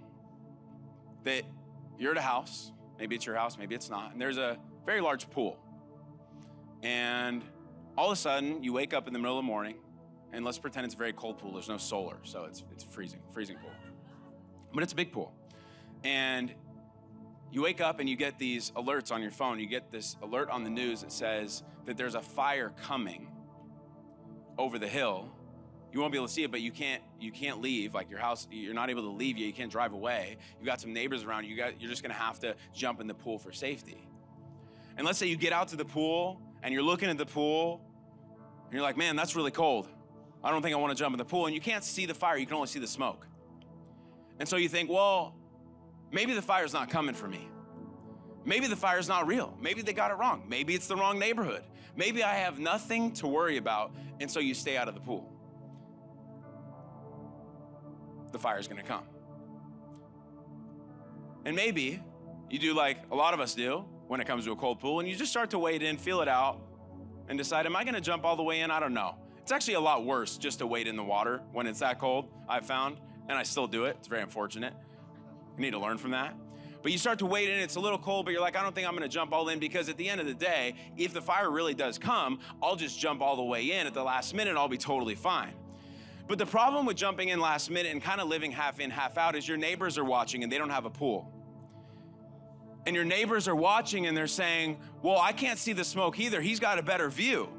that 1.23 1.43
you're 1.99 2.13
at 2.13 2.17
a 2.17 2.21
house, 2.21 2.71
maybe 2.97 3.15
it's 3.15 3.27
your 3.27 3.36
house, 3.36 3.55
maybe 3.55 3.75
it's 3.75 3.88
not, 3.88 4.13
and 4.13 4.19
there's 4.19 4.39
a 4.39 4.57
very 4.84 4.99
large 4.99 5.29
pool. 5.29 5.60
And 6.81 7.43
all 7.95 8.07
of 8.07 8.13
a 8.13 8.19
sudden, 8.19 8.63
you 8.63 8.73
wake 8.73 8.91
up 8.91 9.05
in 9.05 9.13
the 9.13 9.19
middle 9.19 9.38
of 9.38 9.43
the 9.43 9.47
morning, 9.47 9.75
and 10.34 10.43
let's 10.43 10.57
pretend 10.57 10.86
it's 10.86 10.95
a 10.95 10.97
very 10.97 11.13
cold 11.13 11.38
pool. 11.38 11.53
There's 11.53 11.69
no 11.69 11.77
solar, 11.77 12.17
so 12.23 12.45
it's, 12.45 12.63
it's 12.71 12.84
freezing, 12.84 13.19
freezing 13.31 13.57
pool. 13.57 13.69
But 14.73 14.81
it's 14.81 14.93
a 14.93 14.95
big 14.95 15.12
pool. 15.12 15.36
And 16.03 16.51
you 17.51 17.61
wake 17.61 17.81
up 17.81 17.99
and 17.99 18.09
you 18.09 18.15
get 18.15 18.39
these 18.39 18.71
alerts 18.71 19.11
on 19.11 19.21
your 19.21 19.31
phone. 19.31 19.59
You 19.59 19.67
get 19.67 19.91
this 19.91 20.15
alert 20.21 20.49
on 20.49 20.63
the 20.63 20.69
news 20.69 21.01
that 21.01 21.11
says 21.11 21.63
that 21.85 21.97
there's 21.97 22.15
a 22.15 22.21
fire 22.21 22.71
coming 22.83 23.27
over 24.57 24.79
the 24.79 24.87
hill. 24.87 25.29
You 25.91 25.99
won't 25.99 26.13
be 26.13 26.17
able 26.17 26.27
to 26.27 26.33
see 26.33 26.43
it, 26.43 26.51
but 26.51 26.61
you 26.61 26.71
can't 26.71 27.03
you 27.19 27.31
can't 27.31 27.61
leave. 27.61 27.93
Like 27.93 28.09
your 28.09 28.19
house, 28.19 28.47
you're 28.49 28.73
not 28.73 28.89
able 28.89 29.01
to 29.03 29.09
leave 29.09 29.37
yet. 29.37 29.45
You 29.45 29.53
can't 29.53 29.71
drive 29.71 29.91
away. 29.91 30.37
You've 30.57 30.65
got 30.65 30.79
some 30.79 30.93
neighbors 30.93 31.23
around. 31.25 31.45
You 31.45 31.57
got 31.57 31.81
you're 31.81 31.89
just 31.89 32.01
gonna 32.01 32.13
have 32.13 32.39
to 32.39 32.55
jump 32.73 33.01
in 33.01 33.07
the 33.07 33.13
pool 33.13 33.37
for 33.37 33.51
safety. 33.51 34.07
And 34.97 35.05
let's 35.05 35.19
say 35.19 35.27
you 35.27 35.35
get 35.35 35.51
out 35.51 35.67
to 35.69 35.75
the 35.75 35.85
pool 35.85 36.39
and 36.63 36.73
you're 36.73 36.83
looking 36.83 37.09
at 37.09 37.17
the 37.17 37.25
pool 37.25 37.81
and 38.65 38.73
you're 38.73 38.81
like, 38.81 38.95
man, 38.95 39.17
that's 39.17 39.35
really 39.35 39.51
cold. 39.51 39.89
I 40.43 40.51
don't 40.51 40.61
think 40.61 40.73
I 40.73 40.79
want 40.79 40.95
to 40.95 41.01
jump 41.01 41.13
in 41.13 41.17
the 41.17 41.25
pool. 41.25 41.45
And 41.45 41.53
you 41.53 41.61
can't 41.61 41.83
see 41.83 42.05
the 42.05 42.13
fire, 42.13 42.37
you 42.37 42.45
can 42.45 42.55
only 42.55 42.67
see 42.67 42.79
the 42.79 42.87
smoke. 42.87 43.27
And 44.39 44.47
so 44.47 44.55
you 44.55 44.69
think, 44.69 44.89
well, 44.89 45.35
maybe 46.12 46.34
the 46.34 46.41
fire's 46.41 46.74
not 46.74 46.89
coming 46.89 47.15
for 47.15 47.28
me. 47.28 47.47
Maybe 48.43 48.67
the 48.67 48.76
fire's 48.76 49.08
not 49.08 49.28
real. 49.28 49.56
Maybe 49.62 49.82
they 49.82 49.93
got 49.93 50.12
it 50.12 50.15
wrong. 50.15 50.43
Maybe 50.47 50.74
it's 50.74 50.88
the 50.88 50.95
wrong 50.95 51.19
neighborhood. 51.19 51.63
Maybe 51.95 52.24
I 52.24 52.36
have 52.36 52.60
nothing 52.60 53.12
to 53.13 53.28
worry 53.28 53.58
about. 53.58 53.91
And 54.19 54.30
so 54.30 54.39
you 54.39 54.54
stay 54.54 54.78
out 54.78 54.88
of 54.88 54.95
the 54.95 55.02
pool. 55.02 55.32
The 58.32 58.39
fire's 58.39 58.67
gonna 58.67 58.84
come. 58.84 59.04
And 61.45 61.56
maybe 61.56 62.02
you 62.50 62.60
do 62.60 62.74
like 62.74 62.97
a 63.12 63.15
lot 63.15 63.34
of 63.34 63.39
us 63.39 63.54
do 63.54 63.86
when 64.08 64.19
it 64.19 64.28
comes 64.28 64.45
to 64.45 64.52
a 64.52 64.56
cold 64.56 64.80
pool, 64.80 65.00
and 65.00 65.08
you 65.08 65.15
just 65.15 65.32
start 65.32 65.50
to 65.52 65.60
wade 65.60 65.82
in, 65.82 65.97
feel 65.97 66.21
it 66.21 66.28
out, 66.28 66.60
and 67.30 67.38
decide, 67.38 67.65
am 67.65 67.76
I 67.76 67.84
gonna 67.84 68.02
jump 68.02 68.26
all 68.26 68.36
the 68.36 68.43
way 68.43 68.60
in? 68.60 68.71
I 68.71 68.80
don't 68.80 68.93
know. 68.93 69.15
It's 69.38 69.52
actually 69.52 69.76
a 69.76 69.80
lot 69.80 70.06
worse 70.06 70.38
just 70.38 70.60
to 70.60 70.67
wade 70.67 70.88
in 70.88 70.95
the 70.95 71.04
water 71.04 71.41
when 71.52 71.65
it's 71.67 71.80
that 71.80 72.00
cold, 72.00 72.28
I've 72.47 72.65
found, 72.65 72.97
and 73.30 73.38
I 73.38 73.43
still 73.43 73.67
do 73.67 73.86
it. 73.86 73.95
It's 74.00 74.08
very 74.08 74.21
unfortunate. 74.21 74.74
Need 75.62 75.71
to 75.71 75.80
learn 75.80 75.97
from 75.97 76.12
that. 76.12 76.36
But 76.82 76.91
you 76.91 76.97
start 76.97 77.19
to 77.19 77.28
wade 77.28 77.50
in, 77.50 77.60
it's 77.60 77.76
a 77.76 77.80
little 77.80 78.00
cold, 78.00 78.26
but 78.26 78.32
you're 78.32 78.41
like, 78.41 78.58
I 78.58 78.63
don't 78.63 78.74
think 78.74 78.88
I'm 78.88 78.93
gonna 78.93 79.08
jump 79.08 79.32
all 79.32 79.50
in 79.50 79.60
because 79.60 79.88
at 79.89 79.97
the 79.97 80.10
end 80.10 80.19
of 80.19 80.26
the 80.26 80.34
day, 80.34 80.74
if 80.97 81.13
the 81.13 81.21
fire 81.21 81.52
really 81.52 81.76
does 81.76 82.00
come, 82.00 82.39
I'll 82.62 82.76
just 82.76 83.00
jump 83.00 83.21
all 83.21 83.36
the 83.36 83.43
way 83.43 83.71
in 83.71 83.86
at 83.86 83.93
the 83.93 84.04
last 84.04 84.34
minute, 84.34 84.58
I'll 84.58 84.67
be 84.67 84.80
totally 84.80 85.13
fine. 85.13 85.54
But 86.28 86.39
the 86.39 86.45
problem 86.45 86.86
with 86.86 86.97
jumping 86.97 87.30
in 87.30 87.39
last 87.39 87.69
minute 87.69 87.91
and 87.91 88.02
kind 88.02 88.19
of 88.19 88.28
living 88.28 88.52
half 88.52 88.80
in, 88.80 88.89
half 88.89 89.17
out 89.17 89.36
is 89.36 89.47
your 89.47 89.58
neighbors 89.58 89.97
are 89.97 90.04
watching 90.04 90.43
and 90.43 90.52
they 90.52 90.58
don't 90.58 90.69
have 90.69 90.86
a 90.86 90.89
pool. 90.89 91.32
And 92.88 92.95
your 92.95 93.06
neighbors 93.06 93.47
are 93.47 93.56
watching 93.56 94.08
and 94.08 94.17
they're 94.17 94.28
saying, 94.28 94.80
Well, 95.04 95.19
I 95.19 95.34
can't 95.34 95.60
see 95.60 95.74
the 95.74 95.84
smoke 95.84 96.19
either. 96.19 96.41
He's 96.41 96.60
got 96.60 96.80
a 96.80 96.84
better 96.84 97.10
view. 97.10 97.50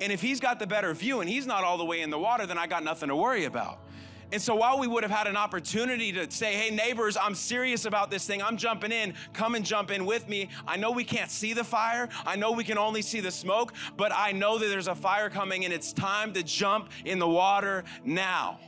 And 0.00 0.10
if 0.10 0.20
he's 0.20 0.40
got 0.40 0.58
the 0.58 0.66
better 0.66 0.92
view 0.94 1.20
and 1.20 1.30
he's 1.30 1.46
not 1.46 1.62
all 1.62 1.78
the 1.78 1.84
way 1.84 2.00
in 2.00 2.10
the 2.10 2.18
water, 2.18 2.44
then 2.44 2.58
I 2.58 2.66
got 2.66 2.82
nothing 2.82 3.08
to 3.08 3.14
worry 3.14 3.44
about. 3.44 3.84
And 4.32 4.40
so 4.40 4.54
while 4.54 4.78
we 4.78 4.86
would 4.86 5.02
have 5.02 5.12
had 5.12 5.26
an 5.26 5.36
opportunity 5.36 6.10
to 6.12 6.30
say, 6.30 6.54
hey, 6.54 6.74
neighbors, 6.74 7.18
I'm 7.20 7.34
serious 7.34 7.84
about 7.84 8.10
this 8.10 8.26
thing, 8.26 8.42
I'm 8.42 8.56
jumping 8.56 8.90
in, 8.90 9.12
come 9.34 9.54
and 9.54 9.64
jump 9.64 9.90
in 9.90 10.06
with 10.06 10.26
me. 10.26 10.48
I 10.66 10.78
know 10.78 10.90
we 10.90 11.04
can't 11.04 11.30
see 11.30 11.52
the 11.52 11.62
fire, 11.62 12.08
I 12.24 12.36
know 12.36 12.50
we 12.50 12.64
can 12.64 12.78
only 12.78 13.02
see 13.02 13.20
the 13.20 13.30
smoke, 13.30 13.74
but 13.98 14.10
I 14.10 14.32
know 14.32 14.56
that 14.56 14.66
there's 14.68 14.88
a 14.88 14.94
fire 14.94 15.28
coming 15.28 15.66
and 15.66 15.74
it's 15.74 15.92
time 15.92 16.32
to 16.32 16.42
jump 16.42 16.88
in 17.04 17.18
the 17.18 17.28
water 17.28 17.84
now. 18.06 18.58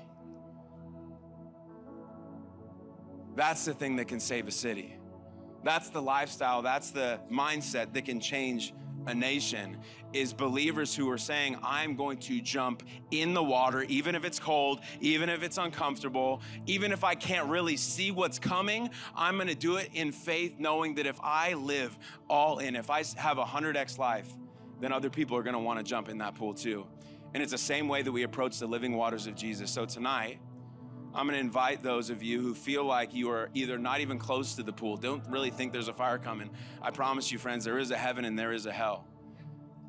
That's 3.34 3.64
the 3.64 3.72
thing 3.72 3.96
that 3.96 4.06
can 4.06 4.20
save 4.20 4.46
a 4.46 4.52
city. 4.52 4.98
That's 5.64 5.88
the 5.88 6.02
lifestyle, 6.02 6.60
that's 6.60 6.90
the 6.90 7.20
mindset 7.32 7.94
that 7.94 8.04
can 8.04 8.20
change 8.20 8.74
a 9.06 9.14
nation 9.14 9.76
is 10.12 10.32
believers 10.32 10.94
who 10.94 11.10
are 11.10 11.18
saying, 11.18 11.58
I'm 11.62 11.96
going 11.96 12.18
to 12.18 12.40
jump 12.40 12.82
in 13.10 13.34
the 13.34 13.42
water, 13.42 13.82
even 13.84 14.14
if 14.14 14.24
it's 14.24 14.38
cold, 14.38 14.80
even 15.00 15.28
if 15.28 15.42
it's 15.42 15.58
uncomfortable, 15.58 16.40
even 16.66 16.92
if 16.92 17.04
I 17.04 17.14
can't 17.14 17.48
really 17.48 17.76
see 17.76 18.10
what's 18.10 18.38
coming. 18.38 18.90
I'm 19.16 19.36
going 19.36 19.48
to 19.48 19.54
do 19.54 19.76
it 19.76 19.90
in 19.92 20.12
faith, 20.12 20.54
knowing 20.58 20.94
that 20.94 21.06
if 21.06 21.18
I 21.22 21.54
live 21.54 21.96
all 22.30 22.58
in, 22.58 22.76
if 22.76 22.90
I 22.90 23.02
have 23.16 23.38
a 23.38 23.44
100x 23.44 23.98
life, 23.98 24.32
then 24.80 24.92
other 24.92 25.10
people 25.10 25.36
are 25.36 25.42
going 25.42 25.54
to 25.54 25.60
want 25.60 25.78
to 25.78 25.84
jump 25.84 26.08
in 26.08 26.18
that 26.18 26.34
pool 26.34 26.54
too. 26.54 26.86
And 27.32 27.42
it's 27.42 27.52
the 27.52 27.58
same 27.58 27.88
way 27.88 28.02
that 28.02 28.12
we 28.12 28.22
approach 28.22 28.58
the 28.58 28.66
living 28.66 28.96
waters 28.96 29.26
of 29.26 29.34
Jesus. 29.34 29.70
So 29.70 29.84
tonight, 29.84 30.38
I'm 31.14 31.26
going 31.26 31.34
to 31.34 31.40
invite 31.40 31.82
those 31.82 32.10
of 32.10 32.22
you 32.22 32.40
who 32.40 32.54
feel 32.54 32.84
like 32.84 33.14
you 33.14 33.30
are 33.30 33.48
either 33.54 33.78
not 33.78 34.00
even 34.00 34.18
close 34.18 34.56
to 34.56 34.64
the 34.64 34.72
pool, 34.72 34.96
don't 34.96 35.24
really 35.28 35.50
think 35.50 35.72
there's 35.72 35.88
a 35.88 35.94
fire 35.94 36.18
coming. 36.18 36.50
I 36.82 36.90
promise 36.90 37.30
you, 37.30 37.38
friends, 37.38 37.64
there 37.64 37.78
is 37.78 37.92
a 37.92 37.96
heaven 37.96 38.24
and 38.24 38.36
there 38.36 38.52
is 38.52 38.66
a 38.66 38.72
hell. 38.72 39.06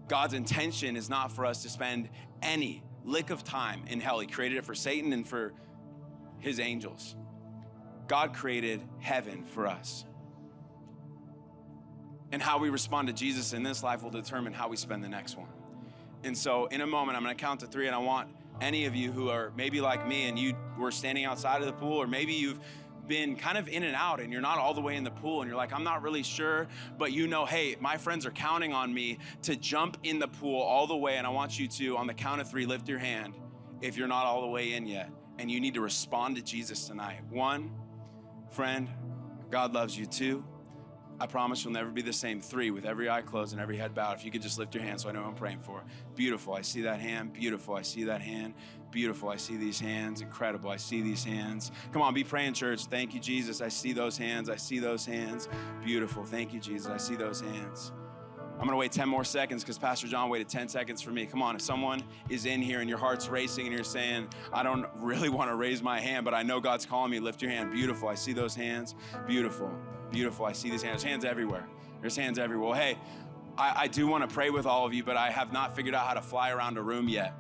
God's 0.08 0.36
intention 0.36 0.96
is 0.96 1.10
not 1.10 1.32
for 1.32 1.46
us 1.46 1.64
to 1.64 1.70
spend 1.70 2.10
any 2.44 2.84
lick 3.04 3.32
of 3.32 3.44
time 3.44 3.86
in 3.88 4.00
hell. 4.00 4.20
He 4.20 4.28
created 4.28 4.60
it 4.60 4.66
for 4.66 4.76
Satan 4.76 5.14
and 5.14 5.28
for 5.28 5.54
his 6.40 6.60
angels. 6.60 7.16
God 8.08 8.36
created 8.36 8.84
heaven 9.00 9.46
for 9.46 9.66
us. 9.66 10.06
And 12.32 12.40
how 12.40 12.60
we 12.60 12.70
respond 12.70 13.08
to 13.08 13.14
Jesus 13.14 13.54
in 13.54 13.64
this 13.64 13.82
life 13.82 14.04
will 14.04 14.12
determine 14.12 14.54
how 14.54 14.68
we 14.68 14.78
spend 14.78 15.04
the 15.04 15.10
next 15.10 15.38
one. 15.38 15.48
And 16.24 16.38
so, 16.38 16.66
in 16.68 16.82
a 16.82 16.88
moment, 16.88 17.18
I'm 17.18 17.24
gonna 17.24 17.36
count 17.36 17.62
to 17.62 17.68
three, 17.68 17.88
and 17.88 17.96
I 17.96 18.00
want 18.00 18.30
any 18.62 18.86
of 18.86 18.96
you 18.96 19.12
who 19.12 19.30
are 19.30 19.52
maybe 19.56 19.82
like 19.82 20.08
me 20.08 20.28
and 20.28 20.38
you 20.38 20.56
were 20.78 20.92
standing 20.92 21.26
outside 21.26 21.62
of 21.62 21.68
the 21.68 21.74
pool, 21.74 21.98
or 21.98 22.08
maybe 22.08 22.34
you've 22.34 22.60
been 23.08 23.36
kind 23.36 23.58
of 23.58 23.68
in 23.68 23.84
and 23.84 23.96
out 23.96 24.20
and 24.20 24.32
you're 24.32 24.42
not 24.42 24.58
all 24.58 24.74
the 24.74 24.82
way 24.82 24.96
in 24.96 25.04
the 25.04 25.12
pool 25.12 25.42
and 25.42 25.50
you're 25.50 25.58
like, 25.58 25.74
I'm 25.74 25.84
not 25.84 26.02
really 26.02 26.24
sure, 26.24 26.68
but 26.98 27.12
you 27.12 27.28
know, 27.28 27.46
hey, 27.46 27.76
my 27.80 27.98
friends 27.98 28.26
are 28.26 28.32
counting 28.32 28.74
on 28.74 28.94
me 28.94 29.20
to 29.44 29.56
jump 29.56 29.98
in 30.04 30.20
the 30.20 30.28
pool 30.28 30.60
all 30.62 30.88
the 30.88 30.96
way. 30.96 31.18
And 31.18 31.28
I 31.28 31.30
want 31.30 31.60
you 31.60 31.68
to, 31.68 31.98
on 31.98 32.08
the 32.08 32.14
count 32.14 32.42
of 32.42 32.50
three, 32.50 32.66
lift 32.66 32.88
your 32.88 33.00
hand 33.00 33.36
if 33.82 33.98
you're 33.98 34.08
not 34.08 34.26
all 34.26 34.42
the 34.42 34.48
way 34.48 34.74
in 34.74 34.88
yet. 34.88 35.10
And 35.38 35.52
you 35.52 35.60
need 35.60 35.74
to 35.74 35.82
respond 35.82 36.38
to 36.38 36.42
Jesus 36.42 36.88
tonight. 36.88 37.20
One, 37.30 37.72
friend, 38.50 38.88
God 39.52 39.74
loves 39.74 39.98
you. 39.98 40.06
Two, 40.06 40.46
I 41.20 41.28
promise 41.28 41.64
you'll 41.64 41.74
never 41.74 41.90
be 41.90 42.02
the 42.02 42.14
same. 42.14 42.42
Three, 42.42 42.72
with 42.72 42.86
every 42.86 43.10
eye 43.10 43.22
closed 43.22 43.54
and 43.54 43.62
every 43.62 43.78
head 43.78 43.94
bowed. 43.94 44.18
If 44.18 44.26
you 44.26 44.32
could 44.32 44.42
just 44.42 44.60
lift 44.60 44.76
your 44.76 44.84
hand 44.84 45.00
so 45.00 45.10
I 45.10 45.14
know 45.14 45.24
I'm 45.24 45.36
praying 45.36 45.60
for. 45.60 45.84
Beautiful. 46.16 46.54
I 46.54 46.62
see 46.62 46.82
that 46.82 47.00
hand. 47.00 47.34
Beautiful. 47.34 47.76
I 47.76 47.82
see 47.82 48.04
that 48.06 48.22
hand. 48.22 48.54
Beautiful. 48.92 49.30
I 49.30 49.38
see 49.38 49.56
these 49.56 49.80
hands. 49.80 50.22
Incredible. 50.22 50.70
I 50.70 50.78
see 50.78 51.02
these 51.02 51.24
hands. 51.24 51.72
Come 51.94 52.02
on, 52.02 52.14
be 52.14 52.24
praying, 52.24 52.54
church. 52.54 52.86
Thank 52.86 53.14
you, 53.14 53.20
Jesus. 53.20 53.62
I 53.62 53.70
see 53.70 53.94
those 53.94 54.18
hands. 54.18 54.50
I 54.50 54.58
see 54.58 54.80
those 54.80 55.06
hands. 55.06 55.48
Beautiful. 55.84 56.26
Thank 56.26 56.54
you, 56.54 56.60
Jesus. 56.60 56.92
I 56.92 56.98
see 56.98 57.16
those 57.16 57.42
hands. 57.42 57.92
I'm 58.58 58.62
going 58.62 58.72
to 58.72 58.78
wait 58.78 58.94
10 58.94 59.10
more 59.10 59.26
seconds 59.26 59.64
because 59.64 59.78
Pastor 59.78 60.08
John 60.08 60.30
waited 60.30 60.48
10 60.48 60.70
seconds 60.70 61.02
for 61.02 61.12
me. 61.12 61.26
Come 61.26 61.42
on, 61.42 61.56
if 61.56 61.62
someone 61.62 62.02
is 62.30 62.46
in 62.46 62.62
here 62.62 62.80
and 62.80 62.88
your 62.88 62.98
heart's 62.98 63.28
racing 63.28 63.66
and 63.66 63.76
you're 63.76 63.84
saying, 63.84 64.30
I 64.54 64.64
don't 64.64 64.86
really 64.96 65.28
want 65.28 65.50
to 65.50 65.56
raise 65.56 65.84
my 65.84 66.00
hand, 66.00 66.24
but 66.24 66.34
I 66.34 66.42
know 66.42 66.62
God's 66.62 66.86
calling 66.86 67.12
me, 67.12 67.20
lift 67.20 67.42
your 67.42 67.52
hand. 67.52 67.74
Beautiful. 67.74 68.08
I 68.08 68.16
see 68.16 68.32
those 68.32 68.56
hands. 68.56 68.96
Beautiful. 69.28 69.70
Beautiful. 70.12 70.46
I 70.46 70.54
see 70.54 70.70
these 70.70 70.82
hands. 70.82 71.04
There's 71.04 71.12
hands 71.12 71.26
everywhere. 71.26 71.68
There's 72.02 72.16
hands 72.16 72.40
everywhere. 72.40 72.70
Well, 72.70 72.80
hey, 72.80 72.98
I, 73.58 73.74
I 73.84 73.88
do 73.88 74.08
want 74.08 74.28
to 74.28 74.34
pray 74.34 74.50
with 74.50 74.66
all 74.66 74.86
of 74.86 74.94
you, 74.94 75.04
but 75.04 75.18
I 75.18 75.30
have 75.30 75.52
not 75.52 75.76
figured 75.76 75.96
out 75.96 76.08
how 76.08 76.14
to 76.14 76.22
fly 76.22 76.52
around 76.52 76.78
a 76.78 76.82
room 76.82 77.10
yet. 77.10 77.34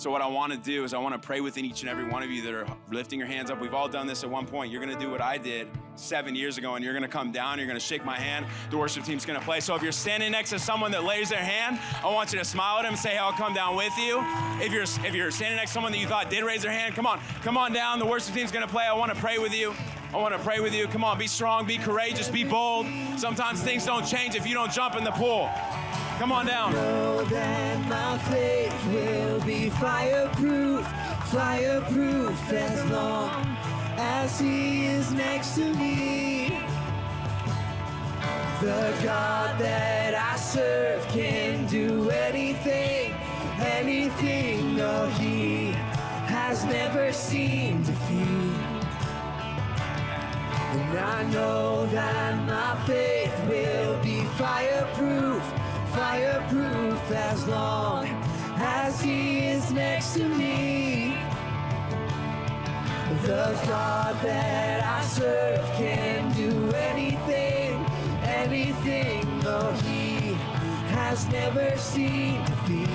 So, 0.00 0.10
what 0.10 0.22
I 0.22 0.26
want 0.26 0.50
to 0.50 0.58
do 0.58 0.84
is, 0.84 0.94
I 0.94 0.98
want 0.98 1.12
to 1.12 1.18
pray 1.18 1.42
within 1.42 1.66
each 1.66 1.82
and 1.82 1.90
every 1.90 2.04
one 2.04 2.22
of 2.22 2.30
you 2.30 2.40
that 2.44 2.54
are 2.54 2.66
lifting 2.90 3.18
your 3.18 3.28
hands 3.28 3.50
up. 3.50 3.60
We've 3.60 3.74
all 3.74 3.86
done 3.86 4.06
this 4.06 4.24
at 4.24 4.30
one 4.30 4.46
point. 4.46 4.72
You're 4.72 4.82
going 4.82 4.96
to 4.96 4.98
do 4.98 5.10
what 5.10 5.20
I 5.20 5.36
did 5.36 5.68
seven 5.94 6.34
years 6.34 6.56
ago, 6.56 6.74
and 6.74 6.82
you're 6.82 6.94
going 6.94 7.02
to 7.02 7.08
come 7.08 7.32
down, 7.32 7.58
you're 7.58 7.66
going 7.66 7.78
to 7.78 7.84
shake 7.84 8.02
my 8.02 8.16
hand. 8.16 8.46
The 8.70 8.78
worship 8.78 9.04
team's 9.04 9.26
going 9.26 9.38
to 9.38 9.44
play. 9.44 9.60
So, 9.60 9.74
if 9.74 9.82
you're 9.82 9.92
standing 9.92 10.32
next 10.32 10.48
to 10.50 10.58
someone 10.58 10.90
that 10.92 11.04
lays 11.04 11.28
their 11.28 11.44
hand, 11.44 11.78
I 12.02 12.10
want 12.10 12.32
you 12.32 12.38
to 12.38 12.46
smile 12.46 12.78
at 12.78 12.84
them 12.84 12.92
and 12.92 12.98
say, 12.98 13.10
hey, 13.10 13.18
I'll 13.18 13.32
come 13.32 13.52
down 13.52 13.76
with 13.76 13.92
you. 13.98 14.24
If 14.62 14.72
you're, 14.72 14.84
if 15.06 15.14
you're 15.14 15.30
standing 15.30 15.56
next 15.56 15.72
to 15.72 15.74
someone 15.74 15.92
that 15.92 15.98
you 15.98 16.06
thought 16.06 16.30
did 16.30 16.44
raise 16.44 16.62
their 16.62 16.72
hand, 16.72 16.94
come 16.94 17.04
on, 17.04 17.20
come 17.42 17.58
on 17.58 17.74
down. 17.74 17.98
The 17.98 18.06
worship 18.06 18.34
team's 18.34 18.50
going 18.50 18.66
to 18.66 18.72
play. 18.72 18.84
I 18.84 18.94
want 18.94 19.12
to 19.12 19.20
pray 19.20 19.36
with 19.36 19.52
you. 19.52 19.74
I 20.12 20.16
want 20.16 20.34
to 20.34 20.40
pray 20.40 20.58
with 20.58 20.74
you. 20.74 20.88
Come 20.88 21.04
on, 21.04 21.18
be 21.18 21.28
strong, 21.28 21.66
be 21.66 21.78
courageous, 21.78 22.28
be 22.28 22.42
bold. 22.42 22.86
Sometimes 23.16 23.62
things 23.62 23.86
don't 23.86 24.04
change 24.04 24.34
if 24.34 24.44
you 24.46 24.54
don't 24.54 24.72
jump 24.72 24.96
in 24.96 25.04
the 25.04 25.12
pool. 25.12 25.48
Come 26.18 26.32
on 26.32 26.46
down. 26.46 26.72
Know 26.72 27.22
that 27.24 27.88
my 27.88 28.18
faith 28.18 28.86
will 28.86 29.40
be 29.44 29.70
fireproof, 29.70 30.84
fireproof 31.26 32.52
as 32.52 32.90
long 32.90 33.56
as 33.96 34.40
He 34.40 34.86
is 34.86 35.12
next 35.12 35.54
to 35.54 35.72
me. 35.74 36.58
The 38.60 38.92
God 39.04 39.58
that 39.60 40.14
I 40.14 40.36
serve 40.36 41.06
can 41.08 41.66
do 41.68 42.10
anything, 42.10 43.14
anything. 43.60 44.76
He 45.18 45.72
has 46.26 46.64
never 46.64 47.12
seen 47.12 47.82
defeat. 47.82 48.69
And 50.72 50.98
I 50.98 51.22
know 51.24 51.86
that 51.86 52.46
my 52.46 52.76
faith 52.86 53.34
will 53.48 54.00
be 54.04 54.20
fireproof, 54.38 55.42
fireproof 55.92 57.10
as 57.10 57.44
long 57.48 58.06
as 58.56 59.00
He 59.00 59.46
is 59.46 59.72
next 59.72 60.14
to 60.14 60.28
me. 60.28 61.16
The 63.24 63.60
God 63.66 64.14
that 64.22 64.84
I 64.84 65.02
serve 65.06 65.64
can 65.76 66.32
do 66.36 66.72
anything, 66.76 67.84
anything, 68.22 69.40
though 69.40 69.72
He 69.84 70.34
has 70.94 71.26
never 71.30 71.76
seen 71.76 72.44
defeat. 72.44 72.86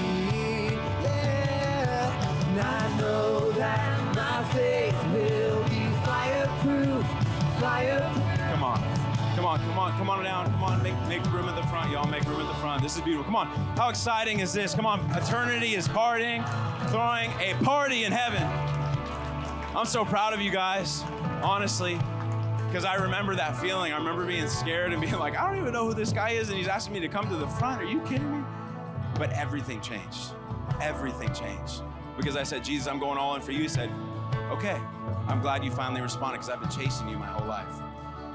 Yeah, 1.04 2.48
and 2.48 2.62
I 2.62 2.98
know 3.02 3.52
that 3.52 4.16
my 4.16 4.44
faith 4.54 4.96
will 5.12 5.45
on, 9.56 9.68
come 9.68 9.80
on, 9.80 9.98
come 9.98 10.10
on 10.10 10.24
down. 10.24 10.46
Come 10.52 10.64
on, 10.64 10.84
make, 10.84 10.96
make 11.08 11.24
room 11.32 11.48
at 11.48 11.56
the 11.56 11.68
front. 11.68 11.92
Y'all 11.92 12.08
make 12.08 12.24
room 12.26 12.42
at 12.42 12.48
the 12.48 12.60
front. 12.60 12.82
This 12.82 12.96
is 12.96 13.02
beautiful. 13.02 13.26
Come 13.26 13.36
on. 13.36 13.48
How 13.78 13.90
exciting 13.90 14.40
is 14.40 14.54
this? 14.54 14.74
Come 14.74 14.86
on. 14.86 15.00
Eternity 15.12 15.76
is 15.76 15.88
partying, 15.88 16.44
throwing 16.90 17.32
a 17.40 17.54
party 17.64 18.04
in 18.04 18.12
heaven. 18.12 18.44
I'm 19.76 19.86
so 19.86 20.06
proud 20.06 20.34
of 20.34 20.42
you 20.42 20.52
guys, 20.52 21.04
honestly, 21.42 22.00
because 22.68 22.86
I 22.86 22.96
remember 22.96 23.36
that 23.36 23.58
feeling. 23.58 23.94
I 23.94 23.98
remember 23.98 24.26
being 24.26 24.48
scared 24.48 24.92
and 24.92 25.02
being 25.02 25.14
like, 25.20 25.38
I 25.38 25.50
don't 25.50 25.60
even 25.60 25.74
know 25.74 25.88
who 25.88 25.94
this 25.94 26.12
guy 26.12 26.32
is, 26.32 26.50
and 26.50 26.58
he's 26.58 26.68
asking 26.68 26.94
me 26.94 27.00
to 27.02 27.08
come 27.08 27.30
to 27.30 27.36
the 27.36 27.48
front. 27.48 27.82
Are 27.82 27.86
you 27.86 28.00
kidding 28.02 28.32
me? 28.32 28.44
But 29.18 29.32
everything 29.32 29.80
changed. 29.82 30.32
Everything 30.82 31.34
changed. 31.34 31.82
Because 32.18 32.36
I 32.36 32.44
said, 32.44 32.64
Jesus, 32.64 32.88
I'm 32.88 33.00
going 33.00 33.18
all 33.18 33.36
in 33.36 33.42
for 33.42 33.52
you. 33.52 33.62
He 33.62 33.68
said, 33.68 33.92
Okay, 34.52 34.80
I'm 35.28 35.42
glad 35.42 35.64
you 35.64 35.72
finally 35.72 36.02
responded 36.02 36.38
because 36.38 36.50
I've 36.50 36.62
been 36.62 36.70
chasing 36.70 37.08
you 37.10 37.18
my 37.18 37.28
whole 37.28 37.48
life. 37.48 37.85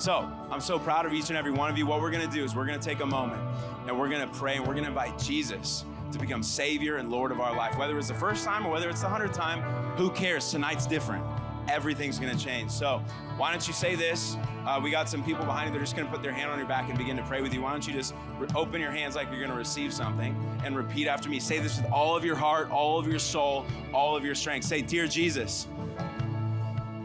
So 0.01 0.33
I'm 0.51 0.63
so 0.63 0.79
proud 0.79 1.05
of 1.05 1.13
each 1.13 1.29
and 1.29 1.37
every 1.37 1.51
one 1.51 1.71
of 1.71 1.77
you. 1.77 1.85
What 1.85 2.01
we're 2.01 2.11
gonna 2.11 2.27
do 2.27 2.43
is 2.43 2.55
we're 2.55 2.65
gonna 2.65 2.79
take 2.79 3.01
a 3.01 3.07
moment 3.07 3.43
and 3.87 3.99
we're 3.99 4.09
gonna 4.09 4.29
pray 4.29 4.57
and 4.57 4.67
we're 4.67 4.75
gonna 4.75 4.89
invite 4.89 5.19
Jesus 5.19 5.85
to 6.13 6.19
become 6.19 6.43
Savior 6.43 6.97
and 6.97 7.11
Lord 7.11 7.31
of 7.31 7.39
our 7.39 7.55
life. 7.55 7.77
Whether 7.77 7.99
it's 7.99 8.09
the 8.09 8.15
first 8.15 8.43
time 8.43 8.67
or 8.67 8.71
whether 8.71 8.89
it's 8.89 9.03
the 9.03 9.11
hundredth 9.11 9.35
time, 9.35 9.61
who 9.99 10.09
cares? 10.11 10.51
Tonight's 10.51 10.87
different. 10.87 11.23
Everything's 11.69 12.19
gonna 12.19 12.35
change. 12.35 12.71
So 12.71 13.03
why 13.37 13.51
don't 13.51 13.67
you 13.69 13.75
say 13.75 13.95
this? 13.95 14.39
Uh, 14.67 14.81
we 14.83 14.91
got 14.91 15.07
some 15.07 15.23
people 15.23 15.45
behind 15.45 15.67
you. 15.67 15.73
They're 15.73 15.83
just 15.83 15.97
gonna 15.97 16.11
put 16.11 16.23
their 16.23 16.33
hand 16.33 16.51
on 16.51 16.57
your 16.57 16.67
back 16.67 16.89
and 16.89 16.97
begin 16.97 17.19
to 17.19 17.23
pray 17.25 17.43
with 17.43 17.53
you. 17.53 17.61
Why 17.61 17.73
don't 17.73 17.87
you 17.87 17.93
just 17.93 18.15
re- 18.39 18.49
open 18.55 18.81
your 18.81 18.93
hands 18.93 19.17
like 19.17 19.31
you're 19.31 19.43
gonna 19.43 19.55
receive 19.55 19.93
something 19.93 20.35
and 20.65 20.75
repeat 20.75 21.09
after 21.09 21.29
me? 21.29 21.39
Say 21.39 21.59
this 21.59 21.77
with 21.77 21.93
all 21.93 22.17
of 22.17 22.25
your 22.25 22.37
heart, 22.37 22.71
all 22.71 22.99
of 22.99 23.07
your 23.07 23.19
soul, 23.19 23.67
all 23.93 24.17
of 24.17 24.25
your 24.25 24.35
strength. 24.35 24.65
Say, 24.65 24.81
Dear 24.81 25.07
Jesus, 25.07 25.67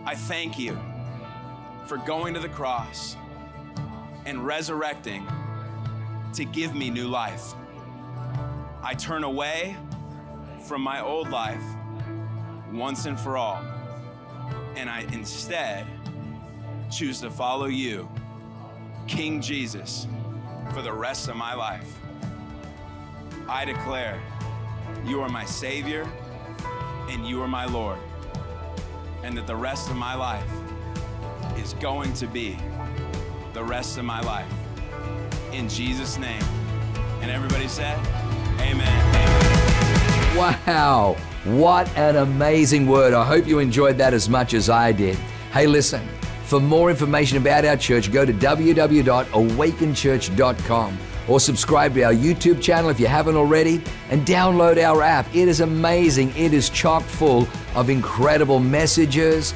I 0.05 0.15
thank 0.15 0.57
you 0.57 0.79
for 1.85 1.97
going 1.97 2.33
to 2.33 2.39
the 2.39 2.49
cross 2.49 3.15
and 4.25 4.45
resurrecting 4.45 5.27
to 6.33 6.43
give 6.45 6.73
me 6.75 6.89
new 6.89 7.07
life. 7.07 7.53
I 8.83 8.93
turn 8.95 9.23
away 9.23 9.77
from 10.67 10.81
my 10.81 11.01
old 11.01 11.29
life 11.29 11.63
once 12.71 13.05
and 13.05 13.19
for 13.19 13.37
all, 13.37 13.63
and 14.75 14.89
I 14.89 15.01
instead 15.13 15.85
choose 16.91 17.21
to 17.21 17.29
follow 17.29 17.67
you, 17.67 18.09
King 19.07 19.39
Jesus, 19.39 20.07
for 20.73 20.81
the 20.81 20.91
rest 20.91 21.29
of 21.29 21.35
my 21.35 21.53
life. 21.53 21.99
I 23.47 23.63
declare 23.63 24.19
you 25.05 25.21
are 25.21 25.29
my 25.29 25.45
Savior 25.45 26.09
and 27.09 27.27
you 27.27 27.41
are 27.43 27.47
my 27.47 27.65
Lord, 27.65 27.99
and 29.23 29.37
that 29.37 29.45
the 29.45 29.55
rest 29.55 29.89
of 29.89 29.95
my 29.95 30.15
life 30.15 30.49
is 31.57 31.73
going 31.75 32.13
to 32.13 32.27
be 32.27 32.57
the 33.53 33.63
rest 33.63 33.97
of 33.97 34.05
my 34.05 34.21
life. 34.21 34.51
In 35.53 35.69
Jesus' 35.69 36.17
name. 36.17 36.43
And 37.21 37.31
everybody 37.31 37.67
said, 37.67 37.97
Amen. 38.59 40.37
Wow, 40.37 41.15
what 41.45 41.87
an 41.97 42.17
amazing 42.17 42.87
word. 42.87 43.13
I 43.13 43.25
hope 43.25 43.47
you 43.47 43.59
enjoyed 43.59 43.97
that 43.97 44.13
as 44.13 44.27
much 44.27 44.53
as 44.53 44.69
I 44.69 44.91
did. 44.91 45.15
Hey, 45.51 45.65
listen, 45.65 46.05
for 46.43 46.59
more 46.59 46.89
information 46.89 47.37
about 47.37 47.63
our 47.65 47.77
church, 47.77 48.11
go 48.11 48.25
to 48.25 48.33
www.awakenchurch.com 48.33 50.97
or 51.27 51.39
subscribe 51.39 51.93
to 51.95 52.03
our 52.03 52.13
YouTube 52.13 52.61
channel 52.61 52.89
if 52.89 52.99
you 52.99 53.07
haven't 53.07 53.35
already 53.35 53.81
and 54.09 54.25
download 54.25 54.77
our 54.77 55.01
app. 55.01 55.25
It 55.33 55.47
is 55.47 55.61
amazing. 55.61 56.33
It 56.35 56.53
is 56.53 56.69
chock 56.69 57.03
full 57.03 57.47
of 57.73 57.89
incredible 57.89 58.59
messages, 58.59 59.55